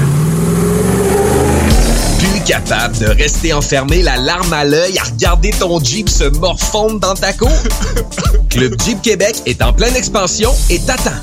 [2.19, 7.01] Plus capable de rester enfermé la larme à l'œil à regarder ton Jeep se morfondre
[7.01, 7.49] dans ta cour?
[8.51, 11.23] Club Jeep Québec est en pleine expansion et t'attend.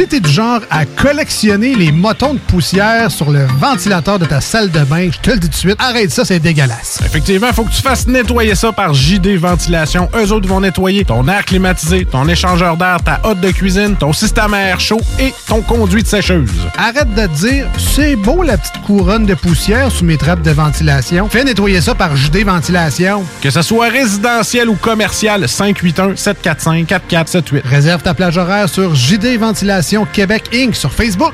[0.01, 4.41] Si t'es du genre à collectionner les motons de poussière sur le ventilateur de ta
[4.41, 7.01] salle de bain, je te le dis tout de suite, arrête ça, c'est dégueulasse.
[7.05, 10.09] Effectivement, il faut que tu fasses nettoyer ça par JD Ventilation.
[10.15, 14.11] Eux autres vont nettoyer ton air climatisé, ton échangeur d'air, ta hotte de cuisine, ton
[14.11, 16.49] système à air chaud et ton conduit de sécheuse.
[16.79, 20.49] Arrête de te dire, c'est beau la petite couronne de poussière sous mes trappes de
[20.49, 21.29] ventilation.
[21.29, 23.23] Fais nettoyer ça par JD Ventilation.
[23.39, 27.61] Que ce soit résidentiel ou commercial, 581-745-4478.
[27.65, 30.73] Réserve ta plage horaire sur JD Ventilation Québec Inc.
[30.73, 31.33] sur Facebook.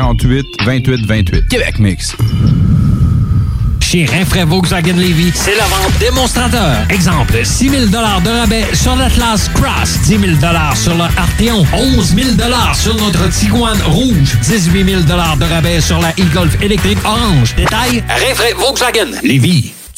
[0.00, 1.48] 648 28 28.
[1.48, 2.16] Québec Mix.
[3.80, 6.86] Chez Rinfraie Volkswagen Levy, c'est la vente démonstrateur.
[6.88, 10.22] Exemple, 6 000 de rabais sur l'Atlas Cross, 10 000
[10.74, 12.28] sur le Arteon, 11 000
[12.74, 17.54] sur notre Tiguan Rouge, 18 000 de rabais sur la e-Golf électrique orange.
[17.56, 19.79] Détail, Rinfraie Volkswagen Levy.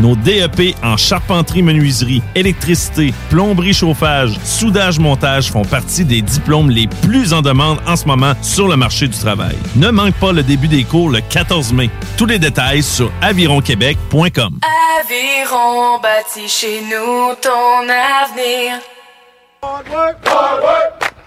[0.00, 6.86] Nos DEP en charpenterie, menuiserie, électricité, plomberie, chauffage, soudage, montage font partie des diplômes les
[6.86, 9.56] plus en demande en ce moment sur le marché du travail.
[9.74, 11.90] Ne manque pas le début des cours le 14 mai.
[12.16, 14.60] Tous les détails sur avironquebec.com.
[15.00, 18.78] Aviron bâti chez nous ton avenir.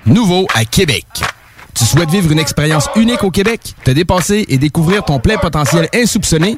[0.05, 1.05] Nouveau à Québec.
[1.73, 5.89] Tu souhaites vivre une expérience unique au Québec, te dépasser et découvrir ton plein potentiel
[5.93, 6.57] insoupçonné?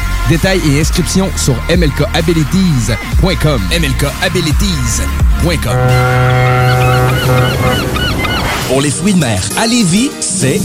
[0.29, 3.61] Détails et inscriptions sur mlkabilities.com.
[3.71, 5.77] mlkabilities.com.
[8.67, 10.61] Pour les fruits de mer à Lévis, c'est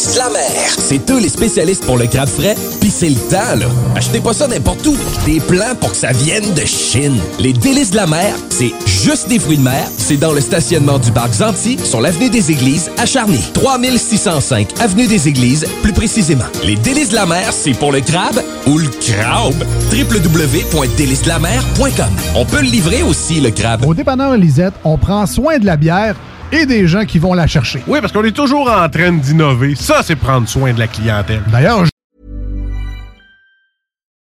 [0.00, 0.76] délices de la mer.
[0.78, 3.66] C'est eux les spécialistes pour le crabe frais, pis c'est le temps, là.
[3.96, 4.96] Achetez pas ça n'importe où.
[5.26, 7.18] Des plans pour que ça vienne de Chine.
[7.38, 9.86] Les délices de la mer, c'est juste des fruits de mer.
[9.98, 13.40] C'est dans le stationnement du parc Zanti, sur l'avenue des Églises, à Charny.
[13.54, 16.46] 3605 avenue des Églises, plus précisément.
[16.64, 19.62] Les délices de la mer, c'est pour le crabe ou le crabe.
[19.92, 22.10] www.délicesdelamer.com.
[22.36, 23.84] On peut le livrer aussi, le crabe.
[23.86, 26.14] Au dépanneur Lisette, on prend soin de la bière
[26.52, 27.82] et des gens qui vont la chercher.
[27.86, 29.74] Oui, parce qu'on est toujours en train d'innover.
[29.74, 31.42] Ça, c'est prendre soin de la clientèle.
[31.50, 31.84] D'ailleurs,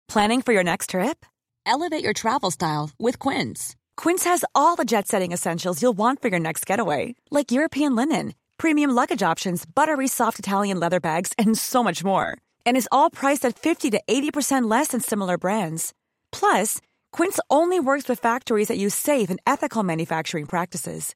[0.07, 1.25] Planning for your next trip?
[1.65, 3.75] Elevate your travel style with Quince.
[3.97, 7.93] Quince has all the jet setting essentials you'll want for your next getaway, like European
[7.95, 12.37] linen, premium luggage options, buttery soft Italian leather bags, and so much more.
[12.65, 15.93] And is all priced at 50 to 80% less than similar brands.
[16.31, 16.79] Plus,
[17.11, 21.15] Quince only works with factories that use safe and ethical manufacturing practices.